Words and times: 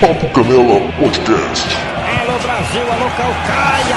Papo 0.00 0.28
Canela 0.30 0.92
Podcast. 0.98 1.68
Alô 2.20 2.38
Brasil, 2.40 2.82
alô 2.82 3.10
Calcaia! 3.16 3.96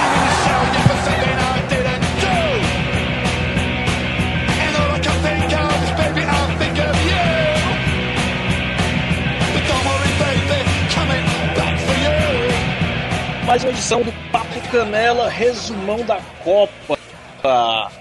Mais 13.45 13.63
uma 13.63 13.71
edição 13.71 14.03
do 14.03 14.11
Papo 14.31 14.61
Canela, 14.71 15.29
resumão 15.29 16.03
da 16.05 16.19
Copa. 16.43 16.99
Cara, 17.41 17.91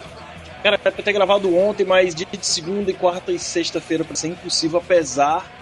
era 0.63 0.79
pra 0.79 0.93
ter 0.93 1.13
gravado 1.13 1.57
ontem, 1.57 1.85
mas 1.85 2.15
dia 2.15 2.27
de 2.31 2.45
segunda 2.45 2.91
e 2.91 2.95
quarta 2.95 3.33
e 3.33 3.39
sexta-feira 3.39 4.05
para 4.05 4.17
ser 4.17 4.29
impossível, 4.29 4.79
apesar 4.79 5.56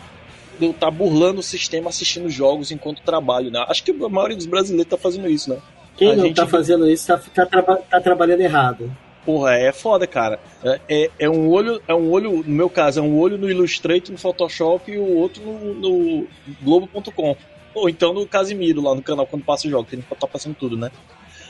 de 0.58 0.64
eu 0.64 0.70
estar 0.70 0.86
tá 0.86 0.90
burlando 0.90 1.40
o 1.40 1.42
sistema 1.42 1.88
assistindo 1.88 2.28
jogos 2.28 2.70
enquanto 2.70 3.02
trabalho, 3.02 3.50
né? 3.50 3.64
Acho 3.68 3.82
que 3.84 3.90
a 3.90 4.08
maioria 4.08 4.36
dos 4.36 4.46
brasileiros 4.46 4.90
tá 4.90 4.96
fazendo 4.96 5.28
isso, 5.28 5.50
né? 5.50 5.58
Quem 5.96 6.12
a 6.12 6.16
não 6.16 6.24
gente... 6.24 6.36
tá 6.36 6.46
fazendo 6.46 6.88
isso 6.88 7.06
tá, 7.06 7.18
tá, 7.18 7.46
traba 7.46 7.76
tá, 7.76 8.00
trabalhando 8.00 8.40
errado. 8.40 8.90
Porra, 9.24 9.54
é 9.54 9.72
foda, 9.72 10.06
cara. 10.06 10.38
É, 10.62 10.80
é, 10.88 11.10
é, 11.20 11.30
um 11.30 11.48
olho, 11.48 11.80
é 11.88 11.94
um 11.94 12.10
olho, 12.10 12.42
no 12.46 12.54
meu 12.54 12.68
caso, 12.68 13.00
é 13.00 13.02
um 13.02 13.18
olho 13.18 13.38
no 13.38 13.50
Illustrator, 13.50 14.12
no 14.12 14.18
Photoshop 14.18 14.90
e 14.90 14.98
o 14.98 15.16
outro 15.16 15.42
no, 15.42 15.74
no 15.74 16.26
Globo.com. 16.62 17.36
Ou 17.74 17.88
então 17.88 18.12
no 18.12 18.26
Casimiro, 18.26 18.82
lá 18.82 18.94
no 18.94 19.02
canal, 19.02 19.26
quando 19.26 19.44
passa 19.44 19.66
o 19.66 19.70
jogo, 19.70 19.88
que 19.88 19.96
a 19.96 19.98
gente 19.98 20.08
tá 20.08 20.26
passando 20.26 20.54
tudo, 20.54 20.76
né? 20.76 20.90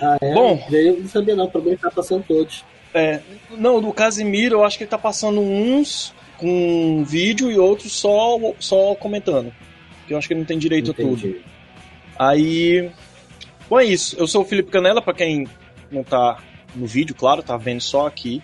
Ah, 0.01 0.17
é? 0.21 0.33
Bom, 0.33 0.65
eu 0.71 1.01
não 1.01 1.09
sabia 1.09 1.35
não, 1.35 1.49
pra 1.49 1.61
mim 1.61 1.77
tá 1.77 1.91
passando 1.91 2.25
todos. 2.27 2.65
É, 2.95 3.21
não, 3.51 3.81
do 3.81 3.93
Casimiro 3.93 4.57
eu 4.57 4.65
acho 4.65 4.79
que 4.79 4.85
ele 4.85 4.91
tá 4.91 4.99
passando 4.99 5.41
uns 5.41 6.14
com 6.39 7.05
vídeo 7.05 7.51
e 7.51 7.59
outros 7.59 7.93
só, 7.93 8.39
só 8.59 8.95
comentando. 8.95 9.53
Que 10.07 10.15
eu 10.15 10.19
acho 10.19 10.29
que 10.29 10.35
não 10.35 10.45
tem 10.45 10.59
direito 10.59 10.91
Entendi. 10.91 11.29
a 11.29 11.33
tudo. 11.33 11.45
Aí. 12.19 12.91
Bom, 13.69 13.81
é 13.81 13.85
isso. 13.85 14.17
Eu 14.19 14.27
sou 14.27 14.43
o 14.43 14.45
Felipe 14.45 14.71
Canela, 14.71 15.01
para 15.01 15.15
quem 15.15 15.47
não 15.91 16.03
tá 16.03 16.39
no 16.75 16.87
vídeo, 16.87 17.15
claro, 17.15 17.43
tá 17.43 17.57
vendo 17.57 17.81
só 17.81 18.07
aqui 18.07 18.43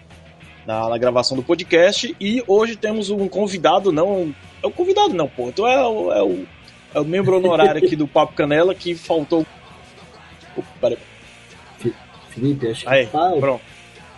na, 0.66 0.88
na, 0.88 0.98
gravação 0.98 1.36
do 1.36 1.42
podcast. 1.42 2.14
E 2.20 2.42
hoje 2.47 2.77
temos 2.77 3.10
um 3.10 3.28
convidado, 3.28 3.92
não. 3.92 4.34
É 4.62 4.66
o 4.66 4.70
convidado, 4.70 5.12
não, 5.14 5.28
pô. 5.28 5.48
Então 5.48 5.66
é 5.66 5.86
o, 5.86 6.12
é 6.12 6.22
o, 6.22 6.47
é 6.94 7.00
o 7.00 7.04
membro 7.04 7.36
honorário 7.36 7.84
aqui 7.84 7.97
do 7.97 8.06
Papo 8.06 8.34
Canela 8.34 8.75
que 8.75 8.94
faltou. 8.94 9.44
Opa, 10.56 10.69
peraí. 10.80 10.98
Felipe, 12.30 12.69
acho 12.69 12.84
que 12.84 12.88
Aí, 12.88 13.06
tá... 13.06 13.32
pronto. 13.38 13.62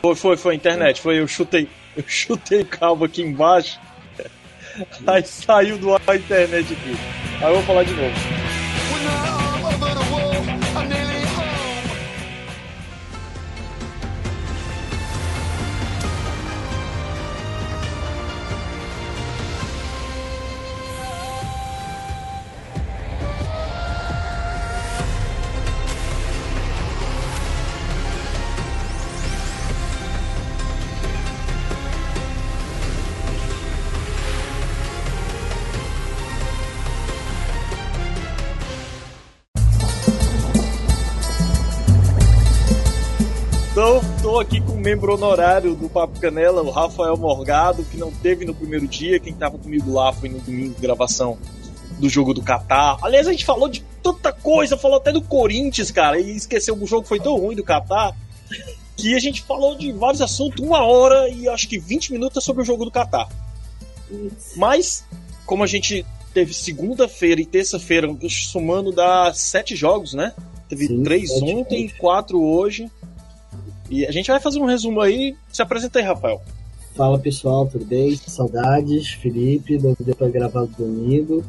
Foi, 0.02 0.16
foi, 0.16 0.36
foi, 0.36 0.54
internet. 0.56 1.00
Foi, 1.00 1.20
eu 1.20 1.28
chutei. 1.28 1.68
Eu 1.96 2.04
chutei 2.06 2.62
o 2.62 2.66
cabo 2.66 3.04
aqui 3.04 3.22
embaixo. 3.22 3.78
Aí 5.06 5.24
saiu 5.24 5.78
do 5.78 5.94
ar 5.94 6.00
a 6.06 6.16
internet 6.16 6.72
aqui. 6.72 6.96
Aí 7.40 7.48
eu 7.48 7.54
vou 7.54 7.62
falar 7.62 7.84
de 7.84 7.92
novo. 7.92 8.41
Membro 45.02 45.14
honorário 45.14 45.74
do 45.74 45.88
Papo 45.88 46.20
Canela, 46.20 46.62
o 46.62 46.70
Rafael 46.70 47.16
Morgado, 47.16 47.84
que 47.84 47.96
não 47.96 48.12
teve 48.12 48.44
no 48.44 48.54
primeiro 48.54 48.86
dia. 48.86 49.18
Quem 49.18 49.32
estava 49.32 49.58
comigo 49.58 49.92
lá 49.92 50.12
foi 50.12 50.28
no 50.28 50.38
domingo, 50.38 50.76
gravação 50.80 51.36
do 51.98 52.08
jogo 52.08 52.32
do 52.32 52.40
Catar. 52.40 52.98
Aliás, 53.02 53.26
a 53.26 53.32
gente 53.32 53.44
falou 53.44 53.68
de 53.68 53.82
tanta 54.00 54.32
coisa, 54.32 54.76
falou 54.76 54.98
até 54.98 55.10
do 55.10 55.20
Corinthians, 55.20 55.90
cara, 55.90 56.20
e 56.20 56.36
esqueceu 56.36 56.76
o 56.76 56.86
jogo 56.86 57.04
foi 57.04 57.18
tão 57.18 57.36
ruim 57.36 57.56
do 57.56 57.64
Catar 57.64 58.16
que 58.96 59.16
a 59.16 59.18
gente 59.18 59.42
falou 59.42 59.74
de 59.74 59.90
vários 59.90 60.22
assuntos, 60.22 60.64
uma 60.64 60.84
hora 60.84 61.28
e 61.28 61.48
acho 61.48 61.68
que 61.68 61.80
20 61.80 62.12
minutos 62.12 62.44
sobre 62.44 62.62
o 62.62 62.64
jogo 62.64 62.84
do 62.84 62.90
Catar. 62.90 63.28
Mas, 64.54 65.04
como 65.44 65.64
a 65.64 65.66
gente 65.66 66.06
teve 66.32 66.54
segunda-feira 66.54 67.40
e 67.40 67.46
terça-feira, 67.46 68.08
somando 68.28 68.92
dá 68.92 69.32
sete 69.34 69.74
jogos, 69.74 70.14
né? 70.14 70.32
Teve 70.68 70.86
Sim, 70.86 71.02
três 71.02 71.30
ontem, 71.42 71.88
jogos. 71.88 71.98
quatro 71.98 72.40
hoje. 72.40 72.88
E 73.92 74.06
a 74.06 74.10
gente 74.10 74.30
vai 74.30 74.40
fazer 74.40 74.58
um 74.58 74.64
resumo 74.64 75.02
aí. 75.02 75.36
Se 75.52 75.60
apresenta 75.60 75.98
aí, 75.98 76.04
Rafael. 76.06 76.40
Fala 76.96 77.18
pessoal, 77.18 77.66
tudo 77.66 77.84
bem? 77.84 78.16
Saudades, 78.16 79.10
Felipe, 79.10 79.76
não 79.76 79.94
deu 80.00 80.16
pra 80.16 80.28
gravar 80.28 80.64
domingo, 80.64 81.44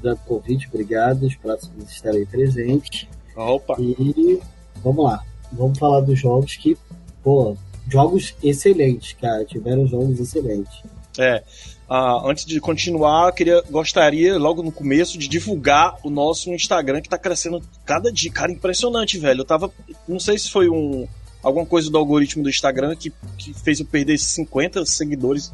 do 0.00 0.16
convite, 0.18 0.68
obrigado, 0.68 1.24
os 1.24 1.34
próximos 1.34 1.90
estarei 1.90 2.24
presente. 2.24 3.08
Opa! 3.36 3.76
E 3.80 4.40
vamos 4.82 5.04
lá, 5.04 5.24
vamos 5.52 5.78
falar 5.78 6.00
dos 6.00 6.18
jogos 6.18 6.56
que, 6.56 6.76
pô, 7.22 7.56
jogos 7.88 8.34
excelentes, 8.42 9.12
cara, 9.12 9.44
tiveram 9.44 9.86
jogos 9.86 10.18
excelentes. 10.18 10.82
É. 11.18 11.42
Ah, 11.88 12.20
antes 12.24 12.44
de 12.44 12.60
continuar, 12.60 13.32
queria, 13.32 13.62
gostaria, 13.70 14.36
logo 14.36 14.62
no 14.62 14.70
começo, 14.70 15.16
de 15.18 15.26
divulgar 15.26 15.96
o 16.04 16.10
nosso 16.10 16.52
Instagram 16.52 17.00
que 17.00 17.08
tá 17.08 17.18
crescendo 17.18 17.62
cada 17.84 18.12
dia. 18.12 18.30
Cara, 18.30 18.52
impressionante, 18.52 19.18
velho. 19.18 19.40
Eu 19.40 19.44
tava. 19.44 19.70
Não 20.06 20.20
sei 20.20 20.38
se 20.38 20.50
foi 20.50 20.68
um. 20.68 21.08
Alguma 21.42 21.64
coisa 21.64 21.90
do 21.90 21.98
algoritmo 21.98 22.42
do 22.42 22.48
Instagram 22.48 22.96
que, 22.96 23.12
que 23.36 23.54
fez 23.54 23.80
eu 23.80 23.86
perder 23.86 24.18
50 24.18 24.84
seguidores 24.84 25.52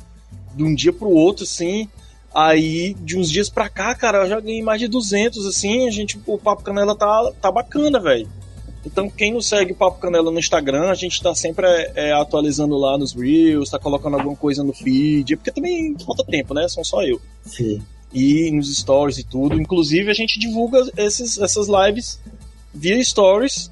de 0.54 0.62
um 0.62 0.74
dia 0.74 0.92
pro 0.92 1.10
outro, 1.10 1.44
assim. 1.44 1.88
Aí, 2.34 2.94
de 2.94 3.16
uns 3.16 3.30
dias 3.30 3.48
pra 3.48 3.68
cá, 3.68 3.94
cara, 3.94 4.24
eu 4.24 4.28
já 4.28 4.40
ganhei 4.40 4.62
mais 4.62 4.80
de 4.80 4.88
200, 4.88 5.46
assim. 5.46 5.86
A 5.86 5.90
gente, 5.90 6.18
o 6.26 6.38
Papo 6.38 6.62
Canela 6.62 6.96
tá, 6.96 7.32
tá 7.40 7.52
bacana, 7.52 8.00
velho. 8.00 8.28
Então, 8.84 9.08
quem 9.08 9.32
não 9.32 9.40
segue 9.40 9.72
o 9.72 9.76
Papo 9.76 10.00
Canela 10.00 10.30
no 10.30 10.38
Instagram, 10.38 10.90
a 10.90 10.94
gente 10.94 11.22
tá 11.22 11.34
sempre 11.34 11.66
é, 11.94 12.12
atualizando 12.12 12.76
lá 12.76 12.98
nos 12.98 13.14
Reels, 13.14 13.70
tá 13.70 13.78
colocando 13.78 14.16
alguma 14.16 14.36
coisa 14.36 14.62
no 14.62 14.72
feed, 14.72 15.36
porque 15.36 15.52
também 15.52 15.96
falta 16.04 16.24
tempo, 16.24 16.52
né? 16.52 16.68
São 16.68 16.84
só 16.84 17.02
eu. 17.02 17.20
Sim. 17.46 17.80
E 18.12 18.50
nos 18.50 18.76
stories 18.76 19.18
e 19.18 19.24
tudo. 19.24 19.58
Inclusive, 19.58 20.10
a 20.10 20.14
gente 20.14 20.38
divulga 20.38 20.86
esses, 20.96 21.38
essas 21.38 21.68
lives 21.68 22.20
via 22.74 23.02
stories 23.02 23.70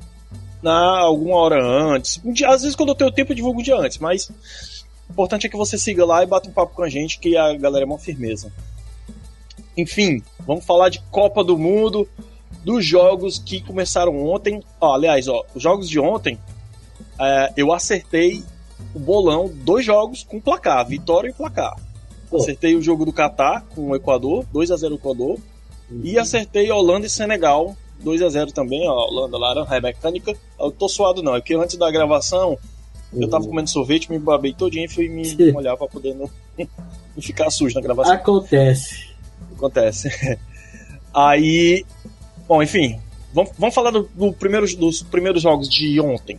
na 0.63 1.01
alguma 1.01 1.37
hora 1.37 1.63
antes. 1.63 2.21
Um 2.25 2.33
dia, 2.33 2.49
às 2.49 2.63
vezes, 2.63 2.77
quando 2.77 2.91
eu 2.91 2.95
tenho 2.95 3.11
tempo, 3.11 3.33
eu 3.33 3.37
divulgo 3.37 3.61
um 3.61 3.63
dia 3.63 3.77
antes, 3.77 3.99
mas 3.99 4.29
o 5.09 5.13
importante 5.13 5.47
é 5.47 5.51
que 5.51 5.57
você 5.57 5.77
siga 5.77 6.05
lá 6.05 6.23
e 6.23 6.27
bata 6.27 6.49
um 6.49 6.53
papo 6.53 6.75
com 6.75 6.83
a 6.83 6.89
gente, 6.89 7.19
que 7.19 7.37
a 7.37 7.55
galera 7.55 7.85
é 7.85 7.87
uma 7.87 7.99
firmeza. 7.99 8.53
Enfim, 9.77 10.23
vamos 10.41 10.65
falar 10.65 10.89
de 10.89 11.01
Copa 11.11 11.43
do 11.43 11.59
Mundo, 11.59 12.09
dos 12.65 12.85
jogos 12.85 13.39
que 13.39 13.61
começaram 13.61 14.17
ontem. 14.25 14.63
Ó, 14.81 14.95
aliás, 14.95 15.29
ó, 15.29 15.45
os 15.55 15.63
jogos 15.63 15.89
de 15.89 15.99
ontem, 15.99 16.39
é, 17.19 17.53
eu 17.57 17.73
acertei 17.73 18.45
o 18.95 18.99
bolão, 18.99 19.51
dois 19.53 19.85
jogos 19.85 20.23
com 20.23 20.41
placar, 20.41 20.87
vitória 20.87 21.29
e 21.29 21.33
placar. 21.33 21.77
Pô. 22.31 22.39
Acertei 22.39 22.75
o 22.77 22.83
jogo 22.83 23.05
do 23.05 23.13
Catar 23.13 23.65
com 23.75 23.91
o 23.91 23.97
Equador, 23.97 24.47
2 24.53 24.71
a 24.71 24.77
0 24.77 24.95
Equador. 24.95 25.39
E 26.03 26.19
acertei 26.19 26.71
Holanda 26.71 27.07
e 27.07 27.11
Senegal, 27.11 27.77
2 28.03 28.23
a 28.23 28.29
0 28.29 28.53
também, 28.53 28.89
ó, 28.89 28.95
Holanda, 28.95 29.39
Laranja 29.39 29.81
Mecânica. 29.81 30.35
Eu 30.59 30.71
tô 30.71 30.89
suado 30.89 31.23
não, 31.23 31.35
é 31.37 31.41
porque 31.41 31.55
antes 31.55 31.77
da 31.77 31.91
gravação 31.91 32.59
eu 33.15 33.29
tava 33.29 33.45
comendo 33.45 33.69
sorvete, 33.69 34.11
me 34.11 34.19
babei 34.19 34.55
todinho 34.55 34.87
e 34.87 34.89
fui 34.89 35.09
me 35.09 35.25
Sim. 35.25 35.53
molhar 35.53 35.77
pra 35.77 35.87
poder 35.87 36.15
não, 36.15 36.31
não 36.59 37.23
ficar 37.23 37.51
sujo 37.51 37.75
na 37.75 37.81
gravação. 37.81 38.15
Acontece. 38.15 39.09
Acontece. 39.55 40.39
Aí, 41.15 41.85
bom, 42.49 42.63
enfim, 42.63 42.99
vamos, 43.35 43.53
vamos 43.59 43.75
falar 43.75 43.91
do, 43.91 44.09
do 44.15 44.33
primeiro, 44.33 44.67
dos 44.77 45.03
primeiros 45.03 45.43
jogos 45.43 45.69
de 45.69 46.01
ontem. 46.01 46.39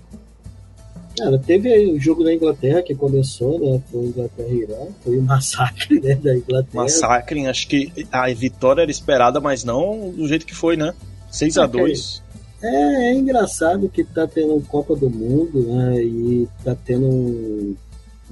Cara, 1.15 1.37
teve 1.37 1.71
aí 1.71 1.91
o 1.91 1.99
jogo 1.99 2.23
da 2.23 2.33
Inglaterra 2.33 2.81
que 2.81 2.95
começou, 2.95 3.59
né? 3.59 3.79
Foi 3.91 4.01
Inglaterra 4.01 4.49
e 4.49 4.61
Irã, 4.63 4.87
foi 5.03 5.19
um 5.19 5.21
massacre, 5.23 5.99
né, 5.99 6.15
da 6.15 6.35
Inglaterra. 6.35 6.83
Massacre, 6.83 7.45
acho 7.45 7.67
que 7.67 7.91
a 8.11 8.27
vitória 8.33 8.81
era 8.81 8.89
esperada, 8.89 9.39
mas 9.39 9.63
não 9.63 10.09
do 10.09 10.27
jeito 10.27 10.43
que 10.43 10.55
foi, 10.55 10.75
né? 10.75 10.91
6 11.33 11.57
a 11.57 11.65
2 11.65 12.21
É, 12.61 13.09
é 13.11 13.13
engraçado 13.15 13.89
que 13.89 14.03
tá 14.03 14.25
tendo 14.25 14.61
Copa 14.67 14.95
do 14.95 15.09
Mundo, 15.09 15.63
né? 15.63 16.01
E 16.01 16.47
tá 16.63 16.73
tendo 16.85 17.05
um, 17.07 17.75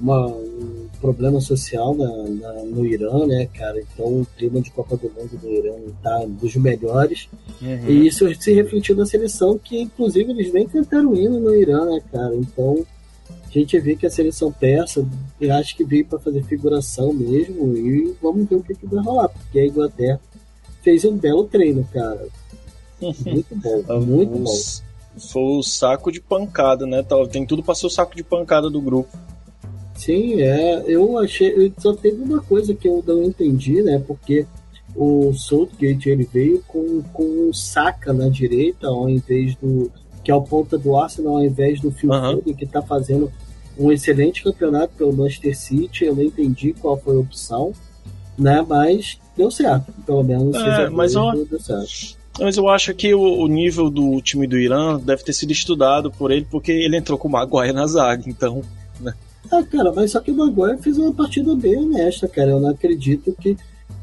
uma- 0.00 0.28
um 0.28 0.86
problema 1.00 1.38
social 1.40 1.94
na, 1.94 2.06
na- 2.28 2.62
no 2.64 2.86
Irã, 2.86 3.26
né, 3.26 3.46
cara? 3.52 3.78
Então 3.80 4.06
o 4.22 4.26
clima 4.38 4.60
de 4.62 4.70
Copa 4.70 4.96
do 4.96 5.10
Mundo 5.10 5.38
no 5.42 5.50
Irã 5.50 5.74
tá 6.02 6.24
dos 6.26 6.56
melhores. 6.56 7.28
Uhum. 7.60 7.90
E 7.90 8.06
isso 8.06 8.26
se 8.40 8.54
refletiu 8.54 8.96
na 8.96 9.04
seleção, 9.04 9.58
que 9.58 9.78
inclusive 9.82 10.30
eles 10.30 10.50
nem 10.52 10.66
tentaram 10.66 11.14
ir 11.14 11.28
no 11.28 11.54
Irã, 11.54 11.84
né, 11.84 12.00
cara? 12.10 12.34
Então 12.34 12.86
a 13.28 13.50
gente 13.52 13.78
vê 13.80 13.94
que 13.96 14.06
a 14.06 14.10
seleção 14.10 14.50
persa, 14.50 15.06
eu 15.38 15.52
acho 15.54 15.76
que 15.76 15.84
veio 15.84 16.06
para 16.06 16.18
fazer 16.18 16.42
figuração 16.44 17.12
mesmo, 17.12 17.76
e 17.76 18.14
vamos 18.22 18.48
ver 18.48 18.56
o 18.56 18.62
que, 18.62 18.74
que 18.74 18.86
vai 18.86 19.04
rolar, 19.04 19.28
porque 19.28 19.58
a 19.58 19.66
Inglaterra 19.66 20.18
fez 20.82 21.04
um 21.04 21.16
belo 21.18 21.44
treino, 21.44 21.86
cara. 21.92 22.26
Muito 23.02 23.56
bom, 23.56 24.00
muito 24.00 24.38
bom. 24.38 24.54
Foi 25.18 25.42
o 25.42 25.62
saco 25.62 26.10
de 26.10 26.20
pancada, 26.20 26.86
né? 26.86 27.04
Tem 27.30 27.44
tudo 27.44 27.62
para 27.62 27.74
ser 27.74 27.86
o 27.86 27.90
saco 27.90 28.16
de 28.16 28.24
pancada 28.24 28.70
do 28.70 28.80
grupo. 28.80 29.10
Sim, 29.94 30.40
é. 30.40 30.82
Eu 30.86 31.18
achei. 31.18 31.72
Só 31.78 31.94
teve 31.94 32.22
uma 32.22 32.40
coisa 32.40 32.74
que 32.74 32.88
eu 32.88 33.04
não 33.06 33.22
entendi, 33.22 33.82
né? 33.82 34.02
Porque 34.04 34.46
o 34.94 35.32
Southgate 35.32 36.08
ele 36.08 36.28
veio 36.30 36.62
com, 36.66 37.02
com 37.12 37.48
o 37.48 37.54
Saka 37.54 38.12
na 38.12 38.28
direita, 38.28 38.88
ao 38.88 39.08
invés 39.08 39.54
do. 39.56 39.90
que 40.24 40.30
é 40.30 40.34
o 40.34 40.42
ponta 40.42 40.78
do 40.78 40.96
Arsenal, 40.96 41.36
ao 41.36 41.44
invés 41.44 41.80
do 41.80 41.90
Phil 41.90 42.10
uhum. 42.10 42.36
Foden, 42.36 42.54
que 42.54 42.64
está 42.64 42.82
fazendo 42.82 43.30
um 43.78 43.92
excelente 43.92 44.42
campeonato 44.42 44.94
pelo 44.96 45.12
Manchester 45.12 45.56
City. 45.56 46.04
Eu 46.04 46.16
não 46.16 46.22
entendi 46.22 46.72
qual 46.72 46.96
foi 46.96 47.16
a 47.16 47.20
opção, 47.20 47.72
né? 48.38 48.64
Mas 48.66 49.18
deu 49.36 49.50
certo. 49.50 49.92
Pelo 50.04 50.22
menos 50.22 50.56
é, 50.56 50.88
mas 50.88 51.16
ó, 51.16 51.32
deu 51.32 51.60
certo. 51.60 52.21
Mas 52.38 52.56
eu 52.56 52.68
acho 52.68 52.94
que 52.94 53.14
o, 53.14 53.20
o, 53.20 53.46
nível 53.46 53.90
do 53.90 54.20
time 54.22 54.46
do 54.46 54.58
Irã 54.58 54.98
deve 54.98 55.22
ter 55.22 55.32
sido 55.32 55.52
estudado 55.52 56.10
por 56.10 56.30
ele, 56.30 56.46
porque 56.50 56.72
ele 56.72 56.96
entrou 56.96 57.18
com 57.18 57.28
o 57.28 57.30
Maguire 57.30 57.72
na 57.72 57.86
zaga, 57.86 58.22
então. 58.26 58.62
Né? 59.00 59.12
Ah, 59.50 59.62
cara, 59.62 59.92
mas 59.92 60.12
só 60.12 60.20
que 60.20 60.30
o 60.30 60.34
Maguire 60.34 60.82
fez 60.82 60.96
uma 60.96 61.12
partida 61.12 61.54
bem 61.54 61.76
honesta, 61.76 62.26
cara. 62.26 62.52
Eu 62.52 62.60
não 62.60 62.70
acredito 62.70 63.34
que. 63.40 63.56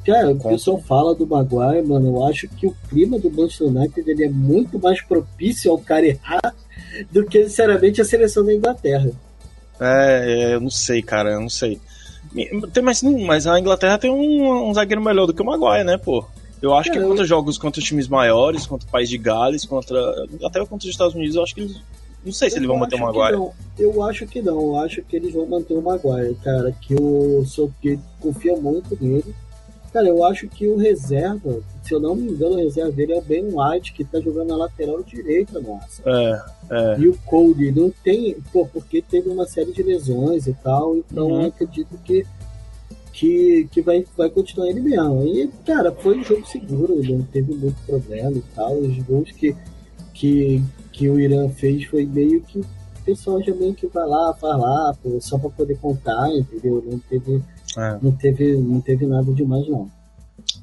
Cara, 0.06 0.32
o 0.32 0.40
pessoal 0.40 0.80
fala 0.80 1.16
do 1.16 1.26
Maguire, 1.26 1.86
mano. 1.86 2.16
Eu 2.16 2.26
acho 2.26 2.48
que 2.48 2.68
o 2.68 2.76
clima 2.88 3.18
do 3.20 3.32
Manchester 3.32 3.68
United 3.68 4.10
ele 4.10 4.26
é 4.26 4.30
muito 4.30 4.80
mais 4.80 5.02
propício 5.02 5.72
ao 5.72 5.78
cara 5.78 6.06
errar 6.06 6.56
do 7.12 7.26
que, 7.26 7.44
sinceramente, 7.44 8.02
a 8.02 8.06
seleção 8.06 8.46
da 8.46 8.54
Inglaterra. 8.54 9.12
É, 9.80 10.52
é 10.52 10.56
eu 10.56 10.62
não 10.62 10.70
sei, 10.70 11.02
cara, 11.02 11.32
eu 11.32 11.42
não 11.42 11.50
sei. 11.50 11.80
Tem, 12.74 12.84
mas, 12.84 13.02
mas 13.02 13.48
a 13.48 13.60
Inglaterra 13.60 13.98
tem 13.98 14.12
um, 14.12 14.70
um 14.70 14.74
zagueiro 14.74 15.02
melhor 15.02 15.26
do 15.26 15.34
que 15.34 15.42
o 15.42 15.46
Maguire, 15.46 15.84
né, 15.84 15.98
pô? 15.98 16.26
Eu 16.62 16.76
acho 16.76 16.92
que 16.92 17.00
contra 17.00 17.26
jogos 17.26 17.58
contra 17.58 17.82
times 17.82 18.08
maiores, 18.08 18.66
contra 18.66 18.88
o 18.88 18.92
país 18.92 19.10
de 19.10 19.18
Gales, 19.18 19.66
contra. 19.66 20.00
Até 20.44 20.60
contra 20.60 20.78
os 20.78 20.86
Estados 20.86 21.16
Unidos, 21.16 21.36
eu 21.36 21.44
acho 21.44 21.56
que 21.56 21.62
eles. 21.62 21.82
Não 22.24 22.34
sei 22.34 22.50
se 22.50 22.56
eu 22.56 22.60
eles 22.60 22.68
vão 22.68 22.78
manter 22.78 22.96
o 22.96 23.00
Maguire. 23.00 23.52
Eu 23.78 24.04
acho 24.04 24.28
que 24.28 24.42
não, 24.42 24.60
eu 24.60 24.78
acho 24.78 25.02
que 25.02 25.16
eles 25.16 25.34
vão 25.34 25.46
manter 25.46 25.74
o 25.74 25.82
Maguire, 25.82 26.36
cara. 26.44 26.72
Que 26.82 26.94
o 26.96 27.46
Southgate 27.46 28.02
confia 28.20 28.56
muito 28.58 28.98
nele. 29.00 29.34
Cara, 29.92 30.08
eu 30.08 30.24
acho 30.24 30.48
que 30.48 30.68
o 30.68 30.78
reserva, 30.78 31.62
se 31.82 31.94
eu 31.94 32.00
não 32.00 32.16
me 32.16 32.30
engano, 32.30 32.56
o 32.56 32.58
reserva 32.58 32.92
dele 32.92 33.14
é 33.14 33.18
o 33.18 33.22
Ben 33.22 33.46
White, 33.46 33.94
que 33.94 34.04
tá 34.04 34.20
jogando 34.20 34.50
na 34.50 34.58
lateral 34.58 35.02
direita, 35.02 35.60
nossa. 35.60 36.04
É, 36.06 36.42
é. 36.70 37.00
E 37.00 37.08
o 37.08 37.18
Cody 37.26 37.72
não 37.72 37.92
tem, 38.04 38.36
pô, 38.54 38.68
porque 38.68 39.02
teve 39.02 39.30
uma 39.30 39.48
série 39.48 39.72
de 39.72 39.82
lesões 39.82 40.46
e 40.46 40.54
tal, 40.54 40.96
então 40.96 41.30
uhum. 41.30 41.42
eu 41.42 41.48
acredito 41.48 41.98
que 42.04 42.24
que, 43.20 43.68
que 43.70 43.82
vai, 43.82 44.06
vai 44.16 44.30
continuar 44.30 44.70
ele 44.70 44.80
mesmo. 44.80 45.26
E, 45.26 45.50
cara, 45.66 45.92
foi 45.92 46.20
um 46.20 46.24
jogo 46.24 46.48
seguro, 46.48 47.04
não 47.04 47.22
teve 47.24 47.54
muito 47.54 47.76
problema 47.86 48.32
e 48.32 48.44
tal. 48.56 48.78
Os 48.78 48.98
gols 49.00 49.30
que, 49.34 49.54
que, 50.14 50.64
que 50.94 51.10
o 51.10 51.20
Irã 51.20 51.50
fez 51.50 51.84
foi 51.84 52.06
meio 52.06 52.40
que 52.42 52.60
o 52.60 52.66
pessoal 53.04 53.44
já 53.44 53.54
meio 53.54 53.74
que 53.74 53.88
vai 53.88 54.08
lá, 54.08 54.34
faz 54.36 54.58
lá, 54.58 54.96
pô, 55.04 55.20
só 55.20 55.38
para 55.38 55.50
poder 55.50 55.78
contar, 55.80 56.30
entendeu? 56.30 56.82
Não 56.90 56.98
teve, 56.98 57.44
é. 57.78 58.00
não, 58.02 58.12
teve, 58.14 58.56
não 58.56 58.80
teve 58.80 59.06
nada 59.06 59.34
demais, 59.34 59.68
não. 59.68 59.92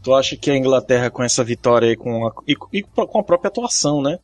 Tu 0.03 0.15
acha 0.15 0.35
que 0.35 0.51
a 0.51 0.57
Inglaterra, 0.57 1.11
com 1.11 1.23
essa 1.23 1.45
vitória 1.45 1.91
aí, 1.91 1.97
com 1.97 2.27
a, 2.27 2.33
e, 2.49 2.57
e 2.73 2.83
com 2.83 3.19
a 3.19 3.23
própria 3.23 3.49
atuação, 3.49 4.01
né? 4.01 4.19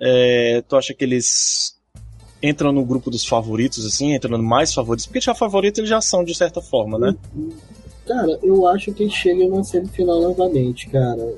É, 0.00 0.64
tu 0.66 0.74
acha 0.74 0.92
que 0.92 1.04
eles 1.04 1.80
entram 2.42 2.72
no 2.72 2.84
grupo 2.84 3.10
dos 3.10 3.24
favoritos, 3.24 3.86
assim, 3.86 4.14
entram 4.14 4.36
no 4.36 4.42
mais 4.42 4.74
favoritos, 4.74 5.06
porque 5.06 5.20
já 5.20 5.34
favoritos 5.34 5.78
eles 5.78 5.90
já 5.90 6.00
são 6.00 6.24
de 6.24 6.34
certa 6.34 6.60
forma, 6.60 6.98
né? 6.98 7.16
Cara, 8.06 8.38
eu 8.42 8.66
acho 8.66 8.92
que 8.92 9.08
chega 9.08 9.48
na 9.48 9.62
semifinal 9.62 10.20
novamente, 10.20 10.88
cara. 10.88 11.34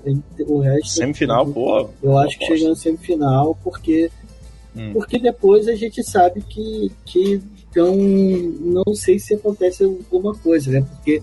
O 0.46 0.60
resto. 0.60 0.88
Semifinal, 0.88 1.46
pô. 1.46 1.90
Eu 2.02 2.16
acho 2.18 2.38
que 2.38 2.46
chega 2.46 2.68
na 2.68 2.74
semifinal 2.74 3.56
porque. 3.62 4.10
Hum. 4.74 4.92
Porque 4.92 5.18
depois 5.18 5.68
a 5.68 5.74
gente 5.74 6.02
sabe 6.02 6.40
que, 6.40 6.90
que 7.04 7.40
então 7.70 7.94
não 7.94 8.94
sei 8.94 9.18
se 9.18 9.34
acontece 9.34 9.84
alguma 9.84 10.34
coisa, 10.34 10.70
né? 10.70 10.80
Porque 10.80 11.22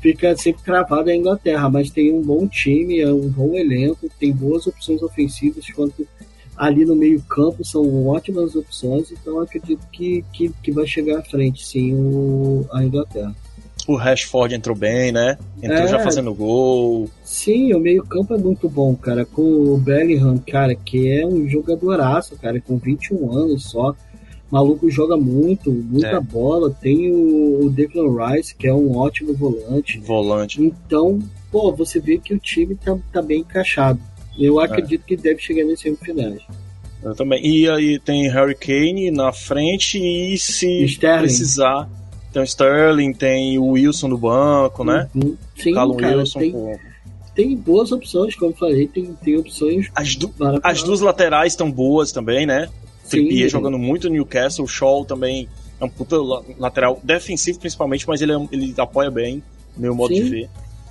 fica 0.00 0.36
sempre 0.36 0.62
cravado 0.62 1.10
a 1.10 1.14
Inglaterra, 1.14 1.68
mas 1.68 1.90
tem 1.90 2.12
um 2.12 2.22
bom 2.22 2.46
time, 2.46 3.00
é 3.00 3.12
um 3.12 3.28
bom 3.28 3.54
elenco, 3.54 4.08
tem 4.18 4.32
boas 4.32 4.66
opções 4.66 5.02
ofensivas 5.02 5.66
quanto 5.70 6.06
ali 6.58 6.84
no 6.84 6.96
meio 6.96 7.22
campo 7.22 7.64
são 7.64 8.06
ótimas 8.08 8.56
opções, 8.56 9.12
então 9.12 9.40
acredito 9.40 9.86
que, 9.92 10.24
que, 10.32 10.50
que 10.62 10.72
vai 10.72 10.86
chegar 10.86 11.20
à 11.20 11.22
frente, 11.22 11.64
sim, 11.64 11.94
o, 11.94 12.66
a 12.72 12.82
Inglaterra. 12.82 13.34
O 13.86 13.94
Rashford 13.94 14.54
entrou 14.54 14.76
bem, 14.76 15.12
né? 15.12 15.38
Entrou 15.62 15.84
é, 15.84 15.88
já 15.88 15.98
fazendo 16.00 16.34
gol. 16.34 17.08
Sim, 17.24 17.72
o 17.72 17.80
meio 17.80 18.04
campo 18.04 18.34
é 18.34 18.36
muito 18.36 18.68
bom, 18.68 18.94
cara. 18.94 19.24
Com 19.24 19.40
o 19.42 19.78
Bellingham, 19.78 20.36
cara, 20.46 20.74
que 20.74 21.10
é 21.10 21.26
um 21.26 21.48
jogadoraço, 21.48 22.36
cara, 22.36 22.60
com 22.60 22.76
21 22.76 23.32
anos 23.32 23.70
só. 23.70 23.92
O 24.50 24.54
maluco 24.54 24.90
joga 24.90 25.16
muito, 25.16 25.72
muita 25.72 26.16
é. 26.16 26.20
bola. 26.20 26.70
Tem 26.70 27.10
o, 27.10 27.64
o 27.64 27.70
Declan 27.70 28.14
Rice, 28.14 28.54
que 28.54 28.66
é 28.66 28.74
um 28.74 28.94
ótimo 28.94 29.32
volante. 29.32 29.98
Volante. 30.00 30.62
Então, 30.62 31.18
pô, 31.50 31.72
você 31.72 31.98
vê 31.98 32.18
que 32.18 32.34
o 32.34 32.38
time 32.38 32.74
tá, 32.74 32.94
tá 33.10 33.22
bem 33.22 33.40
encaixado. 33.40 33.98
Eu 34.38 34.60
é. 34.60 34.64
acredito 34.64 35.02
é. 35.02 35.08
que 35.08 35.16
deve 35.16 35.40
chegar 35.40 35.64
nesse 35.64 35.82
semifinais. 35.84 36.40
Eu 37.02 37.14
também. 37.14 37.44
E 37.44 37.68
aí 37.68 37.98
tem 37.98 38.28
Harry 38.28 38.54
Kane 38.54 39.10
na 39.10 39.32
frente 39.32 39.98
e 39.98 40.36
se 40.38 40.84
Sterling. 40.84 41.22
precisar. 41.22 41.88
Tem 42.32 42.42
o 42.42 42.44
Sterling, 42.44 43.12
tem 43.12 43.58
o 43.58 43.70
Wilson 43.70 44.08
no 44.08 44.18
banco, 44.18 44.84
né? 44.84 45.08
Uhum. 45.14 45.36
Sim, 45.56 45.72
Callum 45.72 45.96
cara, 45.96 46.18
Wilson. 46.18 46.38
Tem, 46.40 46.78
tem 47.34 47.56
boas 47.56 47.92
opções, 47.92 48.34
como 48.34 48.52
eu 48.52 48.56
falei, 48.56 48.86
tem, 48.88 49.14
tem 49.22 49.36
opções. 49.36 49.88
As, 49.94 50.16
du 50.16 50.32
as 50.62 50.82
duas 50.82 51.00
laterais 51.00 51.52
estão 51.52 51.70
boas 51.70 52.12
também, 52.12 52.44
né? 52.44 52.68
Trippier 53.08 53.48
jogando 53.48 53.78
muito 53.78 54.08
no 54.08 54.14
Newcastle, 54.14 54.64
o 54.64 54.68
Shaw 54.68 55.04
também 55.04 55.48
é 55.80 55.84
um 55.84 55.88
puta 55.88 56.16
lateral 56.58 57.00
defensivo 57.02 57.58
principalmente, 57.58 58.06
mas 58.06 58.20
ele, 58.20 58.32
é, 58.32 58.48
ele 58.52 58.74
apoia 58.76 59.10
bem, 59.10 59.42
meu 59.76 59.94
modo 59.94 60.14
Sim. 60.14 60.24
de 60.24 60.30
ver. 60.30 60.50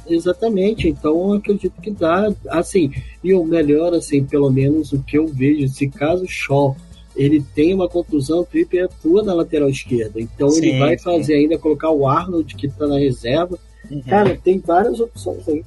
Exatamente, 0.09 0.87
então 0.87 1.11
eu 1.11 1.33
acredito 1.33 1.81
que 1.81 1.91
dá, 1.91 2.33
assim, 2.49 2.91
e 3.23 3.33
o 3.33 3.43
melhor, 3.43 3.93
assim, 3.93 4.23
pelo 4.23 4.49
menos 4.49 4.93
o 4.93 5.03
que 5.03 5.17
eu 5.17 5.27
vejo, 5.27 5.67
se 5.67 5.89
caso 5.89 6.23
o 6.23 6.27
Shaw 6.27 6.75
ele 7.15 7.43
tem 7.55 7.73
uma 7.73 7.89
contusão, 7.89 8.41
o 8.41 8.45
Trippier 8.45 8.85
atua 8.85 9.23
na 9.23 9.33
lateral 9.33 9.69
esquerda, 9.69 10.21
então 10.21 10.49
sim, 10.49 10.67
ele 10.67 10.79
vai 10.79 10.97
fazer 10.97 11.33
sim. 11.33 11.33
ainda, 11.33 11.57
colocar 11.57 11.89
o 11.89 12.07
Arnold 12.07 12.55
que 12.55 12.67
tá 12.67 12.87
na 12.87 12.99
reserva, 12.99 13.57
uhum. 13.89 14.01
cara, 14.01 14.39
tem 14.41 14.59
várias 14.59 14.99
opções 14.99 15.47
aí. 15.49 15.65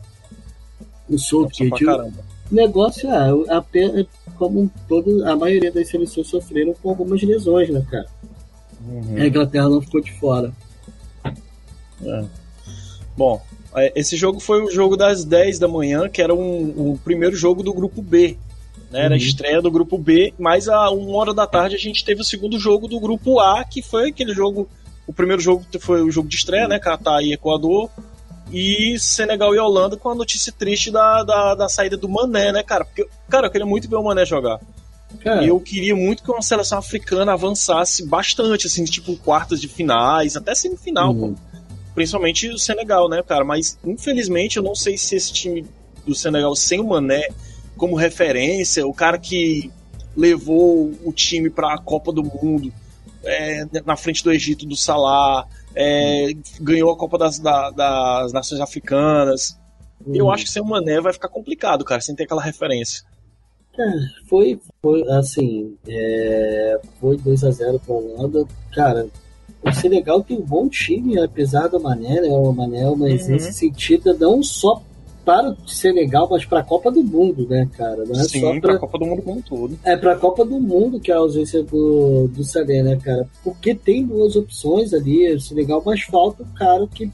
O 1.08 1.18
Southgate, 1.18 1.84
o 1.84 2.54
negócio 2.54 3.10
é, 3.10 3.54
apenas, 3.54 4.06
como 4.38 4.70
todo, 4.88 5.24
a 5.24 5.34
maioria 5.34 5.72
das 5.72 5.88
seleções 5.88 6.28
sofreram 6.28 6.72
com 6.80 6.90
algumas 6.90 7.20
lesões, 7.20 7.68
né, 7.68 7.84
cara? 7.90 8.06
Uhum. 8.86 9.16
A 9.16 9.26
Inglaterra 9.26 9.68
não 9.68 9.80
ficou 9.80 10.00
de 10.00 10.12
fora. 10.12 10.52
É. 12.02 12.24
Bom, 13.16 13.42
é, 13.42 13.59
esse 13.94 14.16
jogo 14.16 14.40
foi 14.40 14.62
o 14.62 14.70
jogo 14.70 14.96
das 14.96 15.24
10 15.24 15.58
da 15.58 15.68
manhã, 15.68 16.08
que 16.08 16.20
era 16.20 16.34
um, 16.34 16.92
o 16.92 17.00
primeiro 17.02 17.36
jogo 17.36 17.62
do 17.62 17.72
grupo 17.72 18.02
B. 18.02 18.36
Né? 18.90 19.00
Era 19.00 19.08
uhum. 19.10 19.14
a 19.14 19.16
estreia 19.16 19.62
do 19.62 19.70
grupo 19.70 19.96
B, 19.96 20.34
mas 20.38 20.68
a 20.68 20.90
uma 20.90 21.16
hora 21.16 21.32
da 21.32 21.46
tarde 21.46 21.76
a 21.76 21.78
gente 21.78 22.04
teve 22.04 22.20
o 22.20 22.24
segundo 22.24 22.58
jogo 22.58 22.88
do 22.88 22.98
grupo 22.98 23.38
A, 23.38 23.64
que 23.64 23.82
foi 23.82 24.08
aquele 24.08 24.34
jogo. 24.34 24.68
O 25.06 25.12
primeiro 25.12 25.40
jogo 25.40 25.64
foi 25.80 26.02
o 26.02 26.10
jogo 26.10 26.28
de 26.28 26.36
estreia, 26.36 26.66
né? 26.66 26.78
Catar 26.78 27.22
e 27.22 27.32
Equador. 27.32 27.90
E 28.52 28.98
Senegal 28.98 29.54
e 29.54 29.58
Holanda 29.60 29.96
com 29.96 30.10
a 30.10 30.14
notícia 30.14 30.52
triste 30.52 30.90
da, 30.90 31.22
da, 31.22 31.54
da 31.54 31.68
saída 31.68 31.96
do 31.96 32.08
Mané, 32.08 32.50
né, 32.50 32.64
cara? 32.64 32.84
Porque, 32.84 33.06
cara, 33.28 33.46
eu 33.46 33.50
queria 33.50 33.66
muito 33.66 33.88
ver 33.88 33.94
o 33.94 34.02
Mané 34.02 34.26
jogar. 34.26 34.58
E 35.24 35.48
eu 35.48 35.60
queria 35.60 35.94
muito 35.94 36.22
que 36.22 36.30
uma 36.30 36.42
seleção 36.42 36.78
africana 36.78 37.32
avançasse 37.32 38.04
bastante, 38.06 38.66
assim, 38.66 38.84
tipo 38.84 39.16
quartas 39.16 39.60
de 39.60 39.68
finais, 39.68 40.36
até 40.36 40.52
semifinal, 40.54 41.12
uhum. 41.12 41.34
pô 41.34 41.49
principalmente 41.94 42.48
o 42.48 42.58
Senegal, 42.58 43.08
né, 43.08 43.22
cara? 43.22 43.44
Mas 43.44 43.78
infelizmente 43.84 44.56
eu 44.56 44.62
não 44.62 44.74
sei 44.74 44.96
se 44.96 45.16
esse 45.16 45.32
time 45.32 45.66
do 46.06 46.14
Senegal 46.14 46.54
sem 46.56 46.80
o 46.80 46.84
Mané 46.84 47.28
como 47.76 47.96
referência, 47.96 48.86
o 48.86 48.92
cara 48.92 49.18
que 49.18 49.70
levou 50.16 50.92
o 51.04 51.12
time 51.12 51.48
para 51.48 51.74
a 51.74 51.78
Copa 51.78 52.12
do 52.12 52.22
Mundo 52.22 52.72
é, 53.24 53.64
na 53.84 53.96
frente 53.96 54.24
do 54.24 54.32
Egito 54.32 54.66
do 54.66 54.76
Salah, 54.76 55.46
é, 55.74 56.32
ganhou 56.60 56.90
a 56.90 56.96
Copa 56.96 57.18
das, 57.18 57.38
da, 57.38 57.70
das 57.70 58.32
Nações 58.32 58.60
Africanas. 58.60 59.58
Uhum. 60.04 60.14
Eu 60.14 60.30
acho 60.30 60.44
que 60.44 60.50
sem 60.50 60.62
o 60.62 60.66
Mané 60.66 61.00
vai 61.00 61.12
ficar 61.12 61.28
complicado, 61.28 61.84
cara, 61.84 62.00
sem 62.00 62.14
ter 62.14 62.24
aquela 62.24 62.42
referência. 62.42 63.04
É, 63.78 64.26
foi, 64.28 64.60
foi 64.82 65.02
assim, 65.10 65.76
é, 65.86 66.80
foi 67.00 67.16
2 67.16 67.44
a 67.44 67.50
0 67.50 67.80
para 67.80 67.94
a 67.94 67.98
Holanda. 67.98 68.44
Cara, 68.72 69.06
o 69.62 69.72
Senegal 69.72 70.22
tem 70.22 70.38
um 70.38 70.44
bom 70.44 70.68
time, 70.68 71.18
apesar 71.18 71.68
do 71.68 71.80
Mané, 71.80 72.20
né? 72.20 72.28
O 72.28 72.52
Mané, 72.52 72.84
mas 72.96 73.24
uhum. 73.24 73.32
nesse 73.32 73.52
sentido, 73.52 74.16
não 74.18 74.42
só 74.42 74.82
para 75.24 75.50
o 75.50 75.68
Senegal, 75.68 76.26
mas 76.30 76.44
para 76.44 76.60
a 76.60 76.64
Copa 76.64 76.90
do 76.90 77.02
Mundo, 77.02 77.46
né, 77.48 77.68
cara? 77.76 78.04
Não 78.04 78.18
é 78.18 78.24
Sim, 78.24 78.60
para 78.60 78.74
a 78.74 78.78
Copa 78.78 78.98
do 78.98 79.06
Mundo 79.06 79.22
como 79.22 79.38
um 79.38 79.42
todo. 79.42 79.78
É 79.84 79.96
para 79.96 80.12
a 80.12 80.16
Copa 80.16 80.44
do 80.44 80.58
Mundo 80.58 80.98
que 80.98 81.12
é 81.12 81.14
a 81.14 81.18
ausência 81.18 81.62
do, 81.62 82.26
do 82.28 82.42
Sané, 82.42 82.82
né, 82.82 82.96
cara? 82.96 83.28
Porque 83.44 83.74
tem 83.74 84.04
duas 84.04 84.34
opções 84.34 84.94
ali, 84.94 85.32
o 85.32 85.40
Senegal, 85.40 85.82
mas 85.84 86.02
falta 86.02 86.42
um 86.42 86.54
cara 86.54 86.86
que 86.86 87.10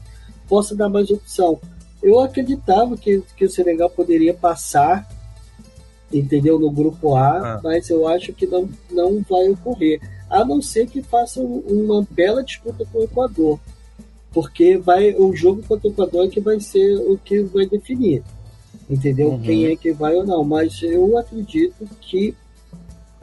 possa 0.47 0.75
dar 0.75 0.89
mais 0.89 1.11
opção. 1.11 1.59
eu 2.01 2.19
acreditava 2.19 2.95
que, 2.95 3.21
que 3.35 3.45
o 3.45 3.49
Senegal 3.49 3.89
poderia 3.89 4.33
passar, 4.33 5.07
entendeu, 6.11 6.57
no 6.57 6.71
grupo 6.71 7.15
A, 7.15 7.55
ah. 7.55 7.61
mas 7.61 7.89
eu 7.89 8.07
acho 8.07 8.31
que 8.31 8.47
não, 8.47 8.69
não 8.89 9.21
vai 9.29 9.49
ocorrer. 9.49 9.99
A 10.29 10.43
não 10.43 10.61
ser 10.61 10.87
que 10.87 11.01
faça 11.01 11.39
uma 11.41 12.05
bela 12.09 12.43
disputa 12.43 12.85
com 12.91 12.99
o 12.99 13.03
Equador. 13.03 13.59
Porque 14.31 14.77
vai 14.77 15.15
o 15.15 15.35
jogo 15.35 15.63
contra 15.63 15.87
o 15.87 15.91
Equador 15.91 16.25
é 16.25 16.29
que 16.29 16.39
vai 16.39 16.59
ser 16.59 16.95
o 16.97 17.17
que 17.17 17.41
vai 17.43 17.65
definir. 17.65 18.23
Entendeu? 18.89 19.31
Uhum. 19.31 19.41
Quem 19.41 19.67
é 19.67 19.75
que 19.75 19.91
vai 19.91 20.15
ou 20.15 20.25
não. 20.25 20.43
Mas 20.43 20.81
eu 20.81 21.17
acredito 21.17 21.87
que 22.01 22.35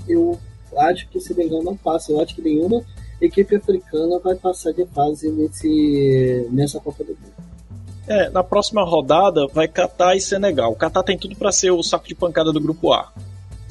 eu 0.09 0.39
acho 0.77 1.09
que 1.09 1.19
o 1.19 1.21
Senegal 1.21 1.63
não 1.63 1.77
passa. 1.77 2.13
Eu 2.13 2.21
acho 2.21 2.35
que 2.35 2.43
nenhuma 2.43 2.83
equipe 3.21 3.57
africana 3.57 4.19
vai 4.19 4.35
passar 4.35 4.73
de 4.73 4.85
fase 4.87 5.31
nesse, 5.31 6.49
nessa 6.51 6.81
Copa 6.81 7.05
do 7.05 7.11
Mundo. 7.11 7.35
É, 8.07 8.29
na 8.29 8.45
próxima 8.45 8.85
rodada 8.85 9.47
vai 9.49 9.67
Catar 9.67 10.15
e 10.15 10.21
Senegal. 10.21 10.73
O 10.73 10.77
Catar 10.77 11.03
tem 11.03 11.17
tudo 11.17 11.35
para 11.37 11.53
ser 11.53 11.71
o 11.71 11.83
saco 11.83 12.07
de 12.07 12.15
pancada 12.15 12.53
do 12.53 12.61
grupo 12.61 12.93
A. 12.93 13.11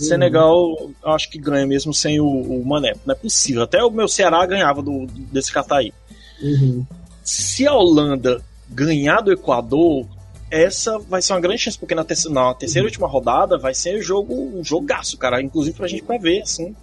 Uhum. 0.03 0.09
Senegal, 0.09 0.91
acho 1.05 1.29
que 1.29 1.37
ganha 1.37 1.65
mesmo 1.65 1.93
sem 1.93 2.19
o, 2.19 2.25
o, 2.25 2.65
Mané. 2.65 2.93
Não 3.05 3.13
é 3.13 3.17
possível. 3.17 3.63
Até 3.63 3.83
o 3.83 3.89
meu 3.89 4.07
Ceará 4.07 4.45
ganhava 4.45 4.81
do, 4.81 5.05
desse 5.31 5.51
Catar 5.51 5.77
aí. 5.77 5.93
Uhum. 6.41 6.85
Se 7.23 7.65
a 7.65 7.73
Holanda 7.73 8.41
ganhar 8.69 9.21
do 9.21 9.31
Equador, 9.31 10.05
essa 10.51 10.99
vai 10.99 11.21
ser 11.21 11.33
uma 11.33 11.39
grande 11.39 11.61
chance, 11.61 11.77
porque 11.77 11.95
na, 11.95 12.03
terceira, 12.03 12.33
na 12.33 12.53
terceira 12.53 12.85
uhum. 12.85 12.89
última 12.89 13.07
rodada 13.07 13.57
vai 13.57 13.73
ser 13.73 14.01
jogo, 14.01 14.33
um 14.33 14.63
jogaço, 14.63 15.17
cara. 15.17 15.41
Inclusive 15.41 15.75
pra 15.75 15.87
gente 15.87 16.03
pra 16.03 16.17
ver, 16.17 16.41
assim. 16.41 16.75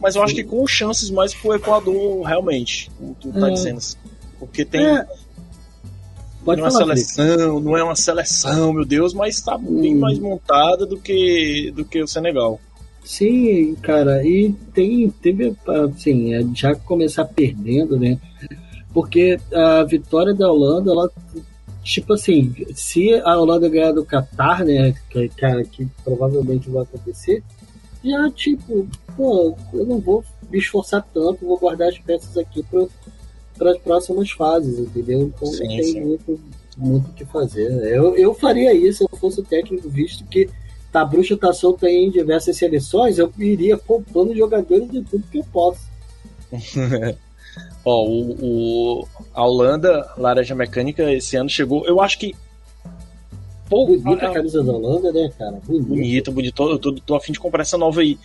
Mas 0.00 0.14
eu 0.14 0.22
acho 0.22 0.34
que 0.34 0.44
com 0.44 0.64
chances 0.66 1.10
mais 1.10 1.34
pro 1.34 1.54
Equador, 1.54 2.22
realmente, 2.22 2.90
como 2.98 3.14
tu 3.14 3.32
tá 3.32 3.48
é. 3.48 3.52
dizendo. 3.52 3.78
Assim. 3.78 3.96
Porque 4.38 4.64
tem. 4.64 4.86
É. 4.86 5.06
Pode 6.48 6.62
não 6.62 6.66
é 6.66 6.70
uma 6.70 6.78
seleção, 6.78 7.60
não 7.60 7.76
é 7.76 7.84
uma 7.84 7.94
seleção, 7.94 8.72
meu 8.72 8.84
Deus, 8.86 9.12
mas 9.12 9.36
está 9.36 9.58
bem 9.58 9.94
hum. 9.94 9.98
mais 9.98 10.18
montada 10.18 10.86
do 10.86 10.96
que, 10.96 11.70
do 11.76 11.84
que 11.84 12.02
o 12.02 12.08
Senegal. 12.08 12.58
Sim, 13.04 13.74
cara, 13.82 14.26
e 14.26 14.54
tem, 14.72 15.10
teve, 15.10 15.54
assim, 15.66 16.34
é, 16.34 16.40
já 16.54 16.74
começar 16.74 17.26
perdendo, 17.26 17.98
né? 17.98 18.18
Porque 18.94 19.38
a 19.52 19.84
vitória 19.84 20.32
da 20.32 20.50
Holanda, 20.50 20.90
ela, 20.90 21.10
tipo 21.82 22.14
assim, 22.14 22.54
se 22.74 23.12
a 23.14 23.38
Holanda 23.38 23.68
ganhar 23.68 23.92
do 23.92 24.06
Qatar, 24.06 24.64
né, 24.64 24.94
que, 25.10 25.28
cara, 25.28 25.62
que 25.64 25.86
provavelmente 26.02 26.70
vai 26.70 26.82
acontecer, 26.82 27.42
já, 28.02 28.30
tipo, 28.30 28.88
pô, 29.14 29.54
eu 29.74 29.84
não 29.84 29.98
vou 30.00 30.24
me 30.50 30.58
esforçar 30.58 31.06
tanto, 31.12 31.46
vou 31.46 31.58
guardar 31.58 31.88
as 31.88 31.98
peças 31.98 32.38
aqui 32.38 32.62
para 32.62 32.86
as 33.66 33.78
próximas 33.78 34.30
fases, 34.30 34.78
entendeu? 34.78 35.22
Então 35.22 35.48
sim, 35.48 35.64
não 35.64 35.68
tem 35.68 35.84
sim. 35.84 36.00
muito 36.00 36.40
muito 36.78 37.10
o 37.10 37.12
que 37.12 37.24
fazer. 37.24 37.70
Eu, 37.92 38.16
eu 38.16 38.32
faria 38.32 38.72
isso 38.72 38.98
se 38.98 39.04
eu 39.12 39.18
fosse 39.18 39.40
o 39.40 39.44
técnico, 39.44 39.88
visto 39.88 40.24
que 40.24 40.48
tá, 40.92 41.00
a 41.00 41.04
bruxa 41.04 41.36
tá 41.36 41.52
solta 41.52 41.88
em 41.88 42.10
diversas 42.10 42.56
seleções, 42.56 43.18
eu 43.18 43.32
iria 43.38 43.76
poupando 43.76 44.36
jogadores 44.36 44.88
de 44.90 45.02
tudo 45.02 45.24
que 45.30 45.38
eu 45.38 45.44
posso. 45.52 45.80
Ó, 47.84 48.04
o, 48.06 48.36
o, 48.40 49.08
a 49.34 49.44
Holanda, 49.44 50.12
Laranja 50.16 50.54
Mecânica, 50.54 51.12
esse 51.12 51.36
ano 51.36 51.48
chegou, 51.48 51.84
eu 51.86 52.00
acho 52.00 52.18
que 52.18 52.34
Pô, 53.68 53.84
bonita 53.84 54.28
a 54.28 54.32
camisa 54.32 54.62
da 54.64 54.72
Holanda, 54.72 55.12
né, 55.12 55.30
cara? 55.36 55.60
Bonita, 55.66 56.30
bonita. 56.30 56.30
bonita. 56.30 56.62
Eu 56.62 56.78
tô, 56.78 56.92
tô 56.94 57.14
a 57.14 57.20
fim 57.20 57.32
de 57.32 57.40
comprar 57.40 57.62
essa 57.62 57.76
nova 57.76 58.00
aí. 58.00 58.18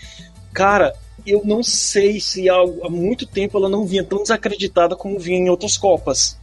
Cara, 0.53 0.93
eu 1.25 1.41
não 1.45 1.63
sei 1.63 2.19
se 2.19 2.49
há, 2.49 2.55
há 2.55 2.89
muito 2.89 3.25
tempo 3.25 3.57
ela 3.57 3.69
não 3.69 3.85
vinha 3.85 4.03
tão 4.03 4.21
desacreditada 4.21 4.95
como 4.95 5.19
vinha 5.19 5.37
em 5.37 5.49
outras 5.49 5.77
Copas. 5.77 6.37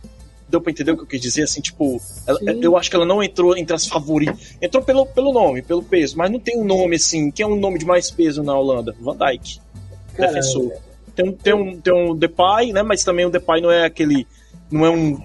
Deu 0.49 0.61
pra 0.61 0.73
entender 0.73 0.91
o 0.91 0.97
que 0.97 1.03
eu 1.03 1.07
quis 1.07 1.21
dizer? 1.21 1.45
Assim, 1.45 1.61
tipo, 1.61 2.01
ela, 2.27 2.41
eu 2.61 2.77
acho 2.77 2.91
que 2.91 2.97
ela 2.97 3.07
não 3.07 3.23
entrou 3.23 3.57
entre 3.57 3.75
as 3.75 3.87
favoritas. 3.87 4.57
Entrou 4.61 4.83
pelo, 4.83 5.07
pelo 5.07 5.33
nome, 5.33 5.63
pelo 5.63 5.83
peso, 5.83 6.19
mas 6.19 6.31
não 6.31 6.41
tem 6.41 6.59
um 6.59 6.65
nome 6.65 6.97
assim. 6.97 7.31
Quem 7.31 7.45
é 7.45 7.47
um 7.47 7.55
nome 7.55 7.79
de 7.79 7.85
mais 7.85 8.11
peso 8.11 8.43
na 8.43 8.59
Holanda? 8.59 8.95
Van 8.99 9.17
Dijk. 9.17 9.61
Caramba. 10.17 10.35
Defensor. 10.35 10.73
Tem, 11.15 11.33
tem, 11.33 11.55
um, 11.55 11.81
tem 11.81 11.95
um 11.95 12.17
Depay, 12.17 12.73
né? 12.73 12.83
Mas 12.83 13.05
também 13.05 13.27
o 13.27 13.31
Depay 13.31 13.61
não 13.61 13.71
é 13.71 13.85
aquele. 13.85 14.27
Não 14.71 14.85
é 14.85 14.91
um 14.91 15.21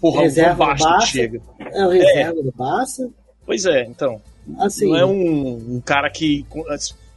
porra, 0.00 0.22
reserva 0.22 0.66
baixo 0.66 0.98
que 0.98 1.06
chega. 1.06 1.40
É 1.58 1.86
o 1.86 1.88
reserva 1.90 2.40
é. 2.40 2.42
do 2.42 2.52
Barça. 2.52 3.10
Pois 3.46 3.64
é, 3.64 3.84
então. 3.84 4.20
Assim, 4.58 4.88
não 4.88 4.96
é 4.96 5.06
um, 5.06 5.76
um 5.76 5.80
cara 5.80 6.10
que. 6.10 6.44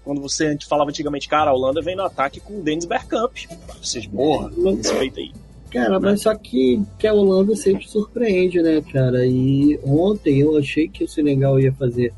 Quando 0.03 0.21
você 0.21 0.47
a 0.47 0.51
gente 0.51 0.65
falava 0.65 0.89
antigamente, 0.89 1.29
cara, 1.29 1.51
a 1.51 1.53
Holanda 1.53 1.81
vem 1.81 1.95
no 1.95 2.03
ataque 2.03 2.39
com 2.39 2.59
o 2.59 2.61
Dennis 2.61 2.85
Bergkamp. 2.85 3.37
Vocês, 3.81 4.05
porra, 4.05 4.51
respeita 4.75 5.19
aí. 5.19 5.31
Cara, 5.71 5.99
mas 5.99 6.21
só 6.21 6.35
que, 6.35 6.79
que 6.99 7.07
a 7.07 7.13
Holanda 7.13 7.55
sempre 7.55 7.87
surpreende, 7.87 8.61
né, 8.61 8.83
cara? 8.93 9.25
E 9.25 9.79
ontem 9.83 10.39
eu 10.39 10.55
achei 10.55 10.87
que 10.87 11.03
o 11.03 11.07
Senegal 11.07 11.59
ia 11.59 11.73
fazer. 11.73 12.13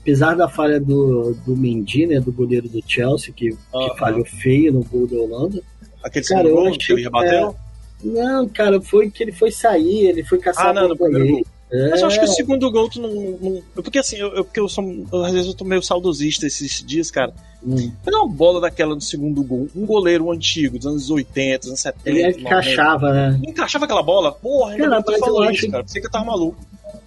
Apesar 0.00 0.34
da 0.34 0.48
falha 0.48 0.80
do, 0.80 1.34
do 1.46 1.56
Mendy, 1.56 2.06
né, 2.06 2.18
do 2.18 2.32
goleiro 2.32 2.68
do 2.68 2.82
Chelsea, 2.86 3.32
que, 3.34 3.50
que 3.50 3.98
falhou 3.98 4.24
feio 4.24 4.72
no 4.72 4.84
gol 4.84 5.06
da 5.06 5.16
Holanda. 5.16 5.62
Aquele 6.02 6.24
cara, 6.24 6.48
achei, 6.48 6.78
que 6.78 6.92
ele 6.92 7.02
rebateu? 7.02 7.56
É, 8.02 8.06
não, 8.06 8.48
cara, 8.48 8.80
foi 8.80 9.10
que 9.10 9.22
ele 9.22 9.32
foi 9.32 9.50
sair, 9.50 10.06
ele 10.06 10.22
foi 10.22 10.38
caçar 10.38 10.68
ah, 10.68 10.72
não, 10.72 10.88
no 10.88 10.96
primeiro 10.96 11.28
gol. 11.28 11.46
É. 11.74 11.88
Mas 11.90 12.00
eu 12.00 12.06
acho 12.06 12.20
que 12.20 12.24
o 12.24 12.28
segundo 12.28 12.70
gol 12.70 12.88
tu 12.88 13.00
não. 13.00 13.10
não 13.10 13.62
porque 13.74 13.98
assim, 13.98 14.16
eu, 14.16 14.32
eu, 14.32 14.44
porque 14.44 14.60
eu 14.60 14.68
sou. 14.68 14.84
às 15.24 15.32
vezes 15.32 15.48
eu 15.48 15.54
tô 15.54 15.64
meio 15.64 15.82
saudosista 15.82 16.46
esses 16.46 16.84
dias, 16.84 17.10
cara. 17.10 17.34
Hum. 17.66 17.90
Pegar 18.04 18.18
uma 18.18 18.32
bola 18.32 18.60
daquela 18.60 18.94
no 18.94 19.00
segundo 19.00 19.42
gol, 19.42 19.68
um 19.74 19.84
goleiro 19.84 20.30
antigo, 20.30 20.78
dos 20.78 20.86
anos 20.86 21.10
80, 21.10 21.58
dos 21.58 21.68
anos 21.70 21.80
70. 21.80 22.10
Ele 22.10 22.40
encaixava, 22.42 23.12
né? 23.12 23.40
Encaixava 23.44 23.86
aquela 23.86 24.04
bola? 24.04 24.30
Porra, 24.30 24.72
ainda 24.72 24.88
cara, 24.88 25.04
mas 25.04 25.26
eu 25.26 25.42
acho... 25.42 25.52
isso, 25.52 25.70
cara. 25.70 25.82
Pensei 25.82 26.00
que 26.00 26.06
eu 26.06 26.12
tava 26.12 26.24
maluco. 26.26 26.58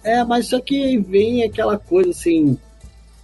É, 0.04 0.22
mas 0.22 0.48
só 0.48 0.60
que 0.60 0.98
vem 0.98 1.44
aquela 1.44 1.78
coisa 1.78 2.10
assim. 2.10 2.58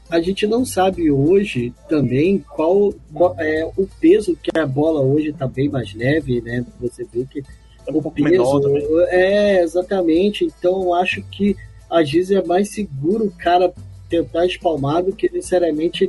A 0.08 0.20
gente 0.20 0.46
não 0.46 0.64
sabe 0.64 1.10
hoje 1.10 1.74
também 1.88 2.38
qual, 2.38 2.94
qual 3.12 3.34
é 3.38 3.70
o 3.76 3.86
peso 4.00 4.38
que 4.40 4.56
a 4.58 4.66
bola 4.66 5.00
hoje 5.00 5.32
tá 5.32 5.46
bem 5.46 5.68
mais 5.68 5.92
leve, 5.92 6.40
né? 6.40 6.64
Você 6.80 7.04
vê 7.04 7.26
que 7.30 7.42
é 7.86 7.92
um 7.92 7.98
o 7.98 8.02
pouco 8.02 8.16
peso, 8.16 8.30
menor 8.30 8.60
também. 8.60 8.86
É, 9.08 9.62
exatamente. 9.62 10.44
Então 10.44 10.82
eu 10.82 10.94
acho 10.94 11.22
que 11.30 11.56
às 11.90 12.10
vezes 12.10 12.30
é 12.30 12.42
mais 12.42 12.70
seguro 12.70 13.26
o 13.26 13.30
cara 13.30 13.72
tentar 14.08 14.46
espalmar 14.46 15.02
do 15.02 15.12
que 15.12 15.30
necessariamente. 15.32 16.08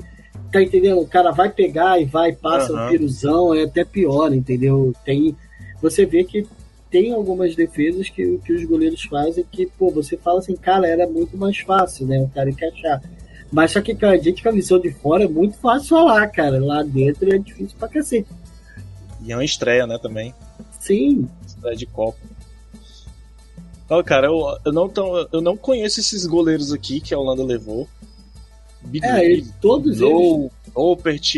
Tá 0.52 0.62
entendendo? 0.62 1.02
O 1.02 1.08
cara 1.08 1.32
vai 1.32 1.50
pegar 1.50 2.00
e 2.00 2.06
vai, 2.06 2.32
passa 2.32 2.72
uhum. 2.72 2.86
o 2.86 2.90
piruzão, 2.90 3.54
é 3.54 3.64
até 3.64 3.84
pior, 3.84 4.34
entendeu? 4.34 4.94
Tem. 5.04 5.36
Você 5.82 6.06
vê 6.06 6.24
que 6.24 6.48
tem 6.90 7.12
algumas 7.12 7.56
defesas 7.56 8.10
que, 8.10 8.38
que 8.38 8.54
os 8.54 8.64
goleiros 8.64 9.04
fazem 9.04 9.46
que, 9.52 9.66
pô, 9.66 9.90
você 9.90 10.16
fala 10.16 10.40
assim, 10.40 10.56
cara, 10.56 10.88
era 10.88 11.06
muito 11.06 11.38
mais 11.38 11.58
fácil, 11.58 12.06
né? 12.08 12.20
O 12.20 12.30
cara 12.30 12.50
encaixar. 12.50 13.02
Mas 13.52 13.72
só 13.72 13.82
que, 13.82 13.94
cara, 13.96 14.14
a 14.14 14.18
gente 14.18 14.42
com 14.42 14.50
a 14.50 14.52
visão 14.52 14.80
de 14.80 14.92
fora 14.92 15.26
é 15.26 15.28
muito 15.28 15.58
fácil 15.58 15.90
falar, 15.90 16.28
cara. 16.28 16.64
Lá 16.64 16.84
dentro 16.84 17.34
é 17.34 17.38
difícil 17.38 17.76
pra 17.78 17.90
cacete. 17.90 18.30
E 19.24 19.32
é 19.32 19.36
uma 19.36 19.44
estreia, 19.44 19.86
né, 19.86 19.98
também. 20.02 20.34
Sim, 20.80 21.28
de 21.76 21.86
Copa. 21.86 22.18
Então, 23.86 24.04
cara, 24.04 24.28
eu, 24.28 24.58
eu, 24.66 24.74
não 24.74 24.90
tão, 24.90 25.28
eu 25.32 25.42
não 25.42 25.56
conheço 25.56 26.00
esses 26.00 26.26
goleiros 26.26 26.74
aqui 26.74 27.00
que 27.00 27.14
a 27.14 27.20
Holanda 27.20 27.44
levou. 27.44 27.88
Big 28.82 29.06
é, 29.06 29.28
Big, 29.28 29.52
todos 29.62 30.00
Low, 30.00 30.40
eles. 30.42 30.52
Opert, 30.74 31.36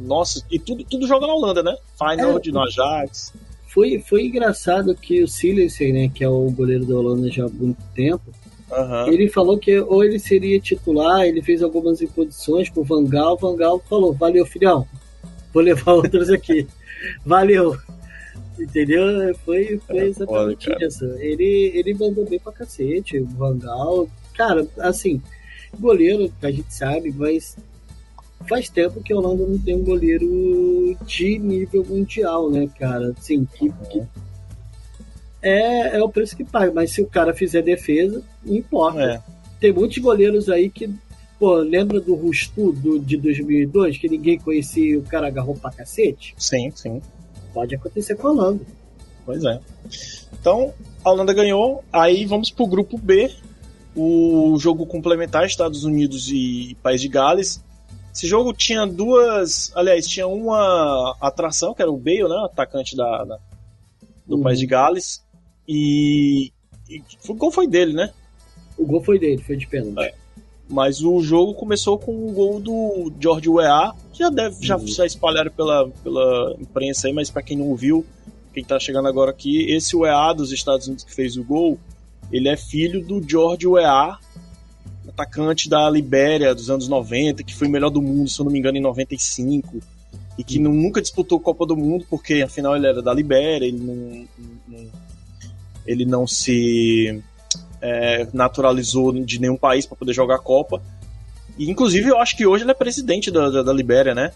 nossa, 0.00 0.42
e 0.50 0.58
tudo, 0.58 0.84
tudo 0.84 1.06
joga 1.06 1.26
na 1.26 1.34
Holanda, 1.34 1.62
né? 1.62 1.76
Final 1.98 2.38
é, 2.38 2.50
no 2.50 2.62
Ajax. 2.62 3.32
Foi, 3.68 3.98
foi 3.98 4.26
engraçado 4.26 4.94
que 4.94 5.22
o 5.22 5.28
Silencer, 5.28 5.92
né, 5.92 6.08
que 6.08 6.24
é 6.24 6.28
o 6.28 6.50
goleiro 6.50 6.86
da 6.86 6.94
Holanda 6.94 7.30
já 7.30 7.44
há 7.44 7.48
muito 7.48 7.82
tempo, 7.94 8.24
uhum. 8.70 9.12
ele 9.12 9.28
falou 9.28 9.58
que 9.58 9.78
ou 9.78 10.02
ele 10.02 10.18
seria 10.18 10.58
titular, 10.58 11.26
ele 11.26 11.42
fez 11.42 11.62
algumas 11.62 12.00
imposições 12.00 12.70
pro 12.70 12.82
Vangal, 12.82 13.36
Vangal 13.36 13.82
falou, 13.86 14.14
valeu, 14.14 14.46
filhão, 14.46 14.88
vou 15.52 15.62
levar 15.62 15.92
outros 15.94 16.30
aqui. 16.30 16.66
valeu. 17.24 17.76
Entendeu? 18.58 19.34
Foi, 19.44 19.78
foi 19.86 19.98
é 19.98 20.06
exatamente 20.06 20.66
foda, 20.66 20.86
isso. 20.86 21.04
Ele, 21.18 21.72
ele 21.74 21.94
mandou 21.94 22.24
bem 22.24 22.38
pra 22.38 22.52
cacete, 22.52 23.18
o 23.18 23.26
Vangal. 23.26 24.08
Cara, 24.34 24.66
assim, 24.78 25.20
goleiro, 25.78 26.32
a 26.42 26.50
gente 26.50 26.72
sabe, 26.72 27.12
mas 27.14 27.56
faz 28.48 28.68
tempo 28.68 29.02
que 29.02 29.12
a 29.12 29.16
Holanda 29.16 29.46
não 29.46 29.58
tem 29.58 29.76
um 29.76 29.84
goleiro 29.84 30.96
de 31.04 31.38
nível 31.38 31.84
mundial, 31.84 32.50
né, 32.50 32.68
cara? 32.78 33.14
Assim, 33.18 33.44
que, 33.44 33.70
que 33.90 34.02
é, 35.42 35.96
é 35.96 36.02
o 36.02 36.08
preço 36.08 36.36
que 36.36 36.44
paga, 36.44 36.72
mas 36.72 36.92
se 36.92 37.02
o 37.02 37.06
cara 37.06 37.34
fizer 37.34 37.62
defesa, 37.62 38.22
não 38.44 38.56
importa. 38.56 39.02
É. 39.02 39.36
Tem 39.60 39.72
muitos 39.72 39.98
goleiros 39.98 40.48
aí 40.48 40.68
que, 40.70 40.90
pô, 41.38 41.56
lembra 41.56 42.00
do 42.00 42.14
Rustu 42.14 42.72
do, 42.72 42.98
de 42.98 43.16
2002, 43.16 43.98
que 43.98 44.08
ninguém 44.08 44.38
conhecia 44.38 44.84
e 44.84 44.96
o 44.96 45.02
cara 45.02 45.28
agarrou 45.28 45.54
pra 45.54 45.70
cacete? 45.70 46.34
Sim, 46.38 46.70
sim 46.74 47.00
pode 47.56 47.74
acontecer 47.74 48.14
com 48.16 48.28
a 48.28 48.30
Holanda. 48.32 48.60
Pois 49.24 49.42
é. 49.42 49.58
Então, 50.38 50.74
a 51.02 51.10
Holanda 51.10 51.32
ganhou. 51.32 51.82
Aí 51.90 52.26
vamos 52.26 52.50
pro 52.50 52.66
grupo 52.66 52.98
B. 52.98 53.34
O 53.96 54.58
jogo 54.58 54.84
complementar 54.84 55.46
Estados 55.46 55.82
Unidos 55.82 56.28
e 56.30 56.76
País 56.82 57.00
de 57.00 57.08
Gales. 57.08 57.64
Esse 58.14 58.26
jogo 58.26 58.52
tinha 58.52 58.86
duas. 58.86 59.72
Aliás, 59.74 60.06
tinha 60.06 60.26
uma 60.26 61.16
atração, 61.18 61.72
que 61.72 61.80
era 61.80 61.90
o 61.90 61.96
Bale, 61.96 62.28
né? 62.28 62.42
Atacante 62.44 62.94
da, 62.94 63.24
da 63.24 63.38
do 64.26 64.36
uhum. 64.36 64.42
País 64.42 64.58
de 64.58 64.66
Gales. 64.66 65.24
E, 65.66 66.52
e. 66.90 67.02
O 67.26 67.32
gol 67.32 67.50
foi 67.50 67.66
dele, 67.66 67.94
né? 67.94 68.12
O 68.76 68.84
gol 68.84 69.02
foi 69.02 69.18
dele, 69.18 69.42
foi 69.42 69.56
de 69.56 69.66
pênalti. 69.66 69.98
É. 69.98 70.14
Mas 70.68 71.00
o 71.02 71.20
jogo 71.20 71.54
começou 71.54 71.98
com 71.98 72.12
o 72.12 72.32
gol 72.32 72.60
do 72.60 73.12
George 73.20 73.48
Weah, 73.48 73.94
que 74.12 74.20
já 74.20 74.30
deve 74.30 74.64
já 74.64 74.76
uhum. 74.76 74.86
se 74.86 75.04
espalhar 75.04 75.50
pela, 75.50 75.88
pela 76.02 76.56
imprensa 76.58 77.06
aí, 77.06 77.12
mas 77.12 77.30
para 77.30 77.42
quem 77.42 77.56
não 77.56 77.68
ouviu, 77.68 78.04
quem 78.52 78.64
tá 78.64 78.78
chegando 78.80 79.06
agora 79.06 79.30
aqui, 79.30 79.70
esse 79.70 79.94
Weah 79.94 80.32
dos 80.32 80.50
Estados 80.50 80.86
Unidos 80.86 81.04
que 81.04 81.14
fez 81.14 81.36
o 81.36 81.44
gol, 81.44 81.78
ele 82.32 82.48
é 82.48 82.56
filho 82.56 83.00
do 83.04 83.22
George 83.26 83.66
Weah, 83.66 84.18
atacante 85.08 85.68
da 85.68 85.88
Libéria 85.88 86.54
dos 86.54 86.68
anos 86.68 86.88
90, 86.88 87.44
que 87.44 87.54
foi 87.54 87.68
o 87.68 87.70
melhor 87.70 87.90
do 87.90 88.02
mundo, 88.02 88.28
se 88.28 88.40
eu 88.40 88.44
não 88.44 88.52
me 88.52 88.58
engano, 88.58 88.76
em 88.76 88.82
95, 88.82 89.78
e 90.36 90.42
que 90.44 90.58
não, 90.58 90.72
nunca 90.72 91.00
disputou 91.00 91.38
Copa 91.38 91.64
do 91.64 91.76
Mundo, 91.76 92.04
porque 92.10 92.42
afinal 92.42 92.76
ele 92.76 92.86
era 92.86 93.00
da 93.00 93.14
Libéria, 93.14 93.66
ele 93.66 93.78
não, 93.78 94.26
não 94.66 94.86
ele 95.86 96.04
não 96.04 96.26
se 96.26 97.22
é, 97.80 98.26
naturalizou 98.32 99.12
de 99.12 99.40
nenhum 99.40 99.56
país 99.56 99.86
para 99.86 99.96
poder 99.96 100.12
jogar 100.12 100.36
a 100.36 100.40
Copa. 100.40 100.82
E, 101.58 101.70
inclusive, 101.70 102.08
eu 102.08 102.18
acho 102.18 102.36
que 102.36 102.46
hoje 102.46 102.64
ele 102.64 102.70
é 102.70 102.74
presidente 102.74 103.30
da, 103.30 103.48
da, 103.48 103.62
da, 103.62 103.72
Libéria, 103.72 104.14
né? 104.14 104.32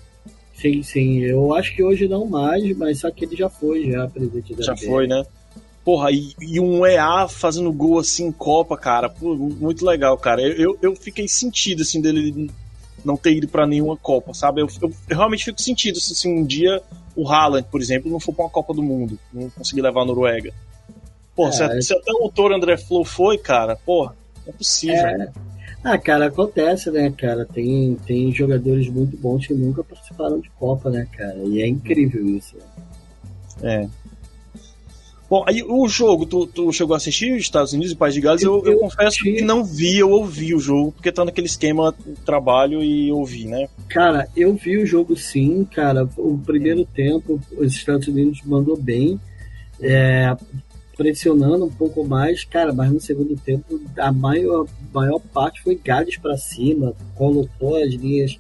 Sim, 0.54 0.82
sim. 0.82 1.20
Eu 1.20 1.54
acho 1.54 1.75
que 1.75 1.82
hoje 1.82 2.09
não 2.09 2.26
mais, 2.26 2.76
mas 2.76 3.00
só 3.00 3.11
que 3.11 3.25
ele 3.25 3.37
já 3.37 3.49
foi, 3.49 3.90
já 3.90 4.06
presidente 4.09 4.54
da 4.54 4.62
já 4.62 4.73
Libéria. 4.73 4.88
Já 4.88 4.90
foi, 4.90 5.06
né? 5.06 5.25
Porra, 5.85 6.11
e, 6.11 6.35
e, 6.40 6.61
um 6.61 6.85
EA 6.85 7.26
fazendo 7.28 7.73
gol 7.73 7.99
assim 7.99 8.26
em 8.26 8.32
Copa, 8.32 8.76
cara. 8.76 9.09
Pô, 9.09 9.35
muito 9.35 9.85
legal, 9.85 10.16
cara. 10.18 10.42
Eu, 10.42 10.52
eu, 10.52 10.78
eu, 10.82 10.97
fiquei 10.97 11.26
sentido, 11.26 11.82
assim, 11.82 12.00
dele 12.00 12.50
não 13.04 13.16
ter 13.16 13.35
ido 13.35 13.49
para 13.49 13.66
nenhuma 13.66 13.97
Copa, 13.97 14.35
sabe? 14.35 14.61
Eu, 14.61 14.68
eu, 14.82 14.92
eu, 15.09 15.16
realmente 15.16 15.44
fico 15.44 15.61
sentido 15.61 15.99
se 15.99 16.12
assim, 16.12 16.32
um 16.32 16.44
dia 16.44 16.82
o 17.16 17.28
Haaland, 17.28 17.66
por 17.70 17.80
exemplo, 17.80 18.11
não 18.11 18.20
for 18.20 18.35
pra 18.35 18.44
uma 18.44 18.50
Copa 18.50 18.73
do 18.73 18.82
Mundo, 18.82 19.18
não 19.32 19.50
conseguir 19.50 19.82
levar 19.82 20.02
a 20.02 20.04
Noruega. 20.04 20.52
Pô, 21.35 21.49
é, 21.49 21.53
se, 21.53 21.83
se, 21.83 21.95
até 21.95 22.13
o 22.13 22.25
autor 22.25 22.53
André 22.53 22.77
Flo 22.77 23.05
foi, 23.05 23.39
cara, 23.39 23.77
porra, 23.77 24.17
é 24.47 24.53
possível. 24.53 24.97
É. 24.97 25.33
Ah, 25.83 25.97
cara, 25.97 26.27
acontece, 26.27 26.91
né, 26.91 27.11
cara? 27.11 27.47
Tem, 27.47 27.97
tem 28.07 28.31
jogadores 28.33 28.89
muito 28.89 29.17
bons 29.17 29.47
que 29.47 29.55
nunca 29.55 29.83
participaram 29.83 30.39
de 30.39 30.51
Copa, 30.51 30.91
né, 30.91 31.07
cara? 31.11 31.39
E 31.45 31.63
é 31.63 31.67
incrível 31.67 32.27
isso. 32.29 32.57
É. 33.63 33.89
Bom, 35.31 35.45
aí 35.47 35.63
o 35.63 35.87
jogo, 35.87 36.27
tu, 36.27 36.45
tu 36.45 36.73
chegou 36.73 36.93
a 36.93 36.97
assistir 36.97 37.33
os 37.33 37.43
Estados 37.43 37.73
Unidos 37.73 37.93
e 37.93 37.97
País 37.97 38.13
de 38.13 38.21
Gales? 38.21 38.43
Eu, 38.43 38.63
eu, 38.67 38.73
eu 38.73 38.79
confesso 38.81 39.23
que 39.23 39.41
não 39.41 39.65
vi, 39.65 39.99
eu 39.99 40.11
ouvi 40.11 40.53
o 40.57 40.59
jogo, 40.59 40.91
porque 40.91 41.13
tá 41.13 41.25
naquele 41.25 41.47
esquema 41.47 41.95
trabalho 42.27 42.83
e 42.83 43.13
ouvi, 43.13 43.47
né? 43.47 43.69
Cara, 43.89 44.29
eu 44.37 44.53
vi 44.55 44.77
o 44.77 44.85
jogo 44.85 45.17
sim, 45.17 45.65
cara. 45.65 46.07
O 46.17 46.37
primeiro 46.37 46.85
tempo, 46.85 47.41
os 47.57 47.73
Estados 47.73 48.09
Unidos 48.09 48.43
mandou 48.45 48.77
bem. 48.77 49.21
É, 49.81 50.37
pressionando 51.00 51.64
um 51.64 51.71
pouco 51.71 52.04
mais, 52.04 52.45
cara, 52.45 52.75
mas 52.75 52.92
no 52.92 53.00
segundo 53.00 53.35
tempo 53.35 53.80
a 53.97 54.12
maior, 54.12 54.66
maior 54.92 55.19
parte 55.19 55.62
foi 55.62 55.75
Gales 55.75 56.19
para 56.19 56.37
cima, 56.37 56.95
colocou 57.14 57.83
as 57.83 57.88
linhas 57.95 58.38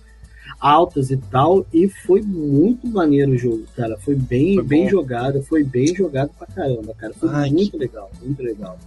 altas 0.60 1.10
e 1.10 1.16
tal, 1.16 1.66
e 1.72 1.88
foi 1.88 2.20
muito 2.20 2.86
maneiro 2.86 3.32
o 3.32 3.38
jogo, 3.38 3.64
cara. 3.74 3.96
Foi 3.96 4.14
bem, 4.14 4.56
foi 4.56 4.64
bem 4.64 4.90
jogado, 4.90 5.42
foi 5.42 5.64
bem 5.64 5.94
jogado 5.94 6.32
pra 6.36 6.46
caramba, 6.48 6.92
cara. 6.92 7.14
Foi 7.14 7.30
Ai, 7.32 7.48
muito 7.48 7.70
que... 7.70 7.78
legal, 7.78 8.10
muito 8.22 8.42
legal. 8.42 8.78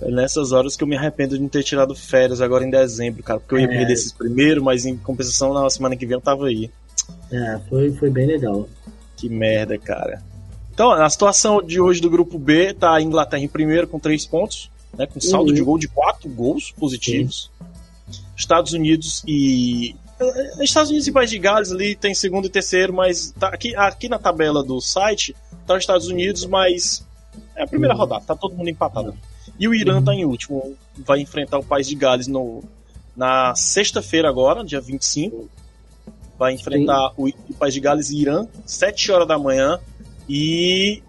É 0.00 0.08
nessas 0.08 0.52
horas 0.52 0.76
que 0.76 0.84
eu 0.84 0.88
me 0.88 0.96
arrependo 0.96 1.34
de 1.34 1.42
não 1.42 1.48
ter 1.48 1.64
tirado 1.64 1.96
férias 1.96 2.40
agora 2.40 2.64
em 2.64 2.70
dezembro, 2.70 3.24
cara, 3.24 3.40
porque 3.40 3.56
eu 3.56 3.58
ia 3.58 3.64
é... 3.64 3.76
perder 3.76 3.92
esses 3.92 4.12
primeiro, 4.12 4.62
mas 4.62 4.86
em 4.86 4.96
compensação 4.96 5.52
na 5.52 5.68
semana 5.68 5.96
que 5.96 6.06
vem 6.06 6.14
eu 6.14 6.20
tava 6.20 6.46
aí. 6.46 6.70
É, 7.32 7.58
foi, 7.68 7.90
foi 7.90 8.08
bem 8.08 8.28
legal. 8.28 8.68
Que 9.16 9.28
merda, 9.28 9.76
cara. 9.76 10.29
Então, 10.80 10.92
a 10.92 11.10
situação 11.10 11.62
de 11.62 11.78
hoje 11.78 12.00
do 12.00 12.08
grupo 12.08 12.38
B 12.38 12.72
tá 12.72 12.94
a 12.94 13.02
Inglaterra 13.02 13.42
em 13.42 13.48
primeiro 13.48 13.86
com 13.86 13.98
três 13.98 14.24
pontos, 14.24 14.70
né, 14.96 15.06
com 15.06 15.20
saldo 15.20 15.50
uhum. 15.50 15.54
de 15.54 15.60
gol 15.60 15.78
de 15.78 15.86
quatro 15.86 16.26
gols 16.30 16.70
positivos. 16.70 17.50
Estados 18.34 18.72
Unidos 18.72 19.22
e 19.28 19.94
eh, 20.18 20.64
Estados 20.64 20.88
Unidos 20.88 21.06
e 21.06 21.12
País 21.12 21.28
de 21.28 21.38
Gales 21.38 21.70
ali 21.70 21.94
tem 21.94 22.14
segundo 22.14 22.46
e 22.46 22.48
terceiro, 22.48 22.94
mas 22.94 23.30
tá 23.38 23.48
aqui, 23.48 23.76
aqui 23.76 24.08
na 24.08 24.18
tabela 24.18 24.64
do 24.64 24.80
site 24.80 25.36
tá 25.66 25.74
os 25.74 25.80
Estados 25.80 26.08
Unidos, 26.08 26.46
mas 26.46 27.06
é 27.54 27.64
a 27.64 27.66
primeira 27.66 27.92
uhum. 27.94 28.00
rodada, 28.00 28.24
tá 28.24 28.34
todo 28.34 28.56
mundo 28.56 28.70
empatado. 28.70 29.14
E 29.58 29.68
o 29.68 29.74
Irã 29.74 29.96
uhum. 29.96 30.04
tá 30.04 30.14
em 30.14 30.24
último, 30.24 30.74
vai 30.96 31.20
enfrentar 31.20 31.58
o 31.58 31.62
País 31.62 31.88
de 31.88 31.94
Gales 31.94 32.26
no, 32.26 32.64
na 33.14 33.54
sexta-feira 33.54 34.30
agora, 34.30 34.64
dia 34.64 34.80
25. 34.80 35.46
Vai 36.38 36.54
enfrentar 36.54 37.12
o, 37.18 37.28
o 37.28 37.54
País 37.58 37.74
de 37.74 37.80
Gales 37.80 38.08
e 38.08 38.22
Irã, 38.22 38.46
7 38.64 39.12
horas 39.12 39.28
da 39.28 39.38
manhã. 39.38 39.78
E 40.32 41.02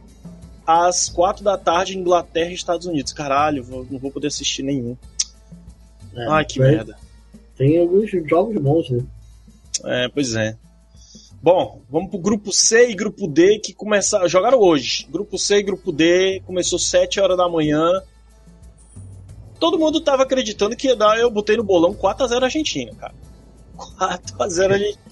às 0.65 1.07
quatro 1.09 1.43
da 1.43 1.55
tarde, 1.55 1.95
Inglaterra 1.95 2.49
e 2.49 2.55
Estados 2.55 2.87
Unidos. 2.87 3.13
Caralho, 3.13 3.63
vou, 3.63 3.85
não 3.87 3.99
vou 3.99 4.11
poder 4.11 4.27
assistir 4.27 4.63
nenhum. 4.63 4.97
É, 6.15 6.27
Ai, 6.27 6.43
que 6.43 6.59
merda. 6.59 6.97
Tem 7.55 7.79
alguns 7.79 8.09
jogos 8.27 8.59
bons, 8.59 8.89
né? 8.89 9.05
É, 9.83 10.09
pois 10.09 10.33
é. 10.33 10.57
Bom, 11.39 11.81
vamos 11.87 12.09
pro 12.09 12.17
grupo 12.17 12.51
C 12.51 12.89
e 12.89 12.95
grupo 12.95 13.27
D 13.27 13.59
que 13.59 13.73
começaram. 13.73 14.27
Jogaram 14.27 14.59
hoje. 14.59 15.07
Grupo 15.07 15.37
C 15.37 15.57
e 15.57 15.63
grupo 15.63 15.91
D 15.91 16.41
começou 16.43 16.79
7 16.79 17.19
horas 17.19 17.37
da 17.37 17.47
manhã. 17.47 18.01
Todo 19.59 19.77
mundo 19.77 20.01
tava 20.01 20.23
acreditando 20.23 20.75
que 20.75 20.87
ia 20.87 20.95
dar. 20.95 21.19
Eu 21.19 21.29
botei 21.29 21.55
no 21.55 21.63
bolão 21.63 21.93
4x0 21.93 22.43
Argentina, 22.43 22.91
cara. 22.95 23.13
4x0 23.77 24.71
Argentina. 24.71 25.10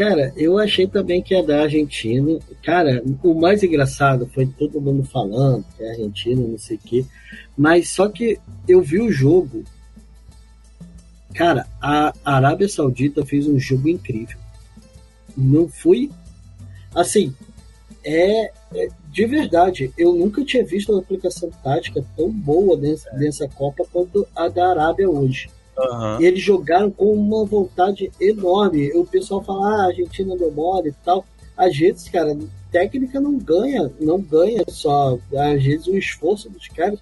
Cara, 0.00 0.32
eu 0.34 0.56
achei 0.56 0.86
também 0.86 1.22
que 1.22 1.34
ia 1.34 1.42
dar 1.42 1.64
Argentina. 1.64 2.38
Cara, 2.62 3.04
o 3.22 3.34
mais 3.34 3.62
engraçado 3.62 4.26
foi 4.32 4.46
todo 4.46 4.80
mundo 4.80 5.04
falando 5.04 5.62
que 5.76 5.82
é 5.82 5.90
Argentina, 5.90 6.40
não 6.40 6.56
sei 6.56 6.78
o 6.78 6.80
quê. 6.80 7.04
Mas 7.54 7.90
só 7.90 8.08
que 8.08 8.38
eu 8.66 8.80
vi 8.80 8.98
o 8.98 9.12
jogo. 9.12 9.62
Cara, 11.34 11.66
a 11.82 12.14
Arábia 12.24 12.66
Saudita 12.66 13.26
fez 13.26 13.46
um 13.46 13.58
jogo 13.58 13.90
incrível. 13.90 14.38
Não 15.36 15.68
foi. 15.68 16.10
Assim, 16.94 17.34
é, 18.02 18.52
é, 18.74 18.88
de 19.12 19.26
verdade, 19.26 19.92
eu 19.98 20.14
nunca 20.14 20.42
tinha 20.42 20.64
visto 20.64 20.92
uma 20.92 21.02
aplicação 21.02 21.50
tática 21.62 22.02
tão 22.16 22.32
boa 22.32 22.74
nessa, 22.74 23.12
nessa 23.18 23.46
Copa 23.48 23.84
quanto 23.92 24.26
a 24.34 24.48
da 24.48 24.70
Arábia 24.70 25.10
hoje. 25.10 25.50
Uhum. 25.80 26.20
E 26.20 26.26
eles 26.26 26.42
jogaram 26.42 26.90
com 26.90 27.12
uma 27.12 27.44
vontade 27.44 28.10
enorme. 28.20 28.92
O 28.92 29.04
pessoal 29.04 29.42
fala, 29.42 29.66
ah, 29.66 29.82
a 29.82 29.86
Argentina 29.86 30.36
deu 30.36 30.50
mole 30.50 30.90
e 30.90 31.04
tal. 31.04 31.24
Às 31.56 31.76
vezes, 31.76 32.08
cara, 32.08 32.36
técnica 32.70 33.20
não 33.20 33.38
ganha, 33.38 33.90
não 34.00 34.20
ganha 34.20 34.64
só. 34.68 35.18
Às 35.36 35.62
vezes 35.62 35.86
o 35.86 35.96
esforço 35.96 36.48
dos 36.48 36.68
caras. 36.68 36.98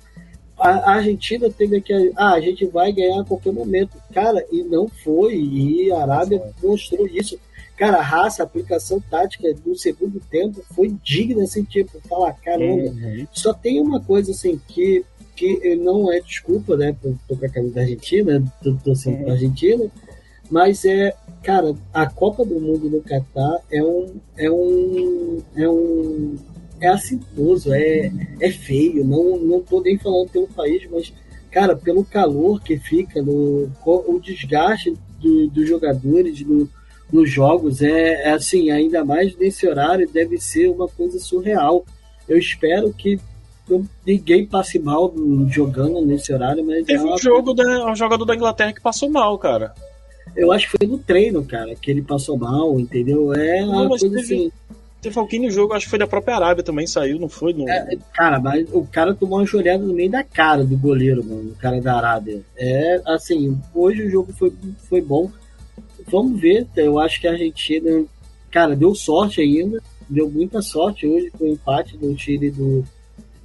A, 0.59 0.95
Argentina 0.95 1.49
teve 1.51 1.81
que. 1.81 2.13
Ah, 2.17 2.33
a 2.33 2.41
gente 2.41 2.67
vai 2.67 2.93
ganhar 2.93 3.21
a 3.21 3.25
qualquer 3.25 3.53
momento. 3.53 3.97
Cara, 4.13 4.45
e 4.51 4.63
não 4.63 4.89
foi. 4.89 5.37
E 5.37 5.93
a 5.93 6.03
Arábia 6.03 6.43
mostrou 6.63 7.07
isso. 7.07 7.39
Cara, 7.77 7.99
a 7.99 8.03
raça, 8.03 8.43
a 8.43 8.47
aplicação 8.47 9.01
tática 9.01 9.55
do 9.55 9.77
segundo 9.77 10.21
tempo 10.29 10.61
foi 10.75 10.93
digna, 11.05 11.45
assim, 11.45 11.63
tipo, 11.63 12.01
falar, 12.09 12.33
caramba. 12.33 12.91
Uhum. 12.91 13.27
Só 13.33 13.55
tem 13.55 13.81
uma 13.81 14.01
coisa, 14.01 14.33
assim, 14.33 14.61
que 14.67 15.05
que 15.39 15.77
não 15.77 16.13
é 16.13 16.19
desculpa, 16.19 16.77
né, 16.77 16.97
por 17.01 17.15
tocar 17.29 17.47
a 17.47 17.51
camisa 17.51 17.75
da 17.77 17.81
Argentina, 17.83 18.43
tô 18.61 18.75
torcendo 18.85 19.23
pra 19.23 19.35
Argentina, 19.35 19.85
mas 20.51 20.85
é, 20.85 21.15
cara, 21.45 21.77
a 21.95 22.07
Copa 22.11 22.45
do 22.45 22.59
Mundo 22.59 22.91
no 22.91 23.01
Catar 23.01 23.61
é 23.71 23.81
um, 23.81 24.17
é 24.37 24.51
um, 24.51 25.43
é 25.55 25.69
um, 25.69 26.37
é 26.81 26.89
assintoso, 26.89 27.73
é, 27.73 28.11
é 28.41 28.51
feio, 28.51 29.05
não, 29.05 29.39
não 29.39 29.61
tô 29.61 29.81
nem 29.81 29.97
falando 29.97 30.29
pelo 30.29 30.49
país, 30.49 30.89
mas, 30.91 31.13
cara, 31.53 31.77
pelo 31.77 32.05
calor 32.05 32.61
que 32.61 32.77
fica, 32.77 33.23
no, 33.23 33.71
o 33.87 34.19
desgaste 34.19 34.93
do, 35.21 35.47
dos 35.49 35.69
jogadores 35.69 36.41
no, 36.41 36.69
nos 37.13 37.31
jogos, 37.31 37.81
é, 37.81 38.25
é 38.25 38.31
assim, 38.33 38.73
ainda 38.73 39.05
mais 39.05 39.37
nesse 39.37 39.69
horário, 39.69 40.11
deve 40.13 40.39
ser 40.39 40.69
uma 40.69 40.89
coisa 40.89 41.21
surreal. 41.21 41.85
Eu 42.29 42.37
espero 42.37 42.93
que 42.93 43.19
ninguém 44.07 44.47
passe 44.47 44.79
mal 44.79 45.13
jogando 45.49 46.05
nesse 46.05 46.33
horário, 46.33 46.65
mas. 46.65 46.87
Teve 46.87 47.07
é 47.07 47.13
um 47.13 47.19
jogo 47.19 47.53
da, 47.55 47.91
um 47.91 47.97
jogador 47.97 48.25
da 48.25 48.35
Inglaterra 48.35 48.73
que 48.73 48.81
passou 48.81 49.11
mal, 49.11 49.37
cara. 49.39 49.75
Eu 50.37 50.53
acho 50.53 50.71
que 50.71 50.79
foi 50.79 50.87
no 50.87 50.99
treino, 50.99 51.45
cara, 51.45 51.75
que 51.75 51.91
ele 51.91 52.03
passou 52.03 52.37
mal, 52.37 52.79
entendeu? 52.79 53.33
É 53.35 53.61
não, 53.61 53.73
uma 53.73 53.89
coisa 53.89 54.09
teve, 54.09 54.21
assim. 54.21 54.53
Teve 55.01 55.19
alguém 55.19 55.41
no 55.41 55.51
jogo, 55.51 55.75
acho 55.75 55.87
que 55.87 55.91
foi 55.91 55.99
da 55.99 56.07
própria 56.07 56.37
Arábia 56.37 56.65
também, 56.65 56.87
saiu, 56.87 57.21
não 57.21 57.29
foi? 57.29 57.53
No... 57.53 57.69
É, 57.69 57.97
cara, 58.13 58.41
mas 58.41 58.69
o 58.73 58.85
cara 58.85 59.15
tomou 59.15 59.39
uma 59.39 59.47
joelhada 59.47 59.85
no 59.85 59.95
meio 59.95 60.11
da 60.11 60.25
cara 60.25 60.65
do 60.65 60.77
goleiro, 60.77 61.25
mano, 61.25 61.51
o 61.51 61.55
cara 61.55 61.81
da 61.81 61.97
Arábia. 61.97 62.43
É, 62.57 63.01
assim, 63.07 63.57
hoje 63.73 64.03
o 64.03 64.11
jogo 64.11 64.33
foi, 64.33 64.53
foi 64.89 65.01
bom. 65.01 65.31
Vamos 66.11 66.41
ver, 66.41 66.67
eu 66.77 66.99
acho 66.99 67.21
que 67.21 67.29
a 67.29 67.33
Argentina, 67.33 68.05
cara, 68.51 68.75
deu 68.75 68.95
sorte 68.95 69.41
ainda, 69.41 69.81
deu 70.09 70.29
muita 70.29 70.61
sorte 70.61 71.07
hoje 71.07 71.31
com 71.31 71.45
o 71.45 71.49
empate 71.49 71.97
do 71.97 72.19
Chile 72.19 72.51
do, 72.51 72.85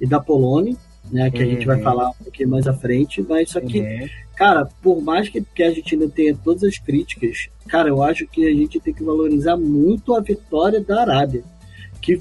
e 0.00 0.06
da 0.06 0.20
Polônia, 0.20 0.76
né, 1.10 1.30
que 1.30 1.38
uhum. 1.38 1.44
a 1.44 1.46
gente 1.50 1.66
vai 1.66 1.76
uhum. 1.76 1.82
falar 1.82 2.10
um 2.10 2.24
pouquinho 2.24 2.48
mais 2.48 2.66
à 2.66 2.72
frente, 2.72 3.22
mas 3.22 3.50
só 3.50 3.60
que, 3.60 3.80
uhum. 3.80 4.08
cara, 4.36 4.68
por 4.82 5.02
mais 5.02 5.28
que, 5.28 5.40
que 5.40 5.62
a 5.62 5.70
gente 5.70 5.96
não 5.96 6.08
tenha 6.08 6.36
todas 6.42 6.64
as 6.64 6.78
críticas, 6.78 7.48
cara, 7.68 7.88
eu 7.88 8.02
acho 8.02 8.26
que 8.26 8.46
a 8.46 8.52
gente 8.52 8.80
tem 8.80 8.94
que 8.94 9.02
valorizar 9.02 9.56
muito 9.56 10.14
a 10.14 10.20
vitória 10.20 10.80
da 10.80 11.02
Arábia, 11.02 11.42
que 12.00 12.20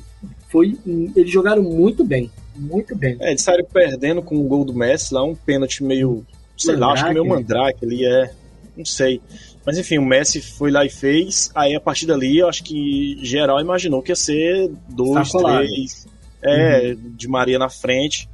foi, 0.50 0.78
eles 1.16 1.32
jogaram 1.32 1.64
muito 1.64 2.04
bem, 2.04 2.30
muito 2.56 2.96
bem. 2.96 3.18
É, 3.20 3.30
eles 3.30 3.42
saíram 3.42 3.66
perdendo 3.66 4.22
com 4.22 4.38
o 4.38 4.44
gol 4.44 4.64
do 4.64 4.74
Messi 4.74 5.14
lá, 5.14 5.24
um 5.24 5.36
pênalti 5.36 5.84
meio 5.84 6.26
sei 6.58 6.76
lá, 6.76 6.94
acho 6.94 7.06
que 7.06 7.14
meu 7.14 7.26
Mandrake 7.26 7.86
ali 7.86 8.06
é. 8.06 8.32
Não 8.76 8.86
sei. 8.86 9.22
Mas 9.66 9.78
enfim, 9.78 9.98
o 9.98 10.06
Messi 10.06 10.42
foi 10.42 10.72
lá 10.72 10.84
e 10.86 10.90
fez. 10.90 11.52
Aí 11.54 11.76
a 11.76 11.80
partir 11.80 12.06
dali, 12.06 12.40
eu 12.40 12.48
acho 12.48 12.64
que 12.64 13.18
geral 13.22 13.60
imaginou 13.60 14.02
que 14.02 14.12
ia 14.12 14.16
ser 14.16 14.72
dois, 14.90 15.30
Sacolado. 15.30 15.66
três. 15.66 16.08
É, 16.44 16.94
uhum. 16.94 17.14
de 17.16 17.28
Maria 17.28 17.58
na 17.58 17.70
frente. 17.70 18.30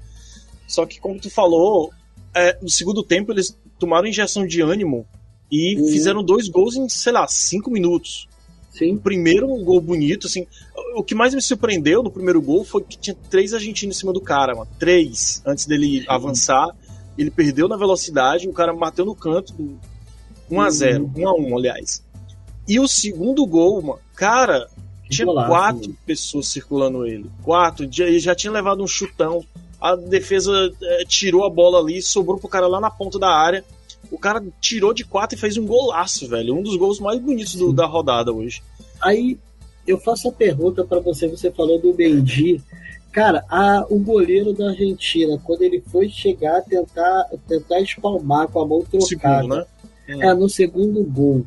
Só 0.67 0.85
que, 0.85 0.99
como 0.99 1.19
tu 1.19 1.29
falou, 1.29 1.91
é, 2.35 2.57
no 2.61 2.69
segundo 2.69 3.03
tempo 3.03 3.31
eles 3.31 3.57
tomaram 3.77 4.07
injeção 4.07 4.45
de 4.45 4.61
ânimo 4.61 5.05
e 5.51 5.77
uhum. 5.77 5.87
fizeram 5.87 6.23
dois 6.23 6.47
gols 6.47 6.75
em, 6.75 6.87
sei 6.87 7.11
lá, 7.11 7.27
cinco 7.27 7.71
minutos. 7.71 8.27
Sim. 8.71 8.95
O 8.95 8.99
primeiro 8.99 9.51
um 9.51 9.63
gol 9.63 9.81
bonito, 9.81 10.27
assim. 10.27 10.45
O 10.95 11.03
que 11.03 11.15
mais 11.15 11.33
me 11.33 11.41
surpreendeu 11.41 12.03
no 12.03 12.11
primeiro 12.11 12.41
gol 12.41 12.63
foi 12.63 12.83
que 12.83 12.97
tinha 12.97 13.15
três 13.29 13.53
argentinos 13.53 13.95
em 13.95 13.99
cima 13.99 14.13
do 14.13 14.21
cara, 14.21 14.53
mano. 14.53 14.69
Três, 14.77 15.41
antes 15.45 15.65
dele 15.65 16.01
Sim. 16.01 16.05
avançar. 16.07 16.69
Ele 17.17 17.31
perdeu 17.31 17.67
na 17.67 17.75
velocidade, 17.75 18.47
o 18.47 18.53
cara 18.53 18.73
bateu 18.73 19.05
no 19.05 19.15
canto. 19.15 19.53
1 20.49 20.61
a 20.61 20.69
0 20.69 21.11
1 21.15 21.27
a 21.27 21.33
1 21.33 21.57
aliás. 21.57 22.03
E 22.67 22.79
o 22.79 22.87
segundo 22.87 23.45
gol, 23.45 23.81
mano, 23.81 23.99
cara, 24.15 24.67
tinha 25.09 25.25
golaço, 25.25 25.49
quatro 25.49 25.97
pessoas 26.05 26.47
circulando 26.47 27.05
ele. 27.05 27.29
Quatro. 27.43 27.89
Ele 27.97 28.19
já 28.19 28.35
tinha 28.35 28.51
levado 28.51 28.83
um 28.83 28.87
chutão. 28.87 29.43
A 29.81 29.95
defesa 29.95 30.51
é, 30.81 31.03
tirou 31.05 31.45
a 31.45 31.49
bola 31.49 31.79
ali, 31.79 32.01
sobrou 32.01 32.37
pro 32.37 32.49
cara 32.49 32.67
lá 32.67 32.79
na 32.79 32.91
ponta 32.91 33.17
da 33.17 33.29
área. 33.29 33.63
O 34.11 34.17
cara 34.17 34.43
tirou 34.61 34.93
de 34.93 35.03
quatro 35.03 35.37
e 35.37 35.39
fez 35.39 35.57
um 35.57 35.65
golaço, 35.65 36.27
velho. 36.27 36.55
Um 36.55 36.61
dos 36.61 36.75
gols 36.75 36.99
mais 36.99 37.19
bonitos 37.19 37.55
do, 37.55 37.73
da 37.73 37.85
rodada 37.85 38.31
hoje. 38.31 38.61
Aí 39.01 39.37
eu 39.87 39.97
faço 39.99 40.29
a 40.29 40.31
pergunta 40.31 40.83
para 40.83 40.99
você. 40.99 41.27
Você 41.27 41.51
falou 41.51 41.79
do 41.79 41.93
Mendy. 41.93 42.61
Cara, 43.11 43.43
a, 43.49 43.85
o 43.89 43.97
goleiro 43.97 44.53
da 44.53 44.69
Argentina, 44.69 45.39
quando 45.43 45.63
ele 45.63 45.81
foi 45.81 46.09
chegar, 46.09 46.61
tentar, 46.61 47.25
tentar 47.47 47.81
espalmar 47.81 48.47
com 48.47 48.61
a 48.61 48.67
mão 48.67 48.81
trocada. 48.81 49.41
Segundo, 49.41 49.55
né? 49.55 49.65
É, 50.07 50.33
no 50.33 50.47
segundo 50.49 51.03
gol. 51.03 51.45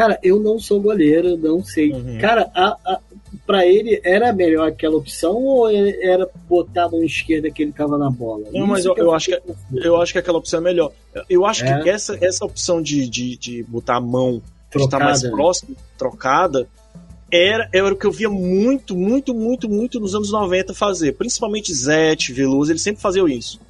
Cara, 0.00 0.18
eu 0.22 0.40
não 0.40 0.58
sou 0.58 0.80
goleiro, 0.80 1.36
não 1.36 1.62
sei. 1.62 1.92
Uhum. 1.92 2.16
Cara, 2.18 2.50
a, 2.54 2.74
a, 2.86 3.00
pra 3.46 3.66
ele 3.66 4.00
era 4.02 4.32
melhor 4.32 4.66
aquela 4.66 4.96
opção 4.96 5.34
ou 5.34 5.70
era 5.70 6.26
botar 6.48 6.84
a 6.84 6.88
mão 6.88 7.04
esquerda 7.04 7.50
que 7.50 7.62
ele 7.62 7.70
tava 7.70 7.98
na 7.98 8.08
bola? 8.08 8.46
Não, 8.50 8.66
mas 8.66 8.86
eu, 8.86 8.96
eu, 8.96 9.12
acho 9.12 9.26
que, 9.26 9.42
eu 9.74 10.00
acho 10.00 10.14
que 10.14 10.18
aquela 10.18 10.38
opção 10.38 10.60
é 10.60 10.62
melhor. 10.62 10.90
Eu 11.28 11.44
acho 11.44 11.66
é. 11.66 11.82
que 11.82 11.90
essa, 11.90 12.16
essa 12.24 12.46
opção 12.46 12.80
de, 12.80 13.06
de, 13.06 13.36
de 13.36 13.62
botar 13.64 13.96
a 13.96 14.00
mão 14.00 14.40
trocada. 14.70 14.84
estar 14.86 15.04
mais 15.04 15.22
próximo, 15.22 15.76
trocada, 15.98 16.66
era, 17.30 17.68
era 17.70 17.92
o 17.92 17.96
que 17.96 18.06
eu 18.06 18.12
via 18.12 18.30
muito, 18.30 18.96
muito, 18.96 19.34
muito, 19.34 19.68
muito 19.68 20.00
nos 20.00 20.14
anos 20.14 20.32
90 20.32 20.72
fazer. 20.72 21.12
Principalmente 21.12 21.74
Zete, 21.74 22.32
Veloso, 22.32 22.72
eles 22.72 22.80
sempre 22.80 23.02
faziam 23.02 23.28
isso. 23.28 23.60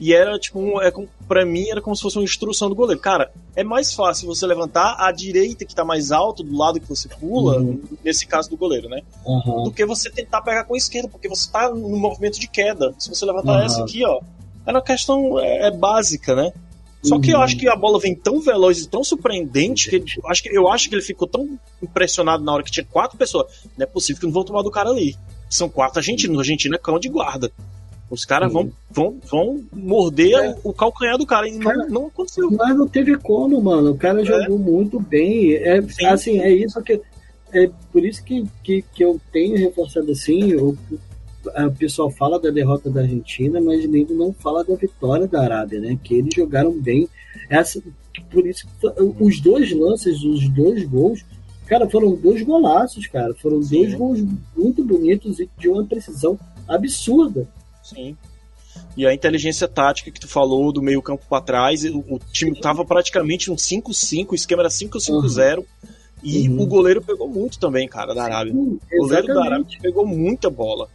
E 0.00 0.14
era 0.14 0.38
tipo, 0.38 0.60
um, 0.60 0.80
é, 0.80 0.92
pra 1.26 1.44
mim 1.44 1.68
era 1.68 1.80
como 1.80 1.94
se 1.96 2.02
fosse 2.02 2.16
uma 2.18 2.24
instrução 2.24 2.68
do 2.68 2.74
goleiro. 2.74 3.00
Cara, 3.00 3.32
é 3.56 3.64
mais 3.64 3.92
fácil 3.92 4.28
você 4.28 4.46
levantar 4.46 4.96
a 4.98 5.10
direita 5.10 5.64
que 5.64 5.74
tá 5.74 5.84
mais 5.84 6.12
alto, 6.12 6.42
do 6.44 6.56
lado 6.56 6.78
que 6.78 6.88
você 6.88 7.08
pula, 7.08 7.58
uhum. 7.58 7.82
nesse 8.04 8.26
caso 8.26 8.48
do 8.48 8.56
goleiro, 8.56 8.88
né? 8.88 9.02
Uhum. 9.24 9.64
Do 9.64 9.72
que 9.72 9.84
você 9.84 10.08
tentar 10.10 10.42
pegar 10.42 10.64
com 10.64 10.74
a 10.74 10.78
esquerda, 10.78 11.08
porque 11.08 11.28
você 11.28 11.50
tá 11.50 11.68
no 11.70 11.96
movimento 11.96 12.38
de 12.38 12.48
queda. 12.48 12.94
Se 12.98 13.08
você 13.08 13.24
levantar 13.26 13.58
uhum. 13.58 13.66
essa 13.66 13.82
aqui, 13.82 14.04
ó, 14.04 14.20
é 14.64 14.70
uma 14.70 14.82
questão 14.82 15.38
é, 15.40 15.66
é 15.66 15.70
básica, 15.70 16.34
né? 16.34 16.52
Só 17.02 17.18
que 17.20 17.30
eu 17.30 17.40
acho 17.40 17.56
que 17.56 17.68
a 17.68 17.76
bola 17.76 17.98
vem 18.00 18.14
tão 18.14 18.40
veloz 18.40 18.80
e 18.80 18.88
tão 18.88 19.04
surpreendente 19.04 19.88
que 19.88 19.96
ele, 19.96 20.04
acho 20.26 20.42
que, 20.42 20.48
eu 20.48 20.68
acho 20.68 20.88
que 20.88 20.94
ele 20.96 21.02
ficou 21.02 21.28
tão 21.28 21.58
impressionado 21.80 22.42
na 22.42 22.52
hora 22.52 22.62
que 22.62 22.70
tinha 22.70 22.84
quatro 22.84 23.16
pessoas. 23.16 23.46
Não 23.76 23.84
é 23.84 23.86
possível 23.86 24.20
que 24.20 24.26
não 24.26 24.32
vão 24.32 24.44
tomar 24.44 24.62
do 24.62 24.70
cara 24.70 24.90
ali. 24.90 25.16
São 25.48 25.68
quatro 25.68 26.00
argentinos. 26.00 26.36
O 26.36 26.40
argentino 26.40 26.74
é 26.74 26.78
cão 26.78 26.98
de 26.98 27.08
guarda. 27.08 27.52
Os 28.10 28.24
caras 28.24 28.50
vão, 28.50 28.70
vão, 28.90 29.18
vão 29.30 29.62
morder 29.72 30.32
é. 30.32 30.50
o, 30.64 30.70
o, 30.70 30.72
calcanhar 30.72 31.18
do 31.18 31.26
cara 31.26 31.46
e 31.46 31.58
cara, 31.58 31.76
não, 31.76 31.88
não 31.88 32.06
aconteceu. 32.06 32.50
Mas 32.50 32.76
não 32.76 32.88
teve 32.88 33.16
como, 33.18 33.60
mano. 33.60 33.90
O 33.90 33.98
cara 33.98 34.22
é. 34.22 34.24
jogou 34.24 34.58
muito 34.58 34.98
bem. 34.98 35.54
É, 35.54 35.78
assim, 36.06 36.40
é 36.40 36.50
isso 36.50 36.80
que. 36.82 37.00
É 37.52 37.70
por 37.92 38.04
isso 38.04 38.22
que, 38.24 38.46
que, 38.62 38.82
que 38.94 39.04
eu 39.04 39.20
tenho 39.32 39.58
reforçado 39.58 40.10
assim. 40.10 40.54
O, 40.54 40.76
pessoal 41.78 42.10
fala 42.10 42.38
da 42.38 42.50
derrota 42.50 42.90
da 42.90 43.00
Argentina, 43.02 43.60
mas 43.60 43.88
nem 43.88 44.06
não 44.10 44.32
fala 44.32 44.64
da 44.64 44.74
vitória 44.74 45.26
da 45.26 45.42
Arábia, 45.42 45.80
né? 45.80 45.98
Que 46.02 46.14
eles 46.14 46.34
jogaram 46.34 46.72
bem. 46.72 47.08
Essa, 47.48 47.82
por 48.30 48.46
isso, 48.46 48.66
os 49.18 49.40
dois 49.40 49.72
lances, 49.72 50.22
os 50.24 50.48
dois 50.48 50.84
gols, 50.84 51.24
cara, 51.66 51.88
foram 51.88 52.14
dois 52.14 52.42
golaços, 52.42 53.06
cara. 53.06 53.34
Foram 53.34 53.62
Sim. 53.62 53.82
dois 53.82 53.94
gols 53.94 54.24
muito 54.56 54.84
bonitos 54.84 55.40
e 55.40 55.48
de 55.58 55.68
uma 55.68 55.84
precisão 55.84 56.38
absurda. 56.66 57.48
Sim. 57.94 58.16
E 58.96 59.06
a 59.06 59.14
inteligência 59.14 59.66
tática 59.68 60.10
que 60.10 60.20
tu 60.20 60.28
falou 60.28 60.72
do 60.72 60.82
meio 60.82 61.02
campo 61.02 61.24
para 61.28 61.42
trás, 61.42 61.84
o, 61.84 61.98
o, 61.98 62.20
time 62.32 62.58
tava 62.60 62.84
praticamente 62.84 63.50
um 63.50 63.56
5-5, 63.56 64.30
o 64.30 64.34
esquema 64.34 64.62
era 64.62 64.68
5-5-0. 64.68 65.58
Uhum. 65.58 65.64
E 66.22 66.48
uhum. 66.48 66.62
o 66.62 66.66
goleiro 66.66 67.00
pegou 67.00 67.28
muito 67.28 67.58
também, 67.58 67.86
cara, 67.86 68.12
da 68.12 68.24
Arábia. 68.24 68.52
Sim, 68.52 68.78
o 68.92 68.98
goleiro 68.98 69.26
da 69.28 69.44
Arábia 69.44 69.78
pegou 69.80 70.06
muita 70.06 70.50
bola. 70.50 70.88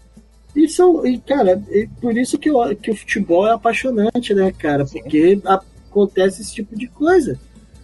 Isso, 0.54 1.06
e, 1.06 1.18
cara, 1.20 1.64
e 1.70 1.88
por 2.00 2.16
isso 2.18 2.38
que, 2.38 2.50
eu, 2.50 2.76
que 2.76 2.92
o 2.92 2.96
futebol 2.96 3.48
é 3.48 3.52
apaixonante, 3.52 4.34
né, 4.34 4.52
cara? 4.52 4.86
Sim. 4.86 5.02
Porque 5.02 5.40
acontece 5.46 6.42
esse 6.42 6.54
tipo 6.54 6.78
de 6.78 6.88
coisa. 6.88 7.40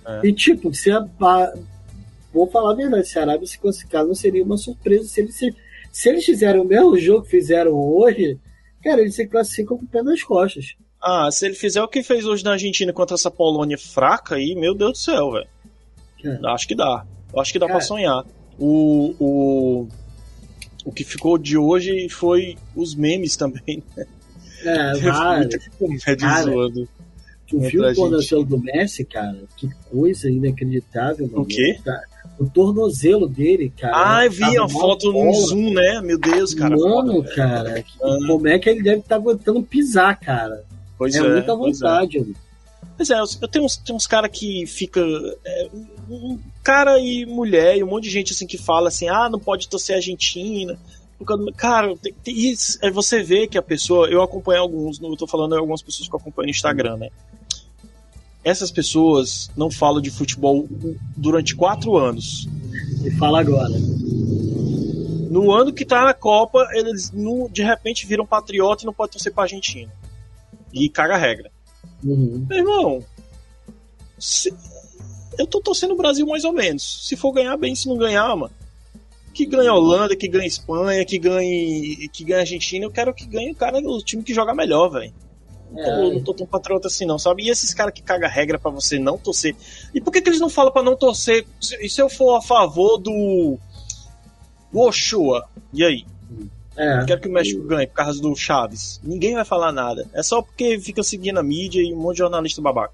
É. 0.05 0.27
E, 0.27 0.33
tipo, 0.33 0.73
se 0.73 0.91
a, 0.91 1.07
a, 1.21 1.53
vou 2.33 2.47
falar 2.47 2.73
a 2.73 2.75
verdade, 2.75 3.07
se 3.07 3.17
a 3.17 3.21
Arábia 3.21 3.47
se 3.47 3.57
classificar, 3.57 4.05
não 4.05 4.13
seria 4.13 4.43
uma 4.43 4.57
surpresa 4.57 5.07
se 5.07 5.21
eles, 5.21 5.35
se, 5.35 5.55
se 5.91 6.09
eles 6.09 6.25
fizerem 6.25 6.61
o 6.61 6.65
mesmo 6.65 6.97
jogo 6.97 7.23
que 7.23 7.31
fizeram 7.31 7.73
hoje, 7.73 8.37
Cara, 8.83 9.01
ele 9.01 9.11
se 9.11 9.27
classifica 9.27 9.75
com 9.75 9.83
o 9.83 9.87
pé 9.87 10.01
nas 10.01 10.23
costas. 10.23 10.75
Ah, 11.01 11.29
se 11.31 11.45
ele 11.45 11.55
fizer 11.55 11.81
o 11.81 11.87
que 11.87 12.03
fez 12.03 12.25
hoje 12.25 12.43
na 12.43 12.51
Argentina 12.51 12.91
contra 12.91 13.15
essa 13.15 13.31
Polônia 13.31 13.77
fraca 13.77 14.35
aí, 14.35 14.53
meu 14.55 14.73
Deus 14.75 14.91
do 14.91 14.97
céu, 14.97 15.31
velho. 15.31 15.47
É. 16.23 16.47
Acho 16.47 16.67
que 16.67 16.75
dá. 16.75 17.05
Acho 17.37 17.53
que 17.53 17.59
dá 17.59 17.67
Cara. 17.67 17.79
pra 17.79 17.87
sonhar. 17.87 18.25
O, 18.57 19.15
o, 19.19 19.87
o 20.83 20.91
que 20.91 21.03
ficou 21.03 21.37
de 21.37 21.57
hoje 21.57 22.09
foi 22.09 22.57
os 22.75 22.95
memes 22.95 23.37
também, 23.37 23.81
né? 23.95 24.05
É, 24.63 24.93
vários. 24.99 25.69
Cara, 26.03 26.43
zoando. 26.43 26.89
Tu 27.49 27.59
viu 27.59 27.83
o 27.83 27.93
tornozelo 27.93 28.45
do 28.45 28.59
Messi, 28.59 29.03
cara? 29.03 29.43
Que 29.57 29.67
coisa 29.89 30.29
inacreditável, 30.29 31.27
mano. 31.27 31.41
O 31.41 31.45
quê? 31.45 31.79
Cara, 31.83 32.03
o 32.39 32.47
tornozelo 32.47 33.27
dele, 33.27 33.73
cara. 33.75 34.19
Ah, 34.19 34.25
eu 34.25 34.31
vi 34.31 34.57
a 34.57 34.69
foto 34.69 35.11
no 35.11 35.33
zoom, 35.33 35.73
né? 35.73 35.99
Meu 36.01 36.19
Deus, 36.19 36.53
cara. 36.53 36.77
Mano, 36.77 37.23
foda, 37.23 37.35
cara, 37.35 37.83
ah. 38.01 38.17
como 38.27 38.47
é 38.47 38.59
que 38.59 38.69
ele 38.69 38.83
deve 38.83 38.99
estar 38.99 39.09
tá 39.09 39.15
aguentando 39.15 39.63
pisar, 39.63 40.17
cara? 40.19 40.63
Pois 40.97 41.15
é. 41.15 41.19
É 41.19 41.29
muita 41.29 41.51
é. 41.51 41.55
vontade, 41.55 42.17
é. 42.19 42.23
Pois 42.95 43.09
é, 43.09 43.19
eu 43.19 43.47
tenho 43.47 43.65
uns, 43.65 43.77
tenho 43.77 43.95
uns 43.95 44.05
caras 44.05 44.29
que 44.31 44.65
fica. 44.67 45.01
É, 45.45 45.69
um 46.09 46.37
cara 46.63 46.99
e 46.99 47.25
mulher, 47.25 47.77
e 47.77 47.83
um 47.83 47.87
monte 47.87 48.03
de 48.03 48.09
gente 48.09 48.33
assim 48.33 48.45
que 48.45 48.57
fala 48.57 48.89
assim, 48.89 49.07
ah, 49.09 49.29
não 49.29 49.39
pode 49.39 49.67
torcer 49.67 49.95
Argentina. 49.95 50.77
Cara, 51.57 51.95
tem, 51.97 52.13
tem, 52.23 52.51
isso, 52.51 52.77
é 52.81 52.89
você 52.89 53.23
vê 53.23 53.47
que 53.47 53.57
a 53.57 53.61
pessoa. 53.61 54.07
Eu 54.09 54.21
acompanho 54.21 54.61
alguns, 54.61 55.01
eu 55.01 55.15
tô 55.17 55.27
falando 55.27 55.55
algumas 55.55 55.81
pessoas 55.81 56.07
que 56.07 56.15
eu 56.15 56.19
acompanho 56.19 56.47
no 56.47 56.51
Instagram, 56.51 56.97
né? 56.97 57.09
Essas 58.43 58.71
pessoas 58.71 59.49
não 59.55 59.69
falam 59.69 60.01
de 60.01 60.09
futebol 60.09 60.67
durante 61.15 61.55
quatro 61.55 61.97
anos. 61.97 62.47
E 63.03 63.11
fala 63.11 63.39
agora. 63.39 63.73
No 65.29 65.51
ano 65.51 65.71
que 65.71 65.85
tá 65.85 66.03
na 66.05 66.13
Copa, 66.13 66.67
eles 66.73 67.11
de 67.51 67.63
repente 67.63 68.07
viram 68.07 68.25
patriota 68.25 68.83
e 68.83 68.85
não 68.85 68.93
pode 68.93 69.11
torcer 69.11 69.33
pra 69.33 69.43
Argentina. 69.43 69.91
E 70.73 70.89
caga 70.89 71.15
a 71.15 71.17
regra. 71.17 71.51
Uhum. 72.03 72.45
Meu 72.49 72.57
irmão, 72.57 73.05
se... 74.17 74.53
eu 75.37 75.45
tô 75.45 75.61
torcendo 75.61 75.93
o 75.93 75.97
Brasil 75.97 76.25
mais 76.25 76.43
ou 76.43 76.53
menos. 76.53 77.07
Se 77.07 77.15
for 77.15 77.31
ganhar 77.31 77.57
bem, 77.57 77.75
se 77.75 77.87
não 77.87 77.97
ganhar, 77.97 78.35
mano. 78.35 78.53
Que 79.33 79.45
ganhe 79.45 79.67
a 79.67 79.73
Holanda, 79.73 80.15
que 80.15 80.27
ganhe 80.27 80.45
a 80.45 80.47
Espanha, 80.47 81.05
que 81.05 81.19
ganhe, 81.19 82.09
que 82.09 82.23
ganhe 82.23 82.39
a 82.39 82.41
Argentina. 82.41 82.85
Eu 82.85 82.91
quero 82.91 83.13
que 83.13 83.25
ganhe 83.25 83.51
o 83.51 83.55
cara, 83.55 83.77
o 83.77 84.01
time 84.01 84.23
que 84.23 84.33
joga 84.33 84.53
melhor, 84.53 84.89
velho. 84.89 85.13
É. 85.75 85.89
Eu 85.89 86.13
não 86.13 86.21
tô 86.21 86.33
tão 86.33 86.47
patriota 86.47 86.87
assim, 86.87 87.05
não, 87.05 87.19
sabe? 87.19 87.43
E 87.43 87.49
esses 87.49 87.73
caras 87.73 87.93
que 87.93 88.01
cagam 88.01 88.29
regra 88.29 88.57
para 88.57 88.71
você 88.71 88.97
não 88.97 89.17
torcer. 89.17 89.55
E 89.93 90.01
por 90.01 90.11
que, 90.11 90.21
que 90.21 90.29
eles 90.29 90.39
não 90.39 90.49
falam 90.49 90.71
para 90.71 90.83
não 90.83 90.95
torcer? 90.95 91.45
E 91.79 91.89
se 91.89 92.01
eu 92.01 92.09
for 92.09 92.35
a 92.35 92.41
favor 92.41 92.97
do. 92.97 93.57
do 94.71 94.79
Oshua? 94.79 95.47
E 95.73 95.83
aí? 95.83 96.05
É. 96.75 97.03
Quero 97.05 97.21
que 97.21 97.27
o 97.27 97.31
México 97.31 97.61
ganhe 97.65 97.87
por 97.87 97.95
causa 97.95 98.21
do 98.21 98.33
Chaves. 98.35 99.01
Ninguém 99.03 99.35
vai 99.35 99.43
falar 99.43 99.71
nada. 99.71 100.07
É 100.13 100.23
só 100.23 100.41
porque 100.41 100.79
fica 100.79 101.03
seguindo 101.03 101.37
a 101.37 101.43
mídia 101.43 101.81
e 101.81 101.93
um 101.93 101.97
monte 101.97 102.13
de 102.13 102.19
jornalista 102.19 102.61
babaca. 102.61 102.93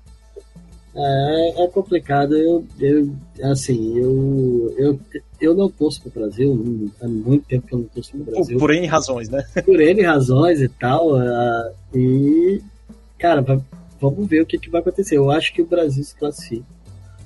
É, 0.96 1.64
é 1.64 1.68
complicado. 1.68 2.36
Eu, 2.36 2.66
eu, 2.80 3.16
assim, 3.52 3.98
eu, 3.98 4.74
eu, 4.78 5.00
eu 5.46 5.54
não 5.54 5.70
torço 5.70 6.02
pro 6.02 6.12
Brasil. 6.12 6.92
Há 7.02 7.08
muito 7.08 7.46
tempo 7.48 7.68
que 7.68 7.74
eu 7.74 7.80
não 7.80 7.86
torço 7.86 8.12
pro 8.12 8.24
Brasil. 8.24 8.58
Por, 8.58 8.68
por 8.68 8.74
N 8.74 8.88
razões, 8.88 9.30
né? 9.30 9.44
Por 9.66 9.80
N 9.80 10.02
razões 10.02 10.62
e 10.62 10.68
tal. 10.68 11.16
Uh, 11.16 11.74
e, 11.94 12.62
cara, 13.18 13.44
vamos 14.00 14.28
ver 14.28 14.42
o 14.42 14.46
que, 14.46 14.58
que 14.58 14.70
vai 14.70 14.82
acontecer. 14.82 15.18
Eu 15.18 15.32
acho 15.32 15.54
que 15.54 15.62
o 15.62 15.66
Brasil 15.66 16.04
se 16.04 16.16
classifica. 16.16 16.66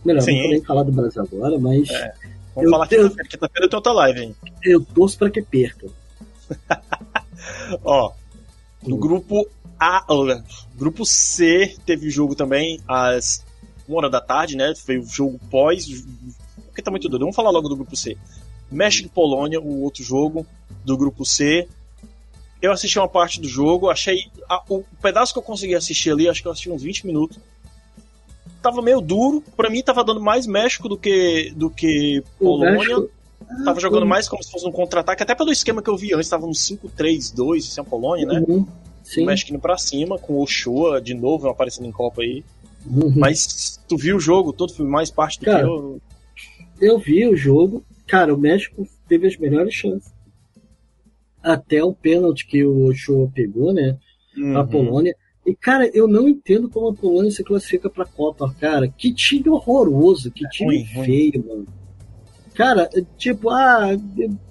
Melhor, 0.04 0.22
Sim. 0.22 0.34
não 0.34 0.42
vou 0.42 0.52
nem 0.52 0.62
falar 0.62 0.84
do 0.84 0.92
Brasil 0.92 1.22
agora, 1.22 1.60
mas. 1.60 1.90
É. 1.90 2.14
Vamos 2.56 2.66
eu, 2.66 2.70
falar 2.72 2.88
quinta-feira. 2.88 3.30
Quinta-feira 3.30 3.70
tem 3.70 3.78
outra 3.78 3.94
live, 3.94 4.22
hein? 4.22 4.36
Eu 4.64 4.82
torço 4.84 5.18
pra 5.18 5.30
que 5.30 5.42
perca. 5.42 5.88
Ó, 7.84 8.12
no 8.86 8.98
grupo 8.98 9.48
A, 9.80 10.06
grupo 10.78 11.06
C 11.06 11.76
teve 11.86 12.10
jogo 12.10 12.36
também 12.36 12.80
às 12.88 13.46
uma 13.90 13.98
hora 13.98 14.10
da 14.10 14.22
tarde, 14.22 14.56
né? 14.56 14.74
Foi 14.76 15.00
o 15.00 15.06
jogo 15.06 15.40
pós. 15.50 15.88
Porque 16.80 16.84
tá 16.84 16.92
muito 16.92 17.10
doido. 17.10 17.22
Vamos 17.22 17.36
falar 17.36 17.50
logo 17.50 17.68
do 17.68 17.76
grupo 17.76 17.96
C. 17.96 18.18
México 18.72 19.08
e 19.08 19.12
Polônia, 19.12 19.60
o 19.60 19.82
outro 19.82 20.04
jogo 20.04 20.46
do 20.86 20.98
grupo 20.98 21.26
C. 21.26 21.68
Eu 22.62 22.72
assisti 22.72 22.98
uma 22.98 23.08
parte 23.08 23.40
do 23.42 23.48
jogo, 23.48 23.90
achei. 23.90 24.26
A, 24.50 24.64
o 24.70 24.84
pedaço 25.02 25.34
que 25.34 25.40
eu 25.40 25.44
consegui 25.44 25.76
assistir 25.76 26.12
ali, 26.12 26.30
acho 26.30 26.42
que 26.42 26.48
eu 26.48 26.52
assisti 26.52 26.70
uns 26.70 26.84
20 26.84 27.08
minutos. 27.08 27.38
Tava 28.62 28.82
meio 28.82 29.02
duro. 29.02 29.44
Pra 29.56 29.70
mim, 29.70 29.82
tava 29.82 30.04
dando 30.04 30.22
mais 30.22 30.48
México 30.48 30.88
do 30.88 30.98
que, 30.98 31.52
do 31.56 31.70
que 31.70 32.24
Polônia. 32.38 33.08
Ah, 33.50 33.64
tava 33.66 33.80
jogando 33.80 34.06
mais 34.06 34.28
como 34.28 34.44
se 34.44 34.52
fosse 34.52 34.68
um 34.68 34.72
contra-ataque, 34.72 35.24
até 35.24 35.34
pelo 35.34 35.52
esquema 35.52 35.82
que 35.82 35.90
eu 35.90 35.98
vi 35.98 36.14
antes, 36.14 36.30
tava 36.30 36.46
um 36.46 36.52
5-3-2, 36.52 37.58
assim, 37.58 37.82
a 37.82 37.84
Polônia, 37.84 38.26
né? 38.26 38.44
Uhum, 38.48 38.66
sim. 39.04 39.24
O 39.24 39.26
México 39.26 39.52
indo 39.52 39.60
pra 39.60 39.78
cima, 39.78 40.20
com 40.20 40.34
o 40.34 40.44
Ochoa 40.44 41.02
de 41.02 41.14
novo 41.14 41.50
aparecendo 41.50 41.88
em 41.88 41.92
Copa 41.92 42.22
aí. 42.22 42.44
Uhum. 42.86 43.14
Mas 43.16 43.80
tu 43.88 43.98
viu 43.98 44.18
o 44.18 44.20
jogo 44.20 44.54
todo, 44.54 44.74
foi 44.74 44.86
mais 44.86 45.10
parte 45.10 45.40
do 45.40 45.46
Cara, 45.46 45.60
que 45.60 45.66
eu. 45.66 46.02
Eu 46.80 46.98
vi 46.98 47.28
o 47.28 47.36
jogo. 47.36 47.84
Cara, 48.08 48.34
o 48.34 48.38
México 48.38 48.88
teve 49.08 49.28
as 49.28 49.38
melhores 49.38 49.74
chances 49.74 50.12
até 51.42 51.84
o 51.84 51.94
pênalti 51.94 52.46
que 52.46 52.64
o 52.64 52.86
Ochoa 52.86 53.30
pegou, 53.34 53.74
né? 53.74 53.98
Uhum. 54.38 54.58
A 54.58 54.66
Polônia. 54.66 55.16
E, 55.46 55.56
cara, 55.56 55.90
eu 55.94 56.08
não 56.08 56.28
entendo 56.28 56.70
como 56.70 56.90
a 56.90 56.94
Polônia 56.94 57.32
se 57.32 57.44
classifica 57.44 57.90
pra 57.90 58.06
Copa, 58.06 58.54
cara. 58.60 58.88
Que 58.88 59.14
time 59.14 59.50
horroroso, 59.50 60.32
que 60.32 60.48
time 60.50 60.76
é 60.76 60.94
ruim, 60.94 61.06
feio, 61.06 61.46
mano. 61.48 61.68
Cara, 62.54 62.90
tipo, 63.18 63.50
ah, 63.50 63.98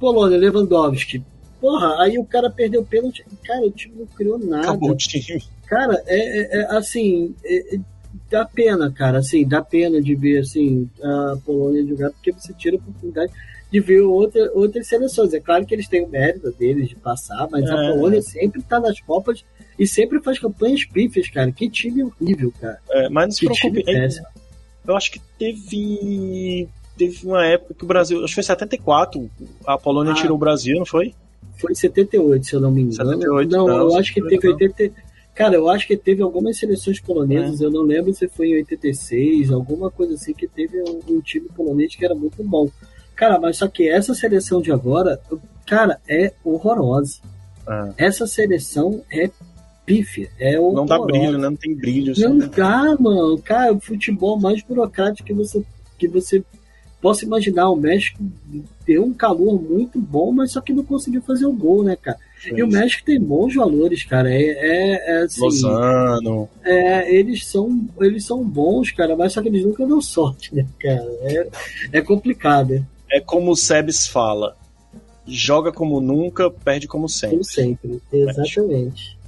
Polônia, 0.00 0.38
Lewandowski. 0.38 1.22
Porra, 1.60 2.02
aí 2.02 2.18
o 2.18 2.24
cara 2.24 2.50
perdeu 2.50 2.80
o 2.80 2.86
pênalti. 2.86 3.24
Cara, 3.44 3.66
o 3.66 3.70
time 3.70 3.96
não 3.98 4.06
criou 4.06 4.38
nada. 4.38 4.62
Acabou 4.62 4.90
o 4.90 4.96
time. 4.96 5.42
Cara, 5.66 6.02
é, 6.06 6.16
é, 6.16 6.60
é 6.60 6.76
assim, 6.76 7.34
é, 7.44 7.76
é, 7.76 7.80
dá 8.30 8.44
pena, 8.44 8.90
cara, 8.90 9.18
assim, 9.18 9.46
dá 9.46 9.62
pena 9.62 10.00
de 10.00 10.14
ver, 10.14 10.40
assim, 10.40 10.88
a 11.02 11.36
Polônia 11.44 11.86
jogar, 11.86 12.10
porque 12.10 12.32
você 12.32 12.52
tira 12.52 12.76
a 12.76 12.78
oportunidade 12.78 13.32
de 13.70 13.80
ver 13.80 14.00
outra, 14.00 14.50
outras 14.54 14.86
seleções. 14.86 15.32
É 15.34 15.40
claro 15.40 15.66
que 15.66 15.74
eles 15.74 15.88
têm 15.88 16.04
o 16.04 16.08
mérito 16.08 16.50
deles 16.52 16.88
de 16.88 16.96
passar, 16.96 17.48
mas 17.50 17.64
é. 17.64 17.72
a 17.72 17.92
Polônia 17.92 18.22
sempre 18.22 18.60
está 18.60 18.80
nas 18.80 19.00
Copas 19.00 19.44
e 19.78 19.86
sempre 19.86 20.20
faz 20.20 20.38
campanhas 20.38 20.84
pífias, 20.84 21.28
cara. 21.28 21.52
Que 21.52 21.68
time 21.68 22.04
horrível, 22.04 22.52
cara. 22.60 22.78
É, 22.90 23.08
mas 23.08 23.26
não 23.26 23.30
se 23.32 23.46
preocupe. 23.46 23.84
Eu 24.86 24.96
acho 24.96 25.12
que 25.12 25.20
teve. 25.38 26.68
Teve 26.96 27.26
uma 27.26 27.46
época 27.46 27.74
que 27.74 27.84
o 27.84 27.86
Brasil. 27.86 28.18
Acho 28.24 28.28
que 28.28 28.34
foi 28.34 28.42
74. 28.42 29.30
A 29.66 29.78
Polônia 29.78 30.12
ah, 30.12 30.16
tirou 30.16 30.36
o 30.36 30.40
Brasil, 30.40 30.78
não 30.78 30.86
foi? 30.86 31.14
Foi 31.58 31.74
78, 31.74 32.46
se 32.46 32.54
eu 32.54 32.60
não 32.60 32.70
me 32.70 32.82
engano. 32.82 32.94
78, 32.94 33.50
não, 33.50 33.66
não 33.66 33.76
eu 33.76 33.96
acho 33.96 34.14
que 34.14 34.22
teve 34.22 34.48
80. 34.48 34.92
Cara, 35.38 35.54
eu 35.54 35.70
acho 35.70 35.86
que 35.86 35.96
teve 35.96 36.20
algumas 36.20 36.58
seleções 36.58 36.98
polonesas, 36.98 37.60
é. 37.60 37.64
eu 37.64 37.70
não 37.70 37.82
lembro 37.82 38.12
se 38.12 38.26
foi 38.26 38.48
em 38.48 38.56
86, 38.56 39.52
alguma 39.52 39.88
coisa 39.88 40.14
assim, 40.14 40.34
que 40.34 40.48
teve 40.48 40.82
um, 40.82 41.00
um 41.08 41.20
time 41.20 41.48
polonês 41.54 41.94
que 41.94 42.04
era 42.04 42.12
muito 42.12 42.42
bom. 42.42 42.68
Cara, 43.14 43.38
mas 43.38 43.58
só 43.58 43.68
que 43.68 43.88
essa 43.88 44.14
seleção 44.14 44.60
de 44.60 44.72
agora, 44.72 45.20
cara, 45.64 46.00
é 46.08 46.32
horrorosa. 46.42 47.20
É. 47.68 48.06
Essa 48.06 48.26
seleção 48.26 49.00
é 49.12 49.30
pífia. 49.86 50.28
É 50.40 50.56
não 50.56 50.84
dá 50.84 50.98
brilho, 50.98 51.38
né? 51.38 51.48
Não 51.48 51.54
tem 51.54 51.72
brilho. 51.72 52.10
Assim, 52.10 52.22
não 52.22 52.34
né? 52.34 52.50
dá, 52.56 52.96
mano. 52.98 53.40
Cara, 53.40 53.72
o 53.72 53.78
futebol 53.78 54.40
mais 54.40 54.60
burocrático 54.60 55.24
que 55.24 55.32
você, 55.32 55.64
que 55.96 56.08
você 56.08 56.42
possa 57.00 57.24
imaginar. 57.24 57.70
O 57.70 57.76
México 57.76 58.22
deu 58.86 59.04
um 59.04 59.12
calor 59.12 59.60
muito 59.60 59.98
bom, 59.98 60.32
mas 60.32 60.52
só 60.52 60.60
que 60.60 60.72
não 60.72 60.84
conseguiu 60.84 61.22
fazer 61.22 61.46
o 61.46 61.52
gol, 61.52 61.82
né, 61.82 61.96
cara? 61.96 62.18
Sim. 62.42 62.56
E 62.56 62.62
o 62.62 62.68
México 62.68 63.04
tem 63.04 63.20
bons 63.20 63.54
valores, 63.54 64.04
cara. 64.04 64.32
É, 64.32 64.42
é, 64.42 65.18
é 65.18 65.22
assim, 65.22 65.40
Lozano. 65.40 66.48
É, 66.64 67.14
eles 67.14 67.46
são, 67.46 67.88
eles 68.00 68.24
são 68.24 68.44
bons, 68.44 68.90
cara, 68.92 69.16
mas 69.16 69.32
só 69.32 69.42
que 69.42 69.48
eles 69.48 69.64
nunca 69.64 69.86
dão 69.86 70.00
sorte, 70.00 70.54
né, 70.54 70.66
cara? 70.78 71.08
É, 71.22 71.48
é 71.92 72.00
complicado, 72.00 72.74
né? 72.74 72.84
é 73.10 73.20
como 73.20 73.52
o 73.52 73.56
Sebes 73.56 74.06
fala: 74.06 74.56
joga 75.26 75.72
como 75.72 76.00
nunca, 76.00 76.50
perde 76.50 76.86
como 76.86 77.08
sempre. 77.08 77.36
Como 77.36 77.44
sempre, 77.44 78.02
exatamente. 78.12 79.18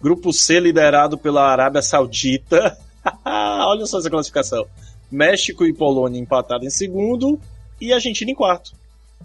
Grupo 0.00 0.32
C 0.32 0.60
liderado 0.60 1.16
pela 1.16 1.50
Arábia 1.50 1.82
Saudita. 1.82 2.76
Olha 3.24 3.86
só 3.86 3.98
essa 3.98 4.10
classificação. 4.10 4.66
México 5.14 5.64
e 5.64 5.72
Polônia 5.72 6.20
empatados 6.20 6.66
em 6.66 6.70
segundo 6.70 7.40
e 7.80 7.92
Argentina 7.92 8.30
em 8.30 8.34
quarto. 8.34 8.72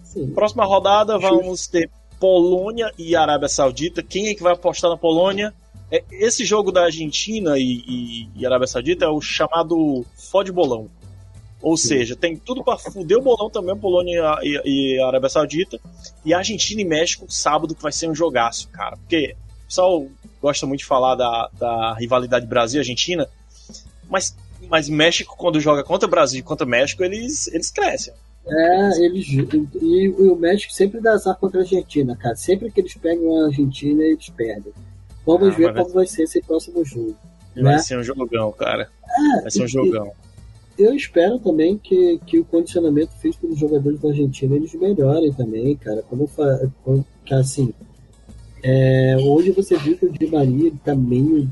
Sim. 0.04 0.32
Próxima 0.32 0.64
rodada 0.64 1.18
vamos 1.18 1.66
ter 1.66 1.90
Polônia 2.18 2.92
e 2.98 3.16
Arábia 3.16 3.48
Saudita. 3.48 4.02
Quem 4.02 4.28
é 4.28 4.34
que 4.34 4.42
vai 4.42 4.52
apostar 4.52 4.90
na 4.90 4.96
Polônia? 4.96 5.52
É, 5.90 6.04
esse 6.12 6.44
jogo 6.44 6.70
da 6.70 6.84
Argentina 6.84 7.58
e, 7.58 7.82
e, 7.86 8.28
e 8.36 8.46
Arábia 8.46 8.66
Saudita 8.66 9.04
é 9.04 9.08
o 9.08 9.20
chamado 9.20 10.04
fode 10.14 10.52
bolão. 10.52 10.88
Ou 11.62 11.76
Sim. 11.76 11.88
seja, 11.88 12.16
tem 12.16 12.36
tudo 12.36 12.64
para 12.64 12.78
fuder 12.78 13.18
o 13.18 13.22
bolão 13.22 13.50
também, 13.50 13.76
Polônia 13.76 14.38
e, 14.42 14.60
e, 14.64 15.02
Arábia 15.02 15.28
Saudita. 15.28 15.78
E 16.24 16.32
Argentina 16.32 16.80
e 16.80 16.84
México, 16.84 17.26
sábado, 17.28 17.74
que 17.74 17.82
vai 17.82 17.92
ser 17.92 18.08
um 18.08 18.14
jogaço, 18.14 18.68
cara. 18.68 18.96
Porque 18.96 19.36
o 19.64 19.66
pessoal 19.66 20.06
gosta 20.40 20.66
muito 20.66 20.80
de 20.80 20.86
falar 20.86 21.16
da, 21.16 21.50
da 21.58 21.94
rivalidade 21.94 22.46
Brasil-Argentina, 22.46 23.28
mas, 24.08 24.34
mas 24.70 24.88
México, 24.88 25.34
quando 25.36 25.60
joga 25.60 25.82
contra 25.82 26.06
o 26.06 26.10
Brasil 26.10 26.40
e 26.40 26.42
contra 26.42 26.66
o 26.66 26.68
México, 26.68 27.02
eles, 27.02 27.48
eles 27.48 27.70
crescem. 27.70 28.14
É, 28.46 29.04
eles, 29.04 29.26
e, 29.28 30.08
o 30.08 30.36
México 30.36 30.72
sempre 30.72 31.00
dá 31.00 31.12
azar 31.12 31.36
contra 31.36 31.60
a 31.60 31.62
Argentina, 31.62 32.16
cara. 32.16 32.36
Sempre 32.36 32.70
que 32.70 32.80
eles 32.80 32.94
pegam 32.94 33.42
a 33.42 33.46
Argentina, 33.46 34.02
eles 34.02 34.30
perdem. 34.30 34.72
Vamos 35.26 35.48
ah, 35.54 35.56
ver 35.56 35.74
como 35.74 35.90
vai 35.90 36.06
ser 36.06 36.22
esse 36.22 36.40
próximo 36.42 36.84
jogo. 36.84 37.16
Vai 37.54 37.74
né? 37.74 37.78
ser 37.78 37.98
um 37.98 38.02
jogão, 38.02 38.52
cara. 38.52 38.88
É, 39.36 39.42
vai 39.42 39.50
ser 39.50 39.64
um 39.64 39.68
jogão 39.68 40.12
eu 40.82 40.94
espero 40.94 41.38
também 41.38 41.76
que, 41.76 42.18
que 42.26 42.38
o 42.38 42.44
condicionamento 42.44 43.12
feito 43.18 43.38
pelos 43.38 43.58
jogadores 43.58 44.00
da 44.00 44.08
Argentina 44.08 44.56
eles 44.56 44.72
melhorem 44.74 45.32
também, 45.32 45.76
cara. 45.76 46.02
Como, 46.02 46.28
como 46.82 47.04
assim, 47.30 47.72
é, 48.62 49.16
hoje 49.20 49.50
você 49.50 49.76
viu 49.76 49.96
que 49.96 50.06
o 50.06 50.12
Di 50.12 50.26
Maria 50.26 50.72
tá 50.84 50.94
meio 50.94 51.48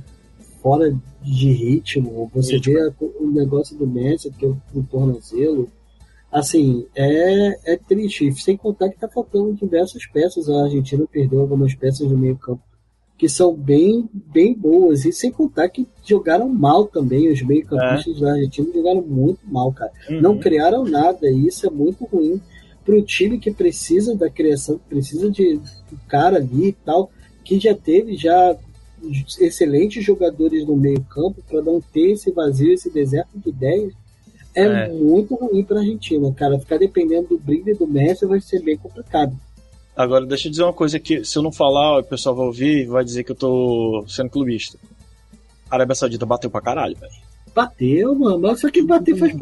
fora 0.68 0.94
de 1.22 1.50
ritmo. 1.50 2.31
Você 2.35 2.54
ritmo. 2.54 2.74
vê 2.74 2.92
o 3.18 3.31
negócio 3.31 3.74
do 3.76 3.87
Messi, 3.87 4.31
que 4.31 4.44
é 4.44 4.48
o, 4.48 4.83
tornozelo. 4.83 5.70
Assim, 6.31 6.85
é, 6.94 7.72
é 7.72 7.76
triste. 7.78 8.31
Sem 8.35 8.54
contar 8.54 8.90
que 8.90 8.98
tá 8.98 9.09
faltando 9.09 9.54
diversas 9.54 10.04
peças. 10.07 10.50
A 10.50 10.64
Argentina 10.64 11.07
perdeu 11.11 11.40
algumas 11.40 11.74
peças 11.74 12.07
do 12.07 12.18
meio 12.18 12.37
campo 12.37 12.62
que 13.16 13.28
são 13.28 13.52
bem, 13.54 14.09
bem 14.12 14.52
boas. 14.52 15.07
E 15.07 15.12
sem 15.12 15.33
contar 15.33 15.70
que 15.70 15.88
jogaram 16.04 16.50
mal 16.50 16.87
também. 16.87 17.33
Os 17.33 17.40
meio-campistas 17.40 18.18
é. 18.18 18.20
da 18.20 18.33
Argentina 18.33 18.68
jogaram 18.74 19.02
muito 19.02 19.40
mal, 19.44 19.72
cara. 19.72 19.90
Uhum. 20.11 20.20
Não 20.20 20.38
criaram 20.38 20.85
nada. 20.85 21.31
E 21.31 21.46
isso 21.46 21.66
é 21.66 21.70
muito 21.70 22.04
ruim 22.04 22.38
para 22.85 22.94
o 22.94 23.02
time 23.02 23.38
que 23.38 23.50
precisa 23.50 24.14
da 24.14 24.28
criação, 24.28 24.78
que 24.78 24.85
precisa 24.90 25.31
de 25.31 25.61
um 25.90 25.96
cara 26.07 26.37
ali 26.37 26.68
e 26.68 26.72
tal, 26.72 27.11
que 27.42 27.59
já 27.59 27.74
teve 27.74 28.16
já 28.16 28.54
excelentes 29.40 30.04
jogadores 30.04 30.66
no 30.66 30.76
meio-campo 30.76 31.42
para 31.48 31.62
não 31.62 31.80
ter 31.80 32.12
esse 32.12 32.30
vazio, 32.30 32.72
esse 32.72 32.90
deserto 32.90 33.30
de 33.34 33.48
ideias. 33.48 33.92
É, 34.54 34.64
é. 34.64 34.88
muito 34.88 35.34
ruim 35.34 35.62
para 35.62 35.76
a 35.76 35.80
Argentina, 35.80 36.32
cara. 36.32 36.58
Ficar 36.58 36.78
dependendo 36.78 37.28
do 37.28 37.38
brilho 37.38 37.76
do 37.76 37.87
Messi 37.87 38.26
vai 38.26 38.40
ser 38.40 38.62
bem 38.62 38.76
complicado. 38.76 39.37
Agora, 39.96 40.24
deixa 40.26 40.46
eu 40.46 40.50
dizer 40.50 40.62
uma 40.62 40.72
coisa 40.72 40.98
que, 40.98 41.24
se 41.24 41.37
eu 41.37 41.42
não 41.42 41.52
falar, 41.52 41.98
o 41.98 42.04
pessoal 42.04 42.34
vai 42.34 42.46
ouvir 42.46 42.82
e 42.82 42.87
vai 42.87 43.04
dizer 43.04 43.24
que 43.24 43.32
eu 43.32 43.37
tô 43.37 44.04
sendo 44.08 44.30
clubista. 44.30 44.78
A 45.70 45.74
Arábia 45.74 45.94
Saudita 45.94 46.24
bateu 46.24 46.50
pra 46.50 46.61
caralho, 46.61 46.96
velho. 46.96 47.12
Bateu, 47.54 48.14
mano. 48.14 48.56
Só 48.56 48.70
que 48.70 48.82
bater 48.82 49.16
faz. 49.16 49.37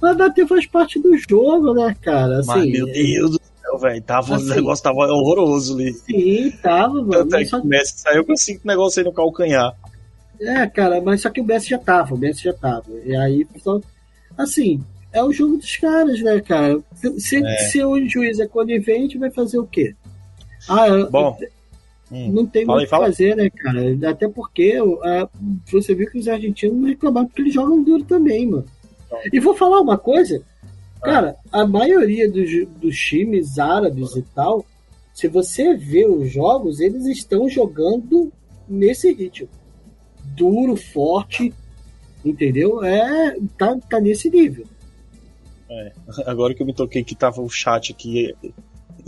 Mas 0.00 0.16
bater 0.16 0.46
faz 0.46 0.66
parte 0.66 0.98
do 1.00 1.16
jogo, 1.16 1.74
né, 1.74 1.94
cara? 2.00 2.38
Assim, 2.38 2.48
mas, 2.48 2.70
meu 2.70 2.86
Deus 2.86 3.30
do 3.32 3.40
céu, 3.68 3.78
velho. 3.78 4.02
Tava, 4.02 4.36
assim, 4.36 4.52
o 4.52 4.54
negócio 4.54 4.82
tava 4.82 4.98
horroroso 5.12 5.74
ali. 5.74 5.92
Sim, 5.92 6.50
tava, 6.62 6.94
mano. 6.94 7.10
Tanto 7.10 7.36
é 7.36 7.44
que 7.44 7.56
o 7.56 7.64
Messi 7.64 7.98
saiu 7.98 8.24
com 8.24 8.36
cinco 8.36 8.66
negócios 8.66 8.98
aí 8.98 9.04
no 9.04 9.12
calcanhar. 9.12 9.76
É, 10.40 10.66
cara, 10.66 11.00
mas 11.00 11.20
só 11.20 11.30
que 11.30 11.40
o 11.40 11.44
Messi 11.44 11.70
já 11.70 11.78
tava, 11.78 12.14
o 12.14 12.18
Messi 12.18 12.44
já 12.44 12.52
tava. 12.52 12.86
E 13.04 13.14
aí, 13.16 13.44
pessoal, 13.44 13.82
assim, 14.36 14.82
é 15.12 15.22
o 15.22 15.32
jogo 15.32 15.56
dos 15.56 15.76
caras, 15.76 16.20
né, 16.20 16.40
cara? 16.40 16.78
Se, 17.18 17.44
é. 17.44 17.56
se 17.70 17.84
o 17.84 18.08
juiz 18.08 18.38
é 18.38 18.46
conivente, 18.46 19.18
vai 19.18 19.30
fazer 19.30 19.58
o 19.58 19.66
quê? 19.66 19.94
Ah, 20.68 21.06
Bom, 21.10 21.36
não 22.10 22.46
tem 22.46 22.64
muito 22.64 22.78
o 22.78 22.84
que 22.84 22.86
fazer, 22.86 23.34
né, 23.36 23.50
cara? 23.50 24.10
Até 24.10 24.28
porque 24.28 24.78
a, 25.02 25.28
você 25.70 25.94
viu 25.94 26.10
que 26.10 26.18
os 26.18 26.28
argentinos 26.28 26.76
não 26.76 26.88
reclamaram 26.88 27.26
porque 27.26 27.42
eles 27.42 27.54
jogam 27.54 27.82
duro 27.82 28.04
também, 28.04 28.46
mano. 28.46 28.64
Então. 29.06 29.18
E 29.32 29.40
vou 29.40 29.54
falar 29.56 29.80
uma 29.80 29.98
coisa, 29.98 30.42
cara, 31.02 31.36
a 31.50 31.66
maioria 31.66 32.30
dos, 32.30 32.50
dos 32.80 32.96
times 32.98 33.58
árabes 33.58 34.16
e 34.16 34.22
tal, 34.34 34.64
se 35.14 35.28
você 35.28 35.74
vê 35.74 36.06
os 36.06 36.30
jogos, 36.30 36.80
eles 36.80 37.06
estão 37.06 37.48
jogando 37.48 38.32
nesse 38.68 39.12
ritmo. 39.12 39.48
Duro, 40.36 40.76
forte, 40.76 41.52
entendeu? 42.24 42.84
É, 42.84 43.36
tá, 43.56 43.76
tá 43.88 44.00
nesse 44.00 44.30
nível. 44.30 44.66
É, 45.70 45.92
agora 46.26 46.54
que 46.54 46.62
eu 46.62 46.66
me 46.66 46.74
toquei 46.74 47.04
que 47.04 47.14
tava 47.14 47.42
o 47.42 47.48
chat 47.50 47.92
aqui 47.92 48.34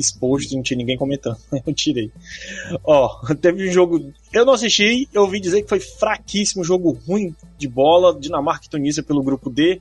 exposto, 0.01 0.55
não 0.55 0.63
tinha 0.63 0.79
ninguém 0.79 0.97
comentando. 0.97 1.37
Eu 1.67 1.75
tirei. 1.75 2.11
Ó, 2.85 3.21
teve 3.41 3.69
um 3.69 3.73
jogo. 3.73 4.13
Eu 4.33 4.45
não 4.45 4.55
assisti, 4.55 5.09
eu 5.13 5.23
ouvi 5.23 5.41
dizer 5.41 5.63
que 5.63 5.69
foi 5.69 5.81
fraquíssimo, 5.81 6.65
jogo 6.65 6.99
ruim 7.07 7.35
de 7.59 7.69
bola, 7.69 8.19
Dinamarca 8.19 8.67
e 8.67 8.71
Tunísia 8.71 9.03
pelo 9.03 9.23
grupo 9.23 9.51
D. 9.51 9.81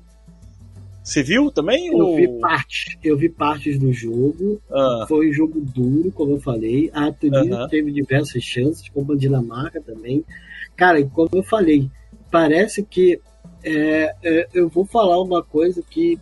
Você 1.09 1.23
viu 1.23 1.49
também? 1.49 1.87
Eu 1.87 1.97
ou... 1.97 2.15
vi 2.15 2.27
partes, 2.39 2.95
eu 3.03 3.17
vi 3.17 3.29
partes 3.29 3.79
do 3.79 3.91
jogo. 3.91 4.61
Ah. 4.71 5.05
Foi 5.07 5.27
um 5.27 5.33
jogo 5.33 5.59
duro, 5.59 6.11
como 6.11 6.33
eu 6.33 6.39
falei. 6.39 6.91
A 6.93 7.11
Tunísia 7.11 7.55
uh 7.55 7.59
-huh. 7.61 7.69
teve 7.69 7.91
diversas 7.91 8.43
chances, 8.43 8.87
como 8.89 9.13
a 9.13 9.17
Dinamarca 9.17 9.81
também. 9.81 10.23
Cara, 10.75 11.03
como 11.05 11.29
eu 11.33 11.41
falei, 11.41 11.89
parece 12.29 12.83
que 12.83 13.19
é, 13.63 14.13
é, 14.23 14.47
eu 14.53 14.69
vou 14.69 14.85
falar 14.85 15.19
uma 15.19 15.41
coisa 15.41 15.81
que 15.81 16.19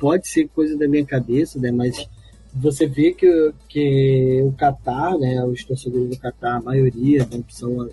pode 0.00 0.28
ser 0.28 0.48
coisa 0.48 0.76
da 0.76 0.88
minha 0.88 1.06
cabeça, 1.06 1.56
né? 1.60 1.70
Mas 1.70 2.08
você 2.52 2.88
vê 2.88 3.12
que, 3.12 3.52
que 3.68 4.42
o 4.42 4.52
Qatar, 4.52 5.16
né? 5.16 5.44
Os 5.44 5.62
torcedores 5.64 6.10
do 6.10 6.18
Qatar, 6.18 6.56
a 6.56 6.62
maioria, 6.62 7.20
né, 7.30 7.40
são 7.48 7.88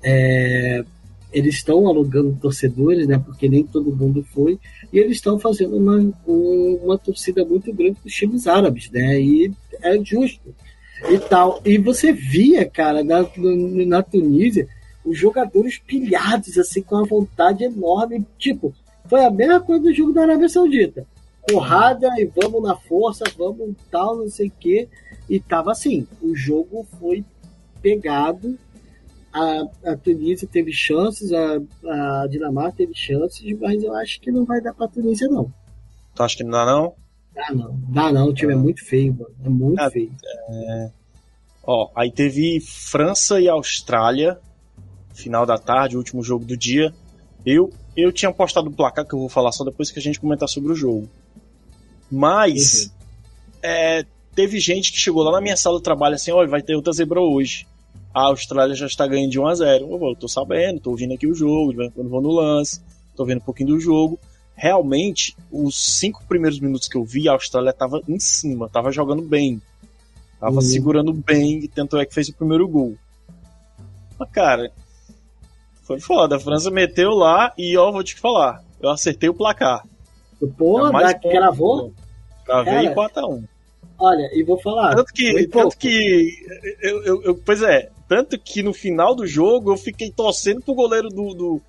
é, 0.00 0.84
eles 1.32 1.54
estão 1.54 1.86
alugando 1.86 2.38
torcedores, 2.40 3.06
né? 3.06 3.18
Porque 3.18 3.48
nem 3.48 3.64
todo 3.64 3.94
mundo 3.94 4.22
foi, 4.22 4.58
e 4.92 4.98
eles 4.98 5.16
estão 5.16 5.38
fazendo 5.38 5.76
uma, 5.76 6.12
uma 6.26 6.98
torcida 6.98 7.44
muito 7.44 7.72
grande 7.72 7.96
para 7.96 8.08
os 8.08 8.14
times 8.14 8.46
árabes, 8.46 8.90
né? 8.90 9.20
E 9.20 9.52
é 9.82 9.98
justo 10.04 10.54
e 11.10 11.18
tal. 11.18 11.60
E 11.64 11.78
você 11.78 12.12
via, 12.12 12.68
cara, 12.68 13.02
na, 13.02 13.26
na 13.86 14.02
Tunísia, 14.02 14.68
os 15.04 15.18
jogadores 15.18 15.78
pilhados, 15.78 16.56
assim, 16.58 16.82
com 16.82 16.96
uma 16.96 17.06
vontade 17.06 17.64
enorme. 17.64 18.24
Tipo, 18.38 18.74
foi 19.06 19.24
a 19.24 19.30
mesma 19.30 19.60
coisa 19.60 19.82
do 19.82 19.94
jogo 19.94 20.12
da 20.12 20.22
Arábia 20.22 20.48
Saudita. 20.48 21.06
Porrada 21.48 22.08
e 22.18 22.24
vamos 22.24 22.62
na 22.62 22.76
força, 22.76 23.24
vamos 23.36 23.74
tal, 23.90 24.16
não 24.16 24.28
sei 24.28 24.48
o 24.48 24.52
quê. 24.60 24.88
E 25.28 25.40
tava 25.40 25.72
assim, 25.72 26.06
o 26.20 26.34
jogo 26.34 26.86
foi 27.00 27.24
pegado. 27.80 28.56
A, 29.32 29.92
a 29.92 29.96
Tunísia 29.96 30.46
teve 30.46 30.72
chances, 30.72 31.32
a, 31.32 31.56
a 31.86 32.26
Dinamarca 32.26 32.78
teve 32.78 32.94
chances, 32.94 33.58
mas 33.58 33.82
eu 33.82 33.94
acho 33.94 34.20
que 34.20 34.30
não 34.30 34.44
vai 34.44 34.60
dar 34.60 34.74
pra 34.74 34.88
Tunísia, 34.88 35.26
não. 35.28 35.52
Tu 36.14 36.22
acha 36.22 36.36
que 36.36 36.44
não 36.44 36.50
dá, 36.50 36.66
não? 36.66 36.94
Dá 37.34 37.54
não, 37.54 37.80
dá 37.88 38.12
não, 38.12 38.28
o 38.28 38.34
time 38.34 38.52
é, 38.52 38.56
é 38.56 38.58
muito 38.58 38.84
feio, 38.84 39.14
mano. 39.14 39.34
É 39.42 39.48
muito 39.48 39.80
é, 39.80 39.90
feio. 39.90 40.12
É... 40.50 40.90
Ó, 41.64 41.90
aí 41.94 42.10
teve 42.10 42.60
França 42.60 43.40
e 43.40 43.48
Austrália, 43.48 44.38
final 45.14 45.46
da 45.46 45.56
tarde, 45.56 45.96
último 45.96 46.22
jogo 46.22 46.44
do 46.44 46.56
dia. 46.56 46.92
Eu, 47.46 47.72
eu 47.96 48.12
tinha 48.12 48.32
postado 48.32 48.68
o 48.68 48.72
placar 48.72 49.06
que 49.06 49.14
eu 49.14 49.18
vou 49.18 49.28
falar 49.28 49.52
só 49.52 49.64
depois 49.64 49.90
que 49.90 49.98
a 49.98 50.02
gente 50.02 50.20
comentar 50.20 50.48
sobre 50.48 50.72
o 50.72 50.74
jogo. 50.74 51.08
Mas 52.10 52.84
uhum. 52.84 52.90
é, 53.62 54.04
teve 54.34 54.60
gente 54.60 54.92
que 54.92 54.98
chegou 54.98 55.22
lá 55.22 55.32
na 55.32 55.40
minha 55.40 55.56
sala 55.56 55.78
de 55.78 55.84
trabalho 55.84 56.14
assim, 56.14 56.30
olha, 56.32 56.48
vai 56.48 56.62
ter 56.62 56.74
outra 56.74 56.92
zebra 56.92 57.20
hoje. 57.20 57.66
A 58.14 58.26
Austrália 58.26 58.74
já 58.74 58.86
está 58.86 59.06
ganhando 59.06 59.30
de 59.30 59.40
1 59.40 59.46
a 59.46 59.54
0 59.54 59.88
Eu, 59.90 60.16
tô 60.16 60.28
sabendo, 60.28 60.80
tô 60.80 60.90
ouvindo 60.90 61.14
aqui 61.14 61.26
o 61.26 61.34
jogo, 61.34 61.72
quando 61.94 62.10
vou 62.10 62.20
no 62.20 62.30
lance, 62.30 62.82
tô 63.16 63.24
vendo 63.24 63.38
um 63.38 63.44
pouquinho 63.44 63.70
do 63.70 63.80
jogo. 63.80 64.18
Realmente, 64.54 65.34
os 65.50 65.76
cinco 65.98 66.22
primeiros 66.28 66.60
minutos 66.60 66.88
que 66.88 66.96
eu 66.96 67.04
vi, 67.04 67.28
a 67.28 67.32
Austrália 67.32 67.72
tava 67.72 68.02
em 68.06 68.18
cima, 68.18 68.68
tava 68.68 68.92
jogando 68.92 69.22
bem. 69.22 69.60
Tava 70.38 70.56
uhum. 70.56 70.60
segurando 70.60 71.12
bem, 71.12 71.60
e 71.64 71.68
tanto 71.68 71.96
é 71.96 72.04
que 72.04 72.14
fez 72.14 72.28
o 72.28 72.34
primeiro 72.34 72.68
gol. 72.68 72.94
Mas, 74.18 74.30
cara, 74.30 74.70
foi 75.84 76.00
foda. 76.00 76.36
A 76.36 76.40
França 76.40 76.70
meteu 76.70 77.10
lá 77.10 77.52
e, 77.56 77.76
ó, 77.78 77.90
vou 77.90 78.04
te 78.04 78.14
falar, 78.14 78.62
eu 78.80 78.90
acertei 78.90 79.28
o 79.28 79.34
placar. 79.34 79.86
Pô, 80.58 80.86
é 80.86 80.92
da, 80.92 81.12
gravou? 81.12 81.92
Gravei 82.44 82.88
4x1. 82.88 83.44
Olha, 83.98 84.28
e 84.32 84.42
vou 84.42 84.60
falar. 84.60 84.96
Tanto 84.96 85.12
que. 85.12 85.46
Tanto 85.46 85.78
que 85.78 86.44
eu, 86.80 87.04
eu, 87.04 87.22
eu, 87.22 87.34
pois 87.36 87.62
é, 87.62 87.88
tanto 88.12 88.38
que 88.38 88.62
no 88.62 88.74
final 88.74 89.14
do 89.14 89.26
jogo 89.26 89.72
eu 89.72 89.76
fiquei 89.78 90.10
torcendo 90.10 90.60
pro 90.60 90.74
goleiro 90.74 91.08
do, 91.08 91.32
do 91.32 91.62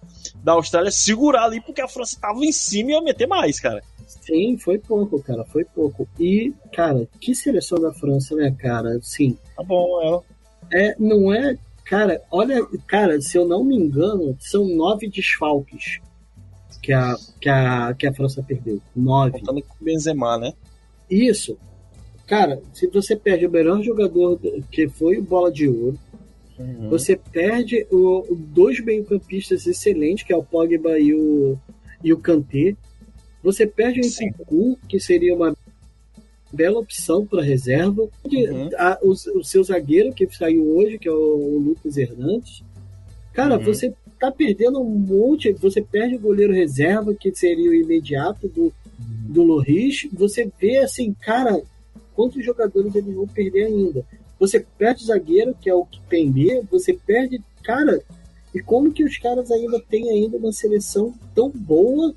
da 0.43 0.51
Austrália 0.51 0.91
segurar 0.91 1.45
ali, 1.45 1.62
porque 1.62 1.79
a 1.79 1.88
França 1.88 2.19
tava 2.19 2.43
em 2.43 2.51
cima 2.51 2.91
e 2.91 2.93
ia 2.95 3.01
meter 3.01 3.27
mais, 3.27 3.62
cara. 3.62 3.82
Sim, 4.06 4.58
foi 4.58 4.77
pouco, 4.77 5.23
cara, 5.23 5.45
foi 5.45 5.63
pouco. 5.63 6.06
E, 6.19 6.53
cara, 6.73 7.08
que 7.21 7.34
seleção 7.34 7.79
da 7.79 7.93
França, 7.93 8.36
né, 8.36 8.53
cara? 8.60 8.99
Sim. 9.01 9.38
Tá 9.56 9.63
bom, 9.63 10.01
ela. 10.01 10.21
É, 10.73 10.95
não 10.99 11.34
é 11.34 11.58
Cara, 11.86 12.21
olha, 12.32 12.65
cara, 12.88 13.21
se 13.21 13.38
eu 13.38 13.45
não 13.45 13.63
me 13.63 13.75
engano, 13.75 14.36
são 14.39 14.65
nove 14.65 15.10
desfalques 15.10 15.99
que 16.82 16.93
a, 16.93 17.15
que 17.39 17.49
a, 17.49 17.93
que 17.93 18.08
a 18.08 18.13
França 18.13 18.41
perdeu. 18.41 18.82
Nove. 18.95 19.39
Contando 19.39 19.62
com 19.62 19.75
o 19.79 19.86
Benzema, 19.86 20.38
né? 20.38 20.53
Isso. 21.10 21.58
Cara, 22.25 22.62
se 22.73 22.88
você 22.88 23.15
perde 23.15 23.45
o 23.45 23.51
melhor 23.51 23.82
jogador 23.82 24.39
que 24.71 24.88
foi 24.89 25.17
o 25.17 25.23
Bola 25.23 25.51
de 25.51 25.67
Ouro, 25.67 25.99
uhum. 26.59 26.89
você 26.89 27.15
perde 27.15 27.85
o, 27.91 28.35
dois 28.35 28.79
meio-campistas 28.79 29.65
excelentes, 29.67 30.23
que 30.23 30.33
é 30.33 30.37
o 30.37 30.43
Pogba 30.43 30.99
e 30.99 31.13
o, 31.13 31.57
e 32.03 32.13
o 32.13 32.17
Kanté. 32.17 32.75
Você 33.43 33.67
perde 33.67 33.99
o 33.99 34.03
Nkunku, 34.03 34.79
que 34.87 34.99
seria 34.99 35.35
uma 35.35 35.55
bela 36.51 36.79
opção 36.79 37.25
para 37.25 37.41
reserva. 37.41 38.03
Uhum. 38.03 38.69
A, 38.77 38.99
o, 39.01 39.11
o, 39.11 39.43
seu 39.43 39.63
zagueiro 39.63 40.13
que 40.13 40.27
saiu 40.33 40.77
hoje, 40.77 40.97
que 40.97 41.07
é 41.07 41.11
o, 41.11 41.15
o 41.15 41.59
Lucas 41.59 41.97
Hernandes. 41.97 42.63
Cara, 43.33 43.57
uhum. 43.57 43.63
você 43.63 43.93
tá 44.19 44.31
perdendo 44.31 44.79
um 44.79 44.89
monte. 44.89 45.51
Você 45.53 45.81
perde 45.81 46.15
o 46.15 46.19
goleiro 46.19 46.53
reserva, 46.53 47.13
que 47.13 47.35
seria 47.35 47.69
o 47.69 47.75
imediato 47.75 48.47
do, 48.47 48.71
do 48.97 49.43
Loris. 49.43 50.07
Você 50.13 50.49
vê 50.59 50.77
assim, 50.77 51.13
cara, 51.13 51.61
quantos 52.15 52.43
jogadores 52.45 52.95
eles 52.95 53.13
vão 53.13 53.27
perder 53.27 53.65
ainda. 53.65 54.05
Você 54.43 54.60
perde 54.77 55.03
o 55.03 55.06
zagueiro, 55.06 55.56
que 55.56 55.69
é 55.69 55.73
o 55.73 55.86
que 55.86 56.01
pender, 56.01 56.65
você 56.69 56.91
perde. 56.93 57.41
Cara, 57.63 58.03
e 58.53 58.62
como 58.62 58.91
que 58.91 59.01
os 59.01 59.17
caras 59.17 59.49
ainda 59.49 59.79
têm 59.79 60.10
ainda 60.10 60.36
uma 60.36 60.51
seleção 60.51 61.13
tão 61.34 61.49
boa 61.49 62.13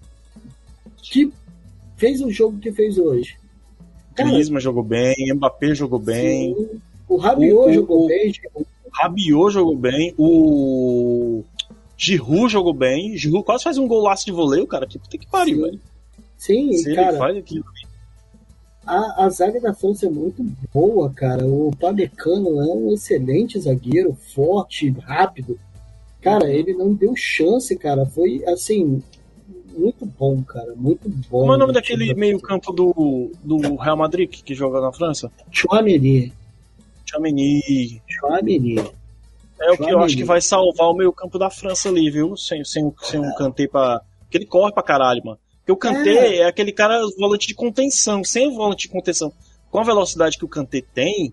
que 1.01 1.33
fez 1.97 2.21
o 2.21 2.29
jogo 2.29 2.59
que 2.59 2.73
fez 2.73 2.99
hoje? 2.99 3.37
Griezmann 4.12 4.61
jogou 4.61 4.83
bem, 4.83 5.15
Mbappé 5.35 5.73
jogou 5.73 6.01
bem. 6.01 6.53
Sim. 6.53 6.81
O 7.09 7.17
Rabiot 7.17 7.71
o, 7.71 7.73
jogou 7.73 8.05
o, 8.05 8.09
bem. 8.09 8.33
O 8.57 8.65
Rabiot 8.91 9.53
jogou 9.53 9.77
bem. 9.77 10.15
O 10.19 11.45
Giroud 11.97 12.53
jogou 12.53 12.75
bem. 12.75 13.17
Giroud 13.17 13.45
quase 13.45 13.62
faz 13.62 13.79
um 13.79 13.87
golaço 13.87 14.27
de 14.27 14.33
voleio, 14.33 14.67
cara. 14.67 14.85
Que 14.85 14.99
puta 14.99 15.17
que 15.17 15.31
pariu, 15.31 15.61
velho. 15.61 15.81
Sim, 16.37 16.73
Se 16.73 16.93
cara. 16.93 17.11
Ele 17.11 17.19
faz 17.19 17.37
aquilo. 17.37 17.65
A, 18.87 19.25
a 19.25 19.29
zaga 19.31 19.61
da 19.61 19.75
França 19.75 20.07
é 20.07 20.11
muito 20.11 20.44
boa, 20.72 21.11
cara. 21.11 21.44
O 21.44 21.72
Pamecano 21.79 22.61
é 22.61 22.72
um 22.72 22.92
excelente 22.92 23.59
zagueiro, 23.59 24.14
forte, 24.35 24.90
rápido. 24.90 25.59
Cara, 26.20 26.51
ele 26.51 26.72
não 26.72 26.94
deu 26.94 27.14
chance, 27.16 27.77
cara. 27.77 28.07
Foi 28.07 28.44
assim, 28.46 29.03
muito 29.77 30.07
bom, 30.07 30.42
cara. 30.42 30.72
Muito 30.75 31.09
bom. 31.09 31.40
Como 31.40 31.53
é 31.53 31.57
o 31.57 31.59
nome 31.59 31.72
daquele 31.72 32.14
meio-campo 32.14 32.72
do, 32.72 33.31
do 33.42 33.77
Real 33.77 33.96
Madrid 33.96 34.31
que 34.31 34.55
joga 34.55 34.81
na 34.81 34.92
França? 34.92 35.31
Chouameni. 35.51 36.33
Chouameni. 37.05 38.03
Chouameni. 38.09 38.79
É 39.61 39.70
o 39.70 39.77
que 39.77 39.90
eu 39.90 40.01
acho 40.01 40.16
que 40.16 40.25
vai 40.25 40.40
salvar 40.40 40.88
o 40.88 40.94
meio-campo 40.94 41.38
da 41.38 41.51
França 41.51 41.88
ali, 41.88 42.11
viu? 42.11 42.37
Sem, 42.37 42.64
sem, 42.64 42.92
sem 43.03 43.20
um 43.20 43.35
Kanté 43.35 43.66
pra. 43.66 44.01
Porque 44.20 44.38
ele 44.38 44.46
corre 44.46 44.72
pra 44.72 44.83
caralho, 44.83 45.22
mano. 45.25 45.38
Porque 45.66 45.72
o 45.72 45.76
Kanté 45.76 46.11
é. 46.11 46.37
é 46.38 46.46
aquele 46.46 46.70
cara 46.70 47.00
volante 47.18 47.48
de 47.48 47.55
contenção. 47.55 48.22
Sem 48.22 48.46
o 48.46 48.55
volante 48.55 48.83
de 48.83 48.88
contenção, 48.88 49.33
com 49.68 49.81
a 49.81 49.83
velocidade 49.83 50.38
que 50.38 50.44
o 50.44 50.48
Kanté 50.48 50.81
tem, 50.94 51.33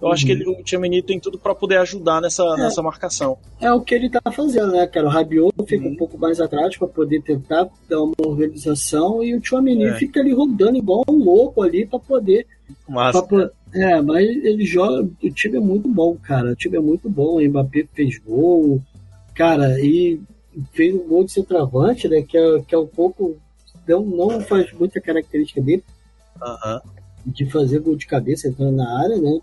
eu 0.00 0.08
uhum. 0.08 0.12
acho 0.12 0.26
que 0.26 0.32
ele, 0.32 0.48
o 0.48 0.62
Tchouameni 0.64 1.00
tem 1.00 1.20
tudo 1.20 1.38
para 1.38 1.54
poder 1.54 1.76
ajudar 1.76 2.20
nessa, 2.20 2.42
é, 2.42 2.56
nessa 2.56 2.82
marcação. 2.82 3.38
É 3.60 3.72
o 3.72 3.80
que 3.80 3.94
ele 3.94 4.10
tá 4.10 4.20
fazendo, 4.32 4.72
né, 4.72 4.84
cara? 4.88 5.06
O 5.06 5.10
Rabiot 5.10 5.54
fica 5.64 5.86
uhum. 5.86 5.92
um 5.92 5.96
pouco 5.96 6.18
mais 6.18 6.40
atrás 6.40 6.76
para 6.76 6.88
poder 6.88 7.22
tentar 7.22 7.68
dar 7.88 8.02
uma 8.02 8.14
organização 8.18 9.22
e 9.22 9.36
o 9.36 9.40
Tchouameni 9.40 9.84
é. 9.84 9.94
fica 9.94 10.20
ali 10.20 10.32
rodando 10.32 10.76
igual 10.76 11.04
um 11.08 11.22
louco 11.22 11.62
ali 11.62 11.86
para 11.86 12.00
poder... 12.00 12.46
Massa. 12.88 13.22
Pra, 13.22 13.48
é, 13.72 14.02
mas 14.02 14.26
ele 14.26 14.64
joga... 14.64 15.08
O 15.22 15.30
time 15.30 15.56
é 15.56 15.60
muito 15.60 15.88
bom, 15.88 16.16
cara. 16.16 16.50
O 16.50 16.56
time 16.56 16.76
é 16.76 16.80
muito 16.80 17.08
bom. 17.08 17.36
O 17.36 17.48
Mbappé 17.48 17.86
fez 17.94 18.18
gol, 18.18 18.82
cara, 19.36 19.80
e 19.80 20.20
fez 20.72 20.92
um 20.94 21.06
gol 21.06 21.24
de 21.24 21.30
centroavante, 21.30 22.08
né, 22.08 22.22
que 22.22 22.36
é, 22.36 22.60
que 22.66 22.74
é 22.74 22.78
um 22.78 22.86
pouco... 22.88 23.36
Não, 23.88 24.04
não 24.04 24.40
faz 24.40 24.72
muita 24.72 25.00
característica 25.00 25.60
dele. 25.60 25.84
Uhum. 26.40 26.80
De 27.26 27.50
fazer 27.50 27.80
gol 27.80 27.96
de 27.96 28.06
cabeça 28.06 28.48
entrando 28.48 28.76
na 28.76 29.02
área, 29.02 29.18
né? 29.18 29.40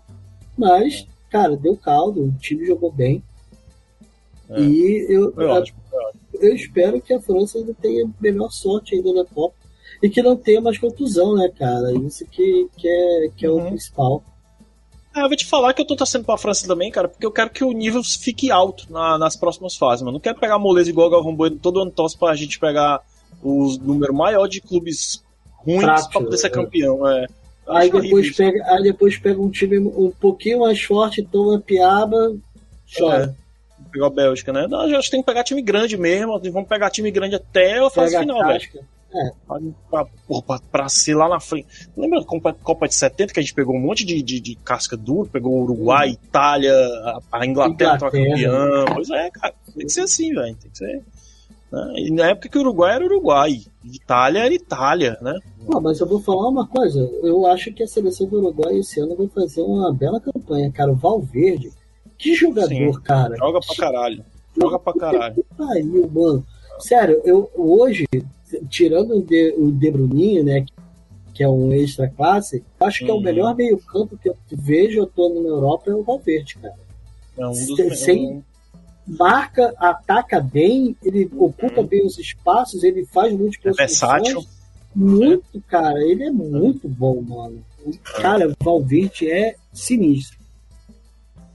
Mas, 0.56 1.06
cara, 1.30 1.56
deu 1.56 1.76
caldo, 1.76 2.24
o 2.24 2.32
time 2.32 2.66
jogou 2.66 2.90
bem. 2.90 3.22
É. 4.48 4.60
E 4.60 5.06
eu, 5.08 5.32
eu, 5.36 5.64
eu, 6.40 6.54
espero 6.54 7.00
que 7.00 7.12
a 7.12 7.20
França 7.20 7.58
ainda 7.58 7.74
tenha 7.74 8.08
melhor 8.20 8.50
sorte 8.50 8.94
ainda 8.94 9.12
na 9.12 9.24
Copa. 9.24 9.54
E 10.02 10.08
que 10.10 10.22
não 10.22 10.36
tenha 10.36 10.60
mais 10.60 10.78
contusão, 10.78 11.34
né, 11.34 11.48
cara? 11.48 11.92
Isso 11.92 12.24
que, 12.26 12.68
que 12.76 12.86
é, 12.86 13.28
que 13.36 13.46
é 13.46 13.50
uhum. 13.50 13.64
o 13.64 13.68
principal. 13.68 14.22
É, 15.16 15.22
eu 15.22 15.28
vou 15.28 15.36
te 15.36 15.46
falar 15.46 15.72
que 15.72 15.80
eu 15.80 15.86
tô 15.86 15.96
torcendo 15.96 16.26
pra 16.26 16.36
França 16.36 16.66
também, 16.66 16.90
cara, 16.90 17.08
porque 17.08 17.24
eu 17.24 17.32
quero 17.32 17.48
que 17.48 17.64
o 17.64 17.72
nível 17.72 18.02
fique 18.04 18.50
alto 18.50 18.92
na, 18.92 19.16
nas 19.16 19.34
próximas 19.34 19.74
fases, 19.74 20.02
mano. 20.02 20.12
Não 20.12 20.20
quero 20.20 20.38
pegar 20.38 20.58
moleza 20.58 20.90
igual 20.90 21.08
o 21.08 21.10
Galvão 21.10 21.34
Bueno 21.34 21.58
todo 21.58 21.80
ano 21.80 21.90
torce 21.90 22.18
pra 22.18 22.34
gente 22.34 22.58
pegar 22.58 23.00
o 23.42 23.76
número 23.80 24.14
maior 24.14 24.46
de 24.46 24.60
clubes 24.60 25.22
ruins 25.44 26.06
pra 26.06 26.20
poder 26.20 26.36
ser 26.38 26.48
é. 26.48 26.50
campeão. 26.50 27.08
É. 27.08 27.26
Aí 27.68 27.90
depois, 27.90 28.34
pega, 28.36 28.64
aí 28.72 28.82
depois 28.82 29.18
pega 29.18 29.40
um 29.40 29.50
time 29.50 29.78
um 29.78 30.12
pouquinho 30.20 30.60
mais 30.60 30.80
forte, 30.80 31.22
toma 31.22 31.58
piaba, 31.60 32.36
chora. 32.96 33.34
É 33.42 33.46
pegar 33.96 34.06
a 34.06 34.10
Bélgica, 34.10 34.52
né? 34.52 34.66
Não, 34.68 34.80
a 34.80 34.88
gente 34.88 35.10
tem 35.10 35.20
que 35.20 35.26
pegar 35.26 35.44
time 35.44 35.62
grande 35.62 35.96
mesmo. 35.96 36.38
Vamos 36.52 36.68
pegar 36.68 36.90
time 36.90 37.10
grande 37.10 37.34
até 37.34 37.78
a 37.78 37.90
fase 37.90 38.18
final, 38.18 38.46
velho. 38.46 38.86
É. 39.14 39.30
Pra, 39.88 40.04
pra, 40.04 40.58
pra, 40.70 40.88
ser 40.88 41.14
lá 41.14 41.28
na 41.28 41.40
frente. 41.40 41.66
Lembra 41.96 42.20
da 42.20 42.52
Copa 42.52 42.86
de 42.86 42.94
70 42.94 43.32
que 43.32 43.40
a 43.40 43.42
gente 43.42 43.54
pegou 43.54 43.74
um 43.74 43.80
monte 43.80 44.04
de, 44.04 44.20
de, 44.20 44.40
de 44.40 44.56
casca 44.56 44.96
dura? 44.96 45.28
Pegou 45.32 45.62
Uruguai, 45.62 46.08
uhum. 46.08 46.12
Itália, 46.12 46.72
a, 46.74 47.20
a 47.32 47.46
Inglaterra, 47.46 47.96
Inglaterra. 47.96 48.10
campeã. 48.10 48.84
Pois 48.92 49.08
é, 49.10 49.30
cara. 49.30 49.54
Tem 49.74 49.86
que 49.86 49.92
ser 49.92 50.02
assim, 50.02 50.34
velho. 50.34 50.56
Tem 50.56 50.70
que 50.70 50.76
ser. 50.78 51.02
Né? 51.72 51.94
E 51.96 52.10
na 52.10 52.30
época 52.30 52.48
que 52.48 52.58
o 52.58 52.60
Uruguai 52.60 52.94
era 52.94 53.04
Uruguai, 53.04 53.60
Itália 53.84 54.44
era 54.44 54.54
Itália, 54.54 55.18
né? 55.20 55.38
Não, 55.68 55.80
mas 55.80 55.98
eu 56.00 56.06
vou 56.06 56.20
falar 56.20 56.48
uma 56.48 56.66
coisa. 56.66 57.00
Eu 57.22 57.46
acho 57.46 57.72
que 57.72 57.82
a 57.82 57.86
seleção 57.86 58.26
do 58.26 58.38
Uruguai 58.38 58.76
esse 58.78 59.00
ano 59.00 59.16
vai 59.16 59.28
fazer 59.28 59.62
uma 59.62 59.92
bela 59.92 60.20
campanha, 60.20 60.70
cara. 60.70 60.92
O 60.92 60.96
Valverde 60.96 61.70
que 62.18 62.34
jogador, 62.34 62.68
Sim, 62.68 62.92
cara. 63.02 63.36
Joga 63.36 63.60
pra 63.60 63.76
caralho. 63.76 64.24
Joga 64.58 64.78
pra 64.78 64.92
caralho. 64.94 65.34
Que 65.34 65.44
pariu, 65.56 66.10
mano. 66.10 66.46
Sério, 66.78 67.20
eu 67.24 67.50
hoje, 67.54 68.06
tirando 68.68 69.16
o 69.16 69.22
De, 69.22 69.54
o 69.56 69.70
de 69.70 69.90
Bruninho, 69.90 70.44
né? 70.44 70.64
Que 71.34 71.42
é 71.42 71.48
um 71.48 71.72
extra 71.72 72.08
classe, 72.08 72.64
acho 72.80 73.04
que 73.04 73.10
é 73.10 73.12
o 73.12 73.16
uhum. 73.16 73.22
melhor 73.22 73.54
meio-campo 73.54 74.16
que 74.16 74.30
eu 74.30 74.36
vejo 74.50 75.02
atuando 75.02 75.42
na 75.42 75.48
Europa 75.50 75.90
é 75.90 75.94
o 75.94 76.02
Valverde, 76.02 76.56
cara. 76.56 76.74
É 77.36 77.46
um 77.46 77.50
dos 77.50 77.98
Sem, 78.00 78.42
marca, 79.06 79.74
ataca 79.78 80.40
bem, 80.40 80.96
ele 81.02 81.30
ocupa 81.36 81.80
uhum. 81.80 81.86
bem 81.86 82.04
os 82.04 82.18
espaços, 82.18 82.82
ele 82.82 83.04
faz 83.06 83.32
muitas 83.32 83.76
é 83.78 83.82
versátil. 83.82 84.44
Muito, 84.94 85.62
cara, 85.68 85.98
ele 86.02 86.24
é 86.24 86.30
muito 86.30 86.88
bom, 86.88 87.20
mano. 87.20 87.62
Cara, 88.16 88.48
o 88.48 88.54
Valverde 88.58 89.30
é 89.30 89.54
sinistro. 89.72 90.38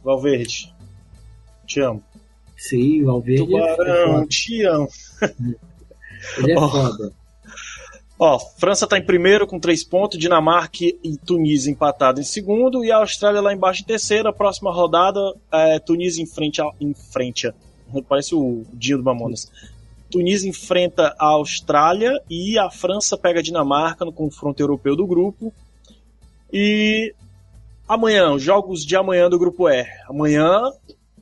Valverde, 0.04 0.74
te 1.66 1.82
amo. 1.82 2.04
Sim, 2.56 3.04
Valverde. 3.04 3.46
Tubarão, 3.46 4.22
é 4.22 4.28
te 4.28 4.64
amo. 4.64 4.88
Ele 6.38 6.52
é 6.52 6.58
oh. 6.60 6.70
foda. 6.70 7.21
Ó, 8.24 8.38
França 8.38 8.86
está 8.86 9.00
em 9.00 9.04
primeiro 9.04 9.48
com 9.48 9.60
três 9.60 9.84
pontos, 9.84 10.20
Dinamarca 10.20 10.78
e 10.84 11.18
Tunísia 11.26 11.72
empatados 11.72 12.22
em 12.22 12.24
segundo 12.24 12.86
e 12.86 12.92
a 12.92 12.98
Austrália 12.98 13.42
lá 13.42 13.52
embaixo 13.52 13.82
em 13.82 13.86
terceiro. 13.86 14.30
A 14.30 14.34
próxima 14.34 14.72
rodada 14.72 15.20
é 15.52 15.80
Tunísia 15.80 16.22
em 16.22 16.28
frente 16.28 16.62
a, 16.62 16.70
em 16.80 16.94
frente. 16.94 17.52
Parece 18.08 18.36
o 18.36 18.64
dia 18.74 18.96
do 18.96 19.04
Mamonas. 19.04 19.52
Tunísia 20.12 20.48
enfrenta 20.48 21.16
a 21.18 21.30
Austrália 21.30 22.22
e 22.30 22.60
a 22.60 22.70
França 22.70 23.18
pega 23.18 23.40
a 23.40 23.44
Dinamarca 23.44 24.06
no 24.06 24.14
confronto 24.14 24.62
europeu 24.62 24.96
do 24.96 25.08
grupo. 25.08 25.52
E 26.54 27.16
Amanhã, 27.88 28.32
os 28.32 28.44
jogos 28.44 28.86
de 28.86 28.96
amanhã 28.96 29.32
do 29.32 29.40
grupo 29.40 29.68
E. 29.68 29.84
Amanhã, 30.08 30.72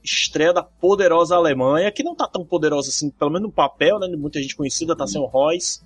estreia 0.03 0.51
da 0.51 0.63
poderosa 0.63 1.35
Alemanha, 1.35 1.91
que 1.93 2.03
não 2.03 2.13
tá 2.13 2.27
tão 2.27 2.43
poderosa 2.43 2.89
assim, 2.89 3.09
pelo 3.09 3.31
menos 3.31 3.47
no 3.47 3.53
papel, 3.53 3.97
né? 3.99 4.07
Muita 4.17 4.41
gente 4.41 4.55
conhecida, 4.55 4.97
tá 4.97 5.07
sem 5.07 5.19
o 5.21 5.25
Royce. 5.25 5.79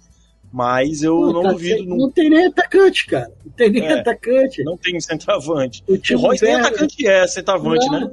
Mas 0.53 1.01
eu 1.01 1.19
não, 1.19 1.41
não 1.41 1.53
duvido. 1.53 1.83
Não... 1.83 1.97
não 1.97 2.11
tem 2.11 2.29
nem 2.29 2.45
atacante, 2.45 3.07
cara. 3.07 3.31
Não 3.43 3.51
tem 3.53 3.71
nem 3.71 3.85
é, 3.87 3.99
atacante. 3.99 4.63
Não 4.63 4.77
tem 4.77 4.99
centroavante. 5.01 5.83
O, 5.87 5.93
o 5.93 6.19
Royce 6.19 6.45
nem 6.45 6.53
atacante 6.53 7.07
é, 7.07 7.25
centroavante, 7.25 7.87
não. 7.87 8.01
né? 8.01 8.11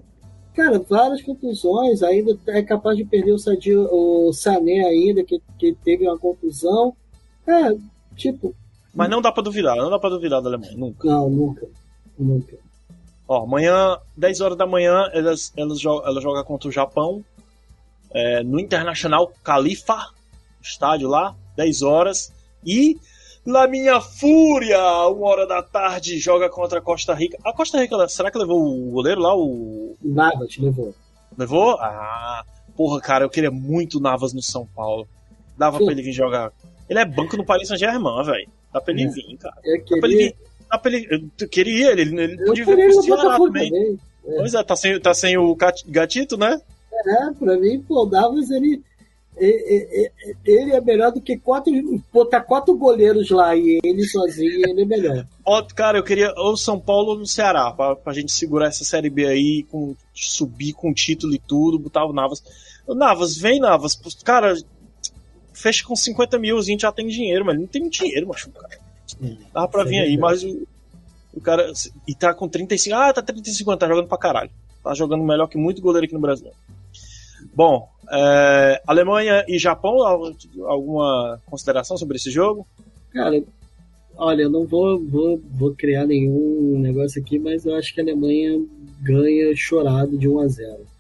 Cara, 0.55 0.79
várias 0.79 1.21
contusões, 1.21 2.03
ainda 2.03 2.35
é 2.49 2.63
capaz 2.63 2.97
de 2.97 3.05
perder 3.05 3.33
o, 3.33 3.39
Sadio, 3.39 3.87
o 3.93 4.33
Sané 4.33 4.81
ainda, 4.87 5.23
que, 5.23 5.39
que 5.59 5.77
teve 5.85 6.09
uma 6.09 6.19
contusão. 6.19 6.97
É, 7.47 7.77
tipo. 8.17 8.55
Mas 8.95 9.11
não 9.11 9.21
dá 9.21 9.31
pra 9.31 9.43
duvidar, 9.43 9.77
não 9.77 9.91
dá 9.91 9.99
pra 9.99 10.09
duvidar 10.09 10.41
da 10.41 10.49
Alemanha, 10.49 10.73
nunca. 10.79 11.07
Não, 11.07 11.29
nunca. 11.29 11.69
Nunca. 12.19 12.57
Ó, 13.29 13.45
amanhã, 13.45 13.99
10 14.17 14.41
horas 14.41 14.57
da 14.57 14.67
manhã, 14.67 15.11
elas, 15.13 15.53
elas, 15.55 15.85
ela 15.85 16.21
joga 16.23 16.43
contra 16.43 16.71
o 16.71 16.73
Japão. 16.73 17.23
É, 18.13 18.43
no 18.43 18.59
Internacional 18.59 19.31
Califa, 19.45 20.09
estádio 20.63 21.07
lá, 21.07 21.37
10 21.61 21.83
horas. 21.83 22.33
E 22.65 22.97
La 23.47 23.67
Minha 23.67 24.01
Fúria, 24.01 24.79
uma 25.09 25.27
hora 25.27 25.47
da 25.47 25.63
tarde, 25.63 26.19
joga 26.19 26.49
contra 26.49 26.79
a 26.79 26.83
Costa 26.83 27.15
Rica. 27.15 27.39
A 27.45 27.53
Costa 27.53 27.79
Rica, 27.79 28.09
será 28.09 28.31
que 28.31 28.39
levou 28.39 28.63
o 28.63 28.91
goleiro 28.91 29.21
lá? 29.21 29.35
O 29.35 29.97
Navas 30.03 30.57
levou. 30.59 30.95
Levou? 31.37 31.77
Ah, 31.81 32.45
porra, 32.77 33.01
cara, 33.01 33.25
eu 33.25 33.31
queria 33.31 33.51
muito 33.51 34.01
Navas 34.01 34.33
no 34.33 34.43
São 34.43 34.67
Paulo. 34.75 35.07
Dava 35.57 35.79
Sim. 35.79 35.85
pra 35.85 35.93
ele 35.93 36.03
vir 36.03 36.13
jogar. 36.13 36.53
Ele 36.89 36.99
é 36.99 37.05
banco 37.05 37.37
no 37.37 37.45
Paris 37.45 37.69
Saint-Germain, 37.69 38.25
velho. 38.25 38.49
Dá 38.73 38.81
pra 38.81 38.93
ele 38.93 39.05
é. 39.05 39.09
vir, 39.09 39.37
cara. 39.39 39.57
Eu 39.65 39.85
queria... 39.85 39.95
Dá 39.95 39.99
pra 39.99 40.09
ele 40.09 40.17
vir 40.17 40.37
dá 40.71 40.79
pra 40.79 40.93
ele. 40.93 41.31
Eu 41.39 41.49
queria 41.49 41.91
ele, 41.93 42.03
ele 42.03 42.45
podia 42.45 42.65
vir 42.65 42.77
pro 42.77 43.03
Ceará 43.03 43.39
também. 43.39 43.71
também. 43.71 43.99
É. 44.27 44.37
Pois 44.37 44.55
é, 44.55 44.63
tá 44.63 44.77
sem, 44.77 45.01
tá 45.01 45.13
sem 45.15 45.37
o 45.37 45.57
gatito, 45.89 46.37
né? 46.37 46.61
É, 46.93 47.33
pra 47.33 47.57
mim, 47.57 47.83
pô, 47.83 48.05
Davos, 48.05 48.51
ele, 48.51 48.83
ele, 49.41 50.73
é 50.73 50.81
melhor 50.81 51.11
do 51.13 51.21
que 51.21 51.39
quatro. 51.39 51.73
Botar 52.13 52.43
quatro 52.43 52.77
goleiros 52.77 53.31
lá 53.31 53.57
e 53.57 53.81
ele 53.83 54.05
sozinho, 54.05 54.69
ele 54.69 54.83
é 54.83 54.85
melhor. 54.85 55.27
Cara, 55.75 55.99
eu 55.99 56.05
queria 56.05 56.33
ou 56.37 56.57
São 56.57 56.79
Paulo 56.79 57.13
ou 57.13 57.19
no 57.19 57.27
Ceará, 57.27 57.73
pra, 57.73 57.97
pra 57.97 58.13
gente 58.13 58.31
segurar 58.31 58.67
essa 58.67 58.85
Série 58.85 59.09
B 59.09 59.27
aí, 59.27 59.67
com, 59.71 59.97
subir 60.15 60.75
com 60.75 60.93
título 60.93 61.35
e 61.35 61.39
tudo, 61.39 61.79
botar 61.79 62.05
o 62.05 62.13
Navas. 62.13 62.43
O 62.87 62.95
Navas, 62.95 63.37
vem, 63.37 63.59
Navas. 63.59 63.99
Cara, 64.23 64.55
fecha 65.53 65.85
com 65.85 65.97
50 65.97 66.39
mil, 66.39 66.59
a 66.59 66.63
gente 66.63 66.83
já 66.83 66.93
tem 66.93 67.09
dinheiro, 67.09 67.45
mas 67.45 67.59
não 67.59 67.67
tem 67.67 67.89
dinheiro, 67.89 68.29
macho, 68.29 68.51
cara. 68.51 68.79
Dava 69.53 69.69
pra 69.69 69.85
vir 69.85 70.01
aí, 70.01 70.17
mas 70.17 70.45
o, 70.45 70.67
o 71.35 71.41
cara. 71.41 71.73
E 72.07 72.15
tá 72.15 72.35
com 72.35 72.49
35. 72.49 72.97
Ah, 72.97 73.13
tá 73.13 73.23
35 73.23 73.71
anos, 73.71 73.81
tá 73.81 73.89
jogando 73.89 74.09
pra 74.09 74.19
caralho. 74.19 74.51
Tá 74.83 74.95
jogando 74.95 75.25
melhor 75.25 75.47
que 75.47 75.59
muito 75.59 75.83
goleiro 75.83 76.05
aqui 76.05 76.15
no 76.15 76.21
Brasil. 76.21 76.51
Bom, 77.55 77.89
é, 78.11 78.83
Alemanha 78.87 79.45
e 79.49 79.59
Japão, 79.59 79.97
alguma 80.67 81.41
consideração 81.47 81.97
sobre 81.97 82.17
esse 82.17 82.31
jogo? 82.31 82.67
Cara, 83.13 83.43
olha, 84.17 84.43
eu 84.43 84.51
não 84.51 84.67
vou, 84.67 84.99
vou, 84.99 85.41
vou 85.53 85.75
criar 85.75 86.07
nenhum 86.07 86.79
negócio 86.79 87.21
aqui, 87.21 87.39
mas 87.39 87.65
eu 87.65 87.75
acho 87.75 87.95
que 87.95 88.01
a 88.01 88.05
Alemanha 88.05 88.61
ganha 89.01 89.55
chorado 89.57 90.19
de 90.19 90.29
1 90.29 90.41
a 90.41 90.47
0 90.49 90.91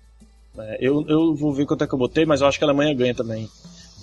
é, 0.58 0.78
eu, 0.80 1.04
eu 1.08 1.34
vou 1.34 1.52
ver 1.52 1.64
quanto 1.64 1.84
é 1.84 1.86
que 1.86 1.94
eu 1.94 1.98
botei, 1.98 2.26
mas 2.26 2.40
eu 2.40 2.46
acho 2.46 2.58
que 2.58 2.64
a 2.64 2.66
Alemanha 2.66 2.94
ganha 2.94 3.14
também. 3.14 3.48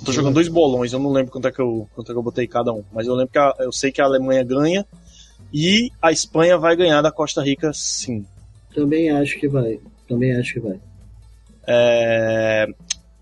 Tô 0.06 0.12
jogando 0.12 0.36
dois 0.36 0.48
bolões, 0.48 0.94
eu 0.94 1.00
não 1.00 1.12
lembro 1.12 1.32
quanto 1.32 1.48
é 1.48 1.52
que 1.52 1.60
eu, 1.60 1.88
quanto 1.94 2.12
é 2.12 2.14
que 2.14 2.18
eu 2.18 2.24
botei 2.24 2.48
cada 2.48 2.72
um. 2.72 2.84
Mas 2.92 3.08
eu 3.08 3.16
lembro 3.16 3.32
que 3.32 3.40
a, 3.40 3.54
eu 3.60 3.72
sei 3.72 3.92
que 3.92 4.02
a 4.02 4.06
Alemanha 4.06 4.44
ganha 4.44 4.86
e 5.54 5.92
a 6.02 6.12
Espanha 6.12 6.58
vai 6.58 6.76
ganhar 6.76 7.02
da 7.02 7.12
Costa 7.12 7.42
Rica, 7.42 7.72
sim. 7.74 8.26
Também 8.74 9.10
acho 9.10 9.40
que 9.40 9.48
vai. 9.48 9.80
Também 10.08 10.36
acho 10.36 10.54
que 10.54 10.60
vai. 10.60 10.80
É... 11.68 12.68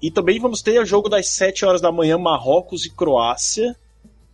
E 0.01 0.11
também 0.11 0.39
vamos 0.39 0.61
ter 0.61 0.79
o 0.79 0.85
jogo 0.85 1.09
das 1.09 1.27
7 1.29 1.65
horas 1.65 1.81
da 1.81 1.91
manhã, 1.91 2.17
Marrocos 2.17 2.85
e 2.85 2.91
Croácia. 2.91 3.75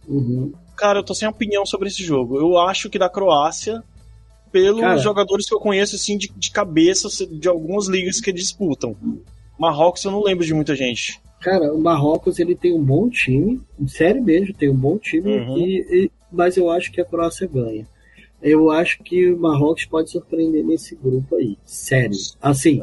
Uhum. 0.07 0.51
Cara, 0.75 0.99
eu 0.99 1.03
tô 1.03 1.13
sem 1.13 1.27
opinião 1.27 1.65
sobre 1.65 1.87
esse 1.87 2.03
jogo. 2.03 2.37
Eu 2.37 2.57
acho 2.57 2.89
que 2.89 2.99
da 2.99 3.07
Croácia, 3.07 3.83
pelos 4.51 4.81
Cara, 4.81 4.97
jogadores 4.97 5.47
que 5.47 5.53
eu 5.53 5.59
conheço, 5.59 5.95
assim, 5.95 6.17
de, 6.17 6.31
de 6.35 6.51
cabeça, 6.51 7.07
de 7.25 7.47
algumas 7.47 7.87
ligas 7.87 8.19
que 8.19 8.33
disputam. 8.33 8.95
Marrocos 9.57 10.03
eu 10.03 10.11
não 10.11 10.23
lembro 10.23 10.45
de 10.45 10.53
muita 10.53 10.75
gente. 10.75 11.21
Cara, 11.39 11.73
o 11.73 11.79
Marrocos 11.79 12.39
ele 12.39 12.55
tem 12.55 12.73
um 12.73 12.83
bom 12.83 13.09
time, 13.09 13.61
sério 13.87 14.21
mesmo, 14.21 14.53
tem 14.53 14.69
um 14.69 14.75
bom 14.75 14.97
time, 14.97 15.37
uhum. 15.37 15.57
e, 15.57 16.05
e, 16.05 16.11
mas 16.31 16.57
eu 16.57 16.69
acho 16.69 16.91
que 16.91 16.99
a 17.01 17.05
Croácia 17.05 17.47
ganha. 17.47 17.87
Eu 18.41 18.71
acho 18.71 19.03
que 19.03 19.31
o 19.31 19.39
Marrocos 19.39 19.85
pode 19.85 20.09
surpreender 20.09 20.65
nesse 20.65 20.95
grupo 20.95 21.35
aí, 21.35 21.57
sério. 21.63 22.17
Assim, 22.41 22.81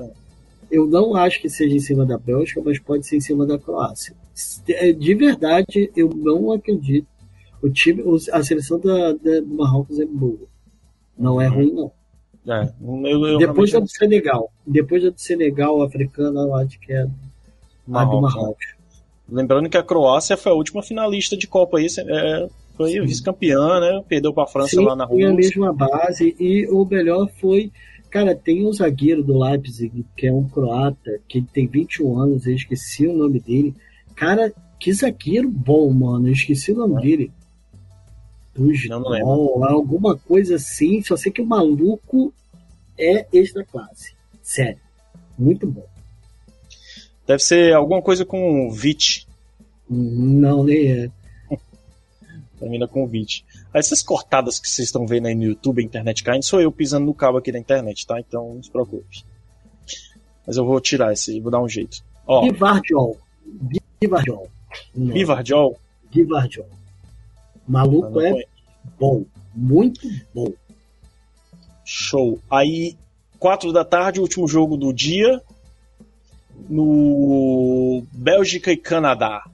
eu 0.71 0.87
não 0.87 1.15
acho 1.15 1.41
que 1.41 1.49
seja 1.49 1.75
em 1.75 1.81
cima 1.81 2.05
da 2.05 2.19
Bélgica, 2.19 2.63
mas 2.65 2.79
pode 2.79 3.07
ser 3.07 3.17
em 3.17 3.21
cima 3.21 3.47
da 3.47 3.59
Croácia. 3.59 4.15
É, 4.69 4.93
de 4.93 5.15
verdade, 5.15 5.91
eu 5.97 6.09
não 6.11 6.53
acredito. 6.53 7.07
O 7.61 7.69
time, 7.69 8.03
a 8.33 8.43
seleção 8.43 8.79
da, 8.79 9.13
da 9.13 9.41
do 9.41 9.55
Marrocos 9.55 9.99
é 9.99 10.07
boa. 10.07 10.47
Não 11.19 11.41
é 11.41 11.49
uhum. 11.49 11.55
ruim, 11.55 11.73
não. 11.73 11.93
É, 12.47 12.73
eu, 12.81 13.27
eu 13.27 13.39
depois 13.39 13.73
da 13.73 13.81
do 13.81 13.89
Senegal. 13.89 14.51
Depois 14.67 15.03
da 15.03 15.11
do 15.11 15.21
Senegal, 15.21 15.83
africana, 15.83 16.41
eu 16.41 16.55
acho 16.55 16.79
que 16.81 16.93
é 16.93 17.07
Marrocos. 17.87 18.35
Marrocos. 18.35 18.67
Lembrando 19.31 19.69
que 19.69 19.77
a 19.77 19.83
Croácia 19.83 20.37
foi 20.37 20.53
a 20.53 20.55
última 20.55 20.83
finalista 20.83 21.37
de 21.37 21.47
Copa 21.47 21.79
aí, 21.79 21.87
é, 21.99 22.49
foi 22.77 23.01
vice-campeã, 23.01 23.81
né? 23.81 24.03
Perdeu 24.09 24.33
para 24.33 24.45
a 24.45 24.47
França 24.47 24.77
Sim, 24.77 24.85
lá 24.85 24.95
na 24.95 25.05
Rússia. 25.05 25.29
A 25.29 25.35
mesma 25.35 25.73
base 25.73 26.35
e 26.39 26.67
o 26.69 26.85
melhor 26.85 27.29
foi, 27.41 27.73
cara, 28.11 28.35
tem 28.35 28.67
um 28.67 28.73
zagueiro 28.73 29.23
do 29.23 29.39
Leipzig 29.39 30.05
que 30.17 30.27
é 30.27 30.33
um 30.33 30.49
croata 30.49 31.21
que 31.29 31.43
tem 31.43 31.67
21 31.67 32.19
anos, 32.19 32.47
eu 32.47 32.55
esqueci 32.55 33.07
o 33.07 33.17
nome 33.17 33.41
dele. 33.41 33.75
Cara, 34.15 34.53
que 34.79 34.93
zagueiro 34.93 35.49
bom, 35.49 35.91
mano, 35.93 36.29
eu 36.29 36.33
esqueci 36.33 36.73
o 36.73 36.77
nome 36.77 36.97
é. 36.97 37.01
dele. 37.01 37.33
Não, 38.89 39.01
não 39.01 39.11
lembro. 39.11 39.65
alguma 39.65 40.17
coisa 40.17 40.57
assim, 40.57 41.01
só 41.03 41.17
sei 41.17 41.31
que 41.31 41.41
o 41.41 41.47
maluco 41.47 42.33
é 42.99 43.27
extra 43.33 43.65
classe. 43.65 44.15
Sério, 44.43 44.81
muito 45.39 45.67
bom. 45.67 45.87
Deve 47.27 47.43
ser 47.43 47.75
alguma 47.75 48.03
coisa 48.03 48.25
com 48.25 48.71
VIT. 48.71 49.29
Não, 49.89 50.65
nem 50.65 50.91
é. 50.91 51.11
Termina 52.59 52.89
com 52.89 53.07
20. 53.07 53.45
Essas 53.73 54.03
cortadas 54.03 54.59
que 54.59 54.69
vocês 54.69 54.89
estão 54.89 55.07
vendo 55.07 55.27
aí 55.27 55.35
no 55.35 55.45
YouTube, 55.45 55.81
a 55.81 55.85
internet 55.85 56.25
caindo, 56.25 56.43
sou 56.43 56.61
eu 56.61 56.73
pisando 56.73 57.07
no 57.07 57.15
cabo 57.15 57.39
aqui 57.39 57.53
da 57.53 57.59
internet, 57.59 58.07
tá? 58.07 58.19
Então 58.19 58.55
não 58.55 58.63
se 58.63 58.71
preocupe. 58.71 59.25
Mas 60.47 60.57
eu 60.57 60.65
vou 60.65 60.81
tirar 60.81 61.13
esse, 61.13 61.39
vou 61.41 61.51
dar 61.51 61.61
um 61.61 61.69
jeito. 61.69 62.03
Ó, 62.27 62.45
Givardiol. 62.45 63.19
Givardiol. 64.03 64.49
Vivardiol. 64.95 65.79
Givardiol. 66.11 66.69
Maluco 67.67 68.21
Eu 68.21 68.39
é 68.39 68.45
bom. 68.99 69.25
Muito 69.55 70.01
bom. 70.35 70.53
Show. 71.85 72.41
Aí, 72.51 72.97
4 73.39 73.73
da 73.73 73.85
tarde, 73.85 74.21
último 74.21 74.49
jogo 74.49 74.77
do 74.77 74.93
dia. 74.93 75.43
No 76.69 78.03
Bélgica 78.13 78.73
e 78.73 78.77
Canadá. 78.77 79.45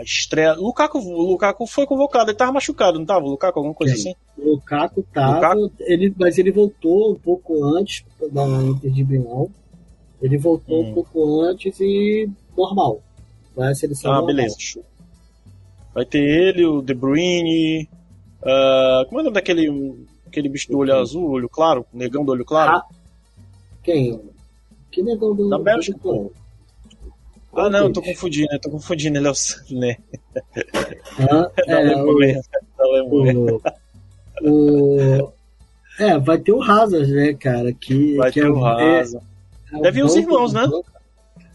A 0.00 0.02
estreia. 0.02 0.54
Lukaku, 0.54 0.98
Lukaku 0.98 1.66
foi 1.66 1.84
convocado, 1.84 2.30
ele 2.30 2.38
tava 2.38 2.52
machucado, 2.52 2.98
não 2.98 3.04
tava? 3.04 3.26
Lukaku, 3.26 3.58
alguma 3.58 3.74
coisa 3.74 3.92
Quem? 3.94 4.00
assim? 4.12 4.14
O 4.38 4.52
Lukaku 4.52 5.02
tava, 5.12 5.34
Lukaku? 5.54 5.72
Ele, 5.80 6.14
mas 6.18 6.38
ele 6.38 6.50
voltou 6.50 7.12
um 7.12 7.14
pouco 7.16 7.62
antes 7.64 8.02
da 8.32 8.44
Inter 8.62 8.90
de 8.90 9.04
Milão. 9.04 9.50
Ele 10.22 10.38
voltou 10.38 10.82
Hum. 10.82 10.90
um 10.90 10.94
pouco 10.94 11.42
antes 11.42 11.78
e 11.80 12.28
normal. 12.56 13.02
Vai 13.54 13.72
a 13.72 13.74
seleção 13.74 14.10
Ah, 14.10 14.14
normal. 14.16 14.34
beleza. 14.34 14.56
Vai 15.94 16.06
ter 16.06 16.18
ele, 16.22 16.64
o 16.64 16.80
De 16.80 16.94
Bruyne. 16.94 17.86
ah, 18.42 19.04
como 19.06 19.20
é 19.20 19.22
o 19.22 19.24
nome 19.24 19.34
daquele 19.34 20.06
aquele 20.26 20.48
bicho 20.48 20.70
do 20.70 20.78
olho 20.78 20.94
azul, 20.96 21.28
olho 21.30 21.48
claro? 21.48 21.84
Negão 21.92 22.24
do 22.24 22.32
olho 22.32 22.44
claro? 22.44 22.76
Ah, 22.78 22.86
Quem? 23.82 24.18
Que 24.90 25.02
negão 25.02 25.34
do 25.34 25.48
Da 25.50 25.58
Bélgica, 25.58 25.98
do- 25.98 26.02
pô. 26.02 26.12
Qual 26.12 26.32
ah, 27.54 27.68
não, 27.70 27.86
eu 27.86 27.92
tô 27.92 28.00
confundindo, 28.02 28.48
eu 28.52 28.60
tô 28.60 28.70
confundindo, 28.70 29.18
ele 29.18 29.26
é 29.28 29.30
o 29.30 29.34
Sané. 29.34 29.98
Ah, 31.18 31.50
é. 31.66 31.84
Da 31.84 31.98
Alemanha. 31.98 32.40
o, 32.80 33.60
o- 34.42 35.32
é, 35.98 36.18
vai 36.18 36.38
ter 36.38 36.52
o 36.52 36.62
Hazard, 36.62 37.12
né, 37.12 37.34
cara? 37.34 37.72
Que, 37.72 38.14
Vai 38.16 38.32
que 38.32 38.40
ter 38.40 38.46
é, 38.46 38.50
o 38.50 38.64
Hazard. 38.64 39.24
é 39.72 39.76
o 39.76 39.82
Deve 39.82 40.00
ir 40.00 40.02
os 40.04 40.16
irmãos, 40.16 40.52
né? 40.52 40.66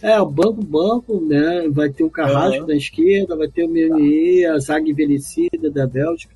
É, 0.01 0.21
o 0.21 0.25
banco, 0.29 0.61
banco, 0.63 1.19
né? 1.21 1.67
Vai 1.71 1.89
ter 1.89 2.03
o 2.03 2.09
Carrasco 2.11 2.57
Aham. 2.59 2.65
da 2.67 2.75
esquerda, 2.75 3.35
vai 3.35 3.47
ter 3.47 3.63
o 3.63 3.69
Meunier, 3.69 4.51
a 4.51 4.59
zaga 4.59 4.87
envelhecida 4.87 5.71
da 5.71 5.87
Bélgica. 5.87 6.35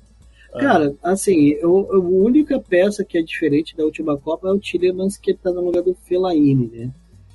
Ah. 0.52 0.58
Cara, 0.58 0.94
assim, 1.02 1.50
eu, 1.50 1.88
a 1.92 1.98
única 1.98 2.58
peça 2.58 3.04
que 3.04 3.16
é 3.16 3.22
diferente 3.22 3.76
da 3.76 3.84
última 3.84 4.16
Copa 4.16 4.48
é 4.48 4.52
o 4.52 4.58
Tillemans, 4.58 5.16
que 5.16 5.32
tá 5.34 5.52
no 5.52 5.60
lugar 5.66 5.82
do 5.82 5.94
Fellaini, 5.94 6.68
né? 6.72 6.90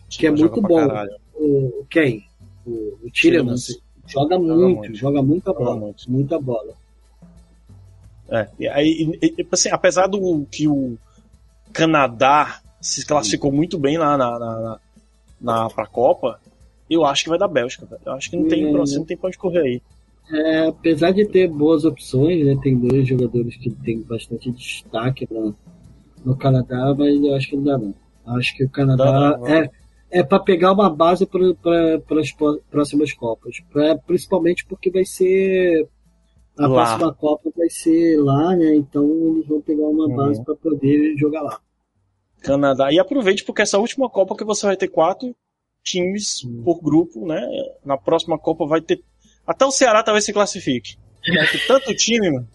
que 0.10 0.28
é 0.28 0.32
muito 0.32 0.62
bom. 0.62 0.76
caralho. 0.76 1.16
O, 1.36 1.82
o 1.82 1.86
quem? 1.90 2.26
O, 2.66 2.98
o 3.04 3.10
Tillemans. 3.12 3.80
Joga 4.08 4.38
muito, 4.38 4.78
muito. 4.80 4.96
joga 4.96 5.22
muita 5.22 5.52
Joga 5.52 5.64
bola. 5.66 5.76
muito. 5.78 6.12
Muita 6.12 6.40
bola. 6.40 6.74
É, 8.30 8.48
e 8.60 8.68
aí, 8.68 9.18
e- 9.22 9.36
e, 9.42 9.48
assim, 9.52 9.70
apesar 9.70 10.08
do 10.08 10.46
que 10.52 10.68
o 10.68 10.98
Canadá 11.72 12.60
se 12.82 13.06
classificou 13.06 13.52
muito 13.52 13.78
bem 13.78 13.98
lá 13.98 14.18
na, 14.18 14.40
na, 14.40 14.60
na, 14.60 14.80
na 15.42 15.70
pra 15.70 15.86
Copa, 15.86 16.40
eu 16.90 17.04
acho 17.06 17.24
que 17.24 17.30
vai 17.30 17.38
dar 17.40 17.48
Bélgica, 17.48 17.86
velho. 17.86 18.02
Eu 18.06 18.14
acho 18.14 18.30
que 18.30 18.38
não 18.38 18.48
tem, 18.48 18.64
É, 18.68 18.72
não 18.72 19.06
tem 19.06 19.18
pra 19.18 19.28
onde 19.28 19.38
correr 19.38 19.60
aí. 19.62 19.82
É, 20.32 20.68
apesar 20.68 21.12
de 21.12 21.26
ter 21.26 21.48
boas 21.48 21.86
opções, 21.86 22.44
né? 22.46 22.58
Tem 22.64 22.76
dois 22.78 23.08
jogadores 23.08 23.56
que 23.58 23.70
tem 23.70 24.02
bastante 24.02 24.50
destaque 24.52 25.28
no, 25.30 25.56
no 26.24 26.36
Canadá, 26.36 26.96
mas 26.98 27.16
eu 27.24 27.36
acho 27.36 27.50
que 27.50 27.56
não 27.56 27.64
dá 27.64 27.78
não. 27.78 27.94
Acho 28.38 28.56
que 28.56 28.64
o 28.66 28.70
Canadá 28.70 29.34
Dá 29.38 29.50
é, 29.52 29.70
é 30.18 30.24
para 30.24 30.40
pegar 30.40 30.72
uma 30.72 30.90
base 30.90 31.26
para 31.26 32.20
as 32.22 32.32
próximas 32.72 33.12
Copas. 33.14 33.58
Pra- 33.72 33.98
principalmente 33.98 34.66
porque 34.66 34.90
vai 34.90 35.04
ser. 35.06 35.88
A 36.58 36.68
Lá. 36.68 36.86
próxima 36.86 37.14
Copa 37.14 37.52
vai 37.56 37.70
ser 37.70 38.18
lá, 38.22 38.56
né? 38.56 38.76
Então 38.76 39.04
eles 39.36 39.46
vão 39.46 39.60
pegar 39.62 39.84
uma 39.88 40.06
Uhum. 40.08 40.16
base 40.16 40.44
para 40.44 40.56
poder 40.56 41.16
jogar 41.18 41.42
lá. 41.42 41.60
Canadá. 42.42 42.94
E 42.94 43.00
aproveite 43.00 43.44
porque 43.44 43.62
essa 43.62 43.78
última 43.78 44.10
Copa 44.10 44.36
que 44.38 44.46
você 44.46 44.66
vai 44.66 44.78
ter 44.78 44.88
quatro 44.88 45.36
times 45.84 46.44
por 46.64 46.82
grupo, 46.82 47.26
né? 47.28 47.42
Na 47.84 47.98
próxima 47.98 48.40
Copa 48.40 48.66
vai 48.66 48.80
ter. 48.82 49.02
Até 49.46 49.66
o 49.66 49.72
Ceará 49.72 50.02
talvez 50.02 50.24
se 50.24 50.32
classifique. 50.32 50.96
Vai 51.28 51.48
ter 51.48 51.68
tanto 51.68 51.94
time, 51.96 52.32
mano. 52.32 52.48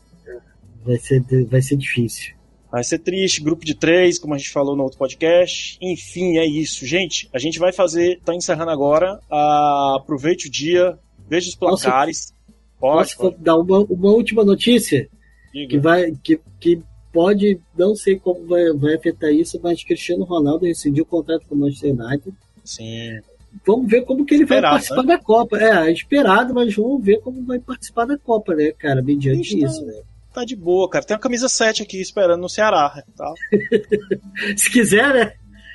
Vai 0.84 0.96
ser, 0.96 1.22
vai 1.46 1.60
ser 1.60 1.76
difícil. 1.76 2.34
Vai 2.70 2.84
ser 2.84 2.98
triste, 3.00 3.42
grupo 3.42 3.64
de 3.64 3.74
três, 3.74 4.18
como 4.18 4.34
a 4.34 4.38
gente 4.38 4.50
falou 4.50 4.76
no 4.76 4.84
outro 4.84 4.98
podcast. 4.98 5.76
Enfim, 5.80 6.38
é 6.38 6.46
isso. 6.46 6.86
Gente, 6.86 7.28
a 7.32 7.38
gente 7.38 7.58
vai 7.58 7.72
fazer, 7.72 8.20
tá 8.24 8.34
encerrando 8.34 8.70
agora. 8.70 9.18
Ah, 9.30 9.96
aproveite 9.96 10.46
o 10.46 10.50
dia, 10.50 10.96
veja 11.28 11.48
os 11.48 11.56
Posso- 11.56 11.82
placares. 11.84 12.32
Pode, 12.78 13.08
Posso 13.10 13.16
pode. 13.18 13.36
dar 13.38 13.56
uma, 13.56 13.80
uma 13.80 14.10
última 14.10 14.44
notícia? 14.44 15.08
Diga. 15.52 15.68
que 15.68 15.78
vai 15.78 16.12
que, 16.22 16.40
que 16.60 16.80
pode 17.12 17.58
não 17.76 17.96
sei 17.96 18.16
como 18.20 18.46
vai, 18.46 18.72
vai 18.72 18.94
afetar 18.94 19.30
isso, 19.32 19.58
mas 19.60 19.82
Cristiano 19.82 20.22
Ronaldo 20.24 20.64
rescindiu 20.64 21.02
o 21.02 21.06
contrato 21.06 21.44
com 21.48 21.56
o 21.56 21.58
Manchester 21.58 21.92
United. 21.92 22.32
Sim. 22.64 23.18
Vamos 23.66 23.90
ver 23.90 24.02
como 24.04 24.24
que 24.24 24.34
ele 24.34 24.44
Esperado, 24.44 24.62
vai 24.62 24.70
participar 24.74 25.02
da 25.02 25.18
Copa. 25.18 25.58
É, 25.58 25.90
esperado, 25.92 26.54
mas 26.54 26.72
vamos 26.72 27.04
ver 27.04 27.18
como 27.20 27.42
vai 27.44 27.58
participar 27.58 28.04
da 28.04 28.16
Copa, 28.16 28.54
né, 28.54 28.70
cara, 28.78 29.02
mediante 29.02 29.58
Isso, 29.58 29.66
isso, 29.66 29.84
né? 29.86 30.00
Tá 30.32 30.44
de 30.44 30.54
boa, 30.54 30.88
cara. 30.88 31.04
Tem 31.04 31.16
a 31.16 31.20
camisa 31.20 31.48
7 31.48 31.82
aqui 31.82 32.00
esperando 32.00 32.40
no 32.40 32.48
Ceará. 32.48 33.02
Tá? 33.16 33.32
Se 34.56 34.70
quiser, 34.70 35.12
né? 35.14 35.32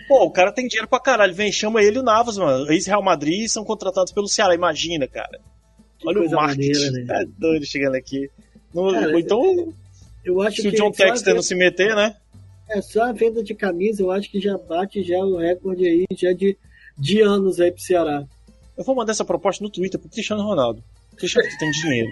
Pô, 0.07 0.23
o 0.25 0.31
cara 0.31 0.51
tem 0.51 0.67
dinheiro 0.67 0.87
pra 0.87 0.99
caralho. 0.99 1.33
Vem, 1.33 1.51
chama 1.51 1.81
ele 1.83 1.97
e 1.97 1.99
o 1.99 2.03
Navas, 2.03 2.37
mano. 2.37 2.71
Ex-Real 2.71 3.03
Madrid 3.03 3.47
são 3.49 3.63
contratados 3.65 4.13
pelo 4.13 4.27
Ceará. 4.27 4.53
Imagina, 4.55 5.07
cara. 5.07 5.39
Olha 6.05 6.21
o 6.21 6.29
marketing. 6.31 6.71
maneira, 6.71 6.91
né? 6.91 7.05
Tá 7.07 7.25
doido 7.37 7.65
chegando 7.65 7.95
aqui. 7.95 8.29
No- 8.73 8.91
Cara, 8.91 9.19
então, 9.19 9.73
Eu 10.23 10.41
acho 10.41 10.61
se 10.61 10.67
o 10.67 10.71
John 10.71 10.91
Texter 10.91 11.33
não 11.35 11.41
se 11.41 11.55
meter, 11.55 11.95
né? 11.95 12.15
é 12.69 12.81
só 12.81 13.03
a 13.03 13.11
venda 13.11 13.43
de 13.43 13.53
camisa, 13.53 14.01
eu 14.01 14.09
acho 14.11 14.29
que 14.29 14.39
já 14.39 14.57
bate 14.57 15.03
já 15.03 15.17
o 15.19 15.37
recorde 15.37 15.85
aí 15.87 16.05
já 16.17 16.33
de, 16.33 16.57
de 16.97 17.21
anos 17.21 17.59
aí 17.59 17.71
pro 17.71 17.79
Ceará. 17.81 18.23
Eu 18.77 18.83
vou 18.83 18.95
mandar 18.95 19.11
essa 19.11 19.23
proposta 19.23 19.63
no 19.63 19.69
Twitter 19.69 19.99
pro 19.99 20.09
Cristiano 20.09 20.41
Ronaldo. 20.43 20.83
Cristiano, 21.15 21.47
tu 21.47 21.57
tem 21.59 21.71
dinheiro. 21.71 22.11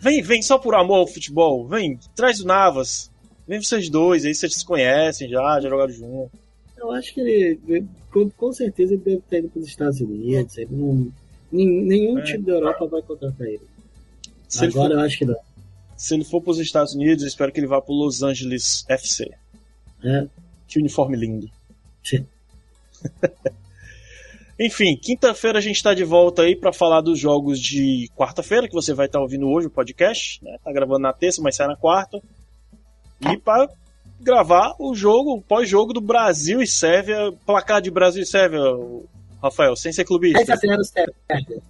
Vem, 0.00 0.22
vem 0.22 0.42
só 0.42 0.58
por 0.58 0.74
amor 0.74 0.96
ao 0.96 1.06
futebol. 1.06 1.66
Vem, 1.66 1.98
traz 2.16 2.40
o 2.40 2.46
Navas. 2.46 3.10
Vem 3.46 3.60
vocês 3.62 3.88
dois, 3.90 4.24
aí 4.24 4.34
vocês 4.34 4.54
se 4.54 4.64
conhecem 4.64 5.28
já, 5.28 5.60
já 5.60 5.68
jogaram 5.68 5.92
junto. 5.92 6.30
Eu 6.78 6.90
acho 6.92 7.12
que 7.12 7.20
ele, 7.20 7.86
com, 8.10 8.30
com 8.30 8.52
certeza, 8.52 8.94
ele 8.94 9.02
deve 9.02 9.16
estar 9.18 9.38
indo 9.38 9.48
para 9.50 9.60
os 9.60 9.66
Estados 9.66 10.00
Unidos. 10.00 10.56
Ele 10.56 10.68
não, 10.74 11.12
nen- 11.52 11.84
nenhum 11.84 12.18
É. 12.18 12.22
time 12.22 12.44
da 12.44 12.52
Europa 12.52 12.86
vai 12.86 13.02
contratar 13.02 13.46
ele. 13.46 13.60
Se 14.48 14.64
ele, 14.64 14.72
Agora 14.72 14.88
for, 14.94 14.98
eu 14.98 15.04
acho 15.04 15.18
que 15.18 15.24
não. 15.26 15.36
se 15.96 16.14
ele 16.14 16.24
for 16.24 16.40
pros 16.40 16.58
Estados 16.58 16.94
Unidos, 16.94 17.22
eu 17.22 17.28
espero 17.28 17.52
que 17.52 17.60
ele 17.60 17.66
vá 17.66 17.80
pro 17.82 17.92
Los 17.92 18.22
Angeles 18.22 18.84
FC. 18.88 19.30
É. 20.02 20.26
Que 20.66 20.78
uniforme 20.78 21.16
lindo. 21.16 21.50
Enfim, 24.60 24.94
quinta-feira 24.94 25.58
a 25.58 25.62
gente 25.62 25.82
tá 25.82 25.94
de 25.94 26.04
volta 26.04 26.42
aí 26.42 26.54
pra 26.54 26.70
falar 26.70 27.00
dos 27.00 27.18
jogos 27.18 27.58
de 27.58 28.10
quarta-feira, 28.14 28.68
que 28.68 28.74
você 28.74 28.92
vai 28.92 29.06
estar 29.06 29.18
ouvindo 29.18 29.48
hoje 29.48 29.68
o 29.68 29.70
podcast, 29.70 30.44
né? 30.44 30.58
Tá 30.62 30.70
gravando 30.70 30.98
na 30.98 31.14
terça, 31.14 31.40
mas 31.40 31.56
sai 31.56 31.66
na 31.66 31.76
quarta. 31.76 32.20
E 33.22 33.38
para 33.38 33.70
gravar 34.20 34.74
o 34.78 34.94
jogo, 34.94 35.36
o 35.36 35.40
pós-jogo 35.40 35.94
do 35.94 36.00
Brasil 36.02 36.60
e 36.60 36.66
Sérvia, 36.66 37.32
placar 37.46 37.80
de 37.80 37.90
Brasil 37.90 38.22
e 38.22 38.26
Sérvia, 38.26 38.60
Rafael, 39.42 39.74
sem 39.76 39.94
ser 39.94 40.04
clubista. 40.04 40.44
10 40.44 40.50
a 40.50 40.56
0 40.56 40.84
Sérvia. 40.84 41.62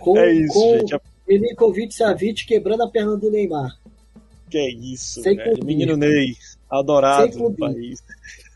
com, 0.00 0.18
É 0.20 0.34
isso, 0.34 0.52
com 0.52 0.78
gente. 0.80 1.00
Milinkovic 1.26 1.94
Savic 1.94 2.44
quebrando 2.44 2.82
a 2.82 2.90
perna 2.90 3.16
do 3.16 3.30
Neymar. 3.30 3.74
Que 4.50 4.58
é 4.58 4.70
isso. 4.70 5.22
Menino 5.64 5.96
Ney, 5.96 6.36
adorado 6.68 7.32
Sem 7.32 7.42
no 7.42 7.56
país. 7.56 8.02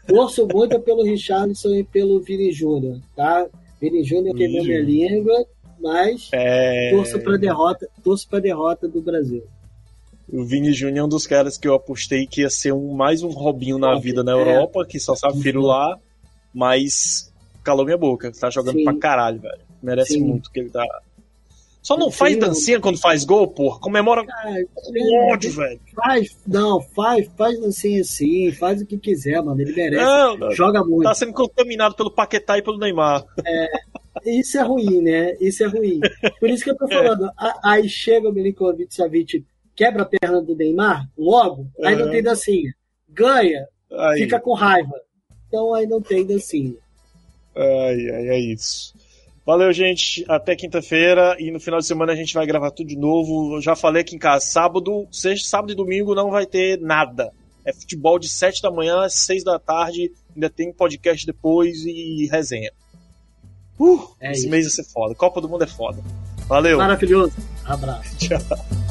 Torço 0.06 0.46
muito 0.52 0.78
pelo 0.80 1.02
Richarlison 1.02 1.74
e 1.74 1.84
pelo 1.84 2.20
Vini 2.20 2.52
Júnior, 2.52 2.98
tá? 3.16 3.46
Vini 3.80 4.04
Júnior 4.04 4.34
queimou 4.36 4.62
minha 4.64 4.80
língua, 4.82 5.44
mas 5.80 6.28
É... 6.32 6.90
torço 6.90 7.18
pra 7.20 7.36
derrota, 7.36 7.88
torço 8.02 8.28
pra 8.28 8.38
derrota 8.38 8.86
do 8.88 9.00
Brasil. 9.00 9.42
O 10.30 10.44
Vini 10.44 10.72
Júnior 10.72 10.98
é 10.98 11.04
um 11.04 11.08
dos 11.08 11.26
caras 11.26 11.56
que 11.58 11.68
eu 11.68 11.74
apostei 11.74 12.26
que 12.26 12.40
ia 12.42 12.50
ser 12.50 12.72
um, 12.72 12.92
mais 12.94 13.22
um 13.22 13.28
Robinho 13.28 13.78
na 13.78 13.98
vida 13.98 14.22
na 14.22 14.32
é. 14.32 14.34
Europa, 14.34 14.84
que 14.86 14.98
só 14.98 15.14
sabe 15.14 15.50
Uhum. 15.50 15.62
lá, 15.62 15.98
mas 16.52 17.30
calou 17.62 17.84
minha 17.84 17.98
boca. 17.98 18.32
Tá 18.32 18.48
jogando 18.50 18.76
Sim. 18.78 18.84
pra 18.84 18.94
caralho, 18.98 19.40
velho. 19.40 19.60
Merece 19.82 20.14
Sim. 20.14 20.24
muito 20.24 20.50
que 20.50 20.60
ele 20.60 20.70
tá. 20.70 20.84
Só 21.84 21.98
não 21.98 22.10
faz 22.10 22.36
dancinha 22.38 22.80
quando 22.80 22.98
faz 22.98 23.24
gol, 23.24 23.46
porra. 23.46 23.78
Comemora 23.78 24.22
Ah, 24.26 24.54
com 24.74 25.30
ódio, 25.32 25.52
velho. 25.52 25.78
Faz, 25.94 26.34
não, 26.46 26.80
faz, 26.80 27.28
faz 27.36 27.62
assim, 27.62 28.00
assim, 28.00 28.50
faz 28.52 28.80
o 28.80 28.86
que 28.86 28.96
quiser, 28.98 29.42
mano. 29.42 29.60
Ele 29.60 29.72
merece. 29.74 30.02
Não, 30.02 30.36
não, 30.38 30.50
Joga 30.50 30.82
muito. 30.82 31.02
tá 31.02 31.14
sendo 31.14 31.34
contaminado 31.34 31.94
pelo 31.94 32.10
Paquetá 32.10 32.56
e 32.56 32.62
pelo 32.62 32.78
Neymar. 32.78 33.22
Isso 34.24 34.56
é 34.58 34.62
ruim, 34.62 35.02
né? 35.02 35.36
Isso 35.40 35.62
é 35.62 35.66
ruim. 35.66 36.00
Por 36.40 36.48
isso 36.48 36.64
que 36.64 36.70
eu 36.70 36.76
tô 36.76 36.86
falando. 36.88 37.30
a- 37.36 37.60
Aí 37.62 37.86
chega 37.88 38.30
o 38.30 38.32
Milinkovic 38.32 38.94
Savic, 38.94 39.44
quebra 39.76 40.04
a 40.04 40.06
perna 40.06 40.40
do 40.40 40.56
Neymar, 40.56 41.06
logo, 41.18 41.66
aí 41.82 41.94
não 41.96 42.10
tem 42.10 42.22
dancinha. 42.22 42.72
Ganha, 43.10 43.66
Aí, 43.92 44.20
fica 44.22 44.40
com 44.40 44.54
raiva. 44.54 44.94
Então 45.48 45.74
aí 45.74 45.86
não 45.86 46.00
tem 46.00 46.24
dancinha. 46.24 46.74
ai, 47.54 48.08
ai, 48.10 48.28
é 48.30 48.38
isso. 48.40 48.94
Valeu, 49.46 49.72
gente. 49.72 50.24
Até 50.28 50.56
quinta-feira. 50.56 51.36
E 51.38 51.50
no 51.50 51.60
final 51.60 51.78
de 51.80 51.86
semana 51.86 52.12
a 52.12 52.16
gente 52.16 52.32
vai 52.32 52.46
gravar 52.46 52.70
tudo 52.70 52.88
de 52.88 52.96
novo. 52.96 53.56
Eu 53.56 53.60
já 53.60 53.76
falei 53.76 54.02
aqui 54.02 54.16
em 54.16 54.18
casa. 54.18 54.46
Sábado, 54.46 55.06
sexta, 55.10 55.48
sábado 55.48 55.72
e 55.72 55.76
domingo 55.76 56.14
não 56.14 56.30
vai 56.30 56.46
ter 56.46 56.80
nada. 56.80 57.30
É 57.64 57.72
futebol 57.72 58.18
de 58.18 58.28
7 58.28 58.60
da 58.60 58.70
manhã 58.70 59.04
às 59.04 59.14
6 59.14 59.44
da 59.44 59.58
tarde. 59.58 60.12
Ainda 60.34 60.50
tem 60.50 60.72
podcast 60.72 61.26
depois 61.26 61.84
e 61.84 62.28
resenha. 62.30 62.70
Uh, 63.78 64.14
é 64.20 64.30
esse 64.30 64.42
isso. 64.42 64.50
mês 64.50 64.64
vai 64.64 64.72
ser 64.72 64.84
foda. 64.84 65.14
Copa 65.14 65.40
do 65.40 65.48
Mundo 65.48 65.64
é 65.64 65.66
foda. 65.66 66.02
Valeu. 66.46 66.78
Maravilhoso. 66.78 67.34
Abraço. 67.64 68.16
Tchau. 68.18 68.83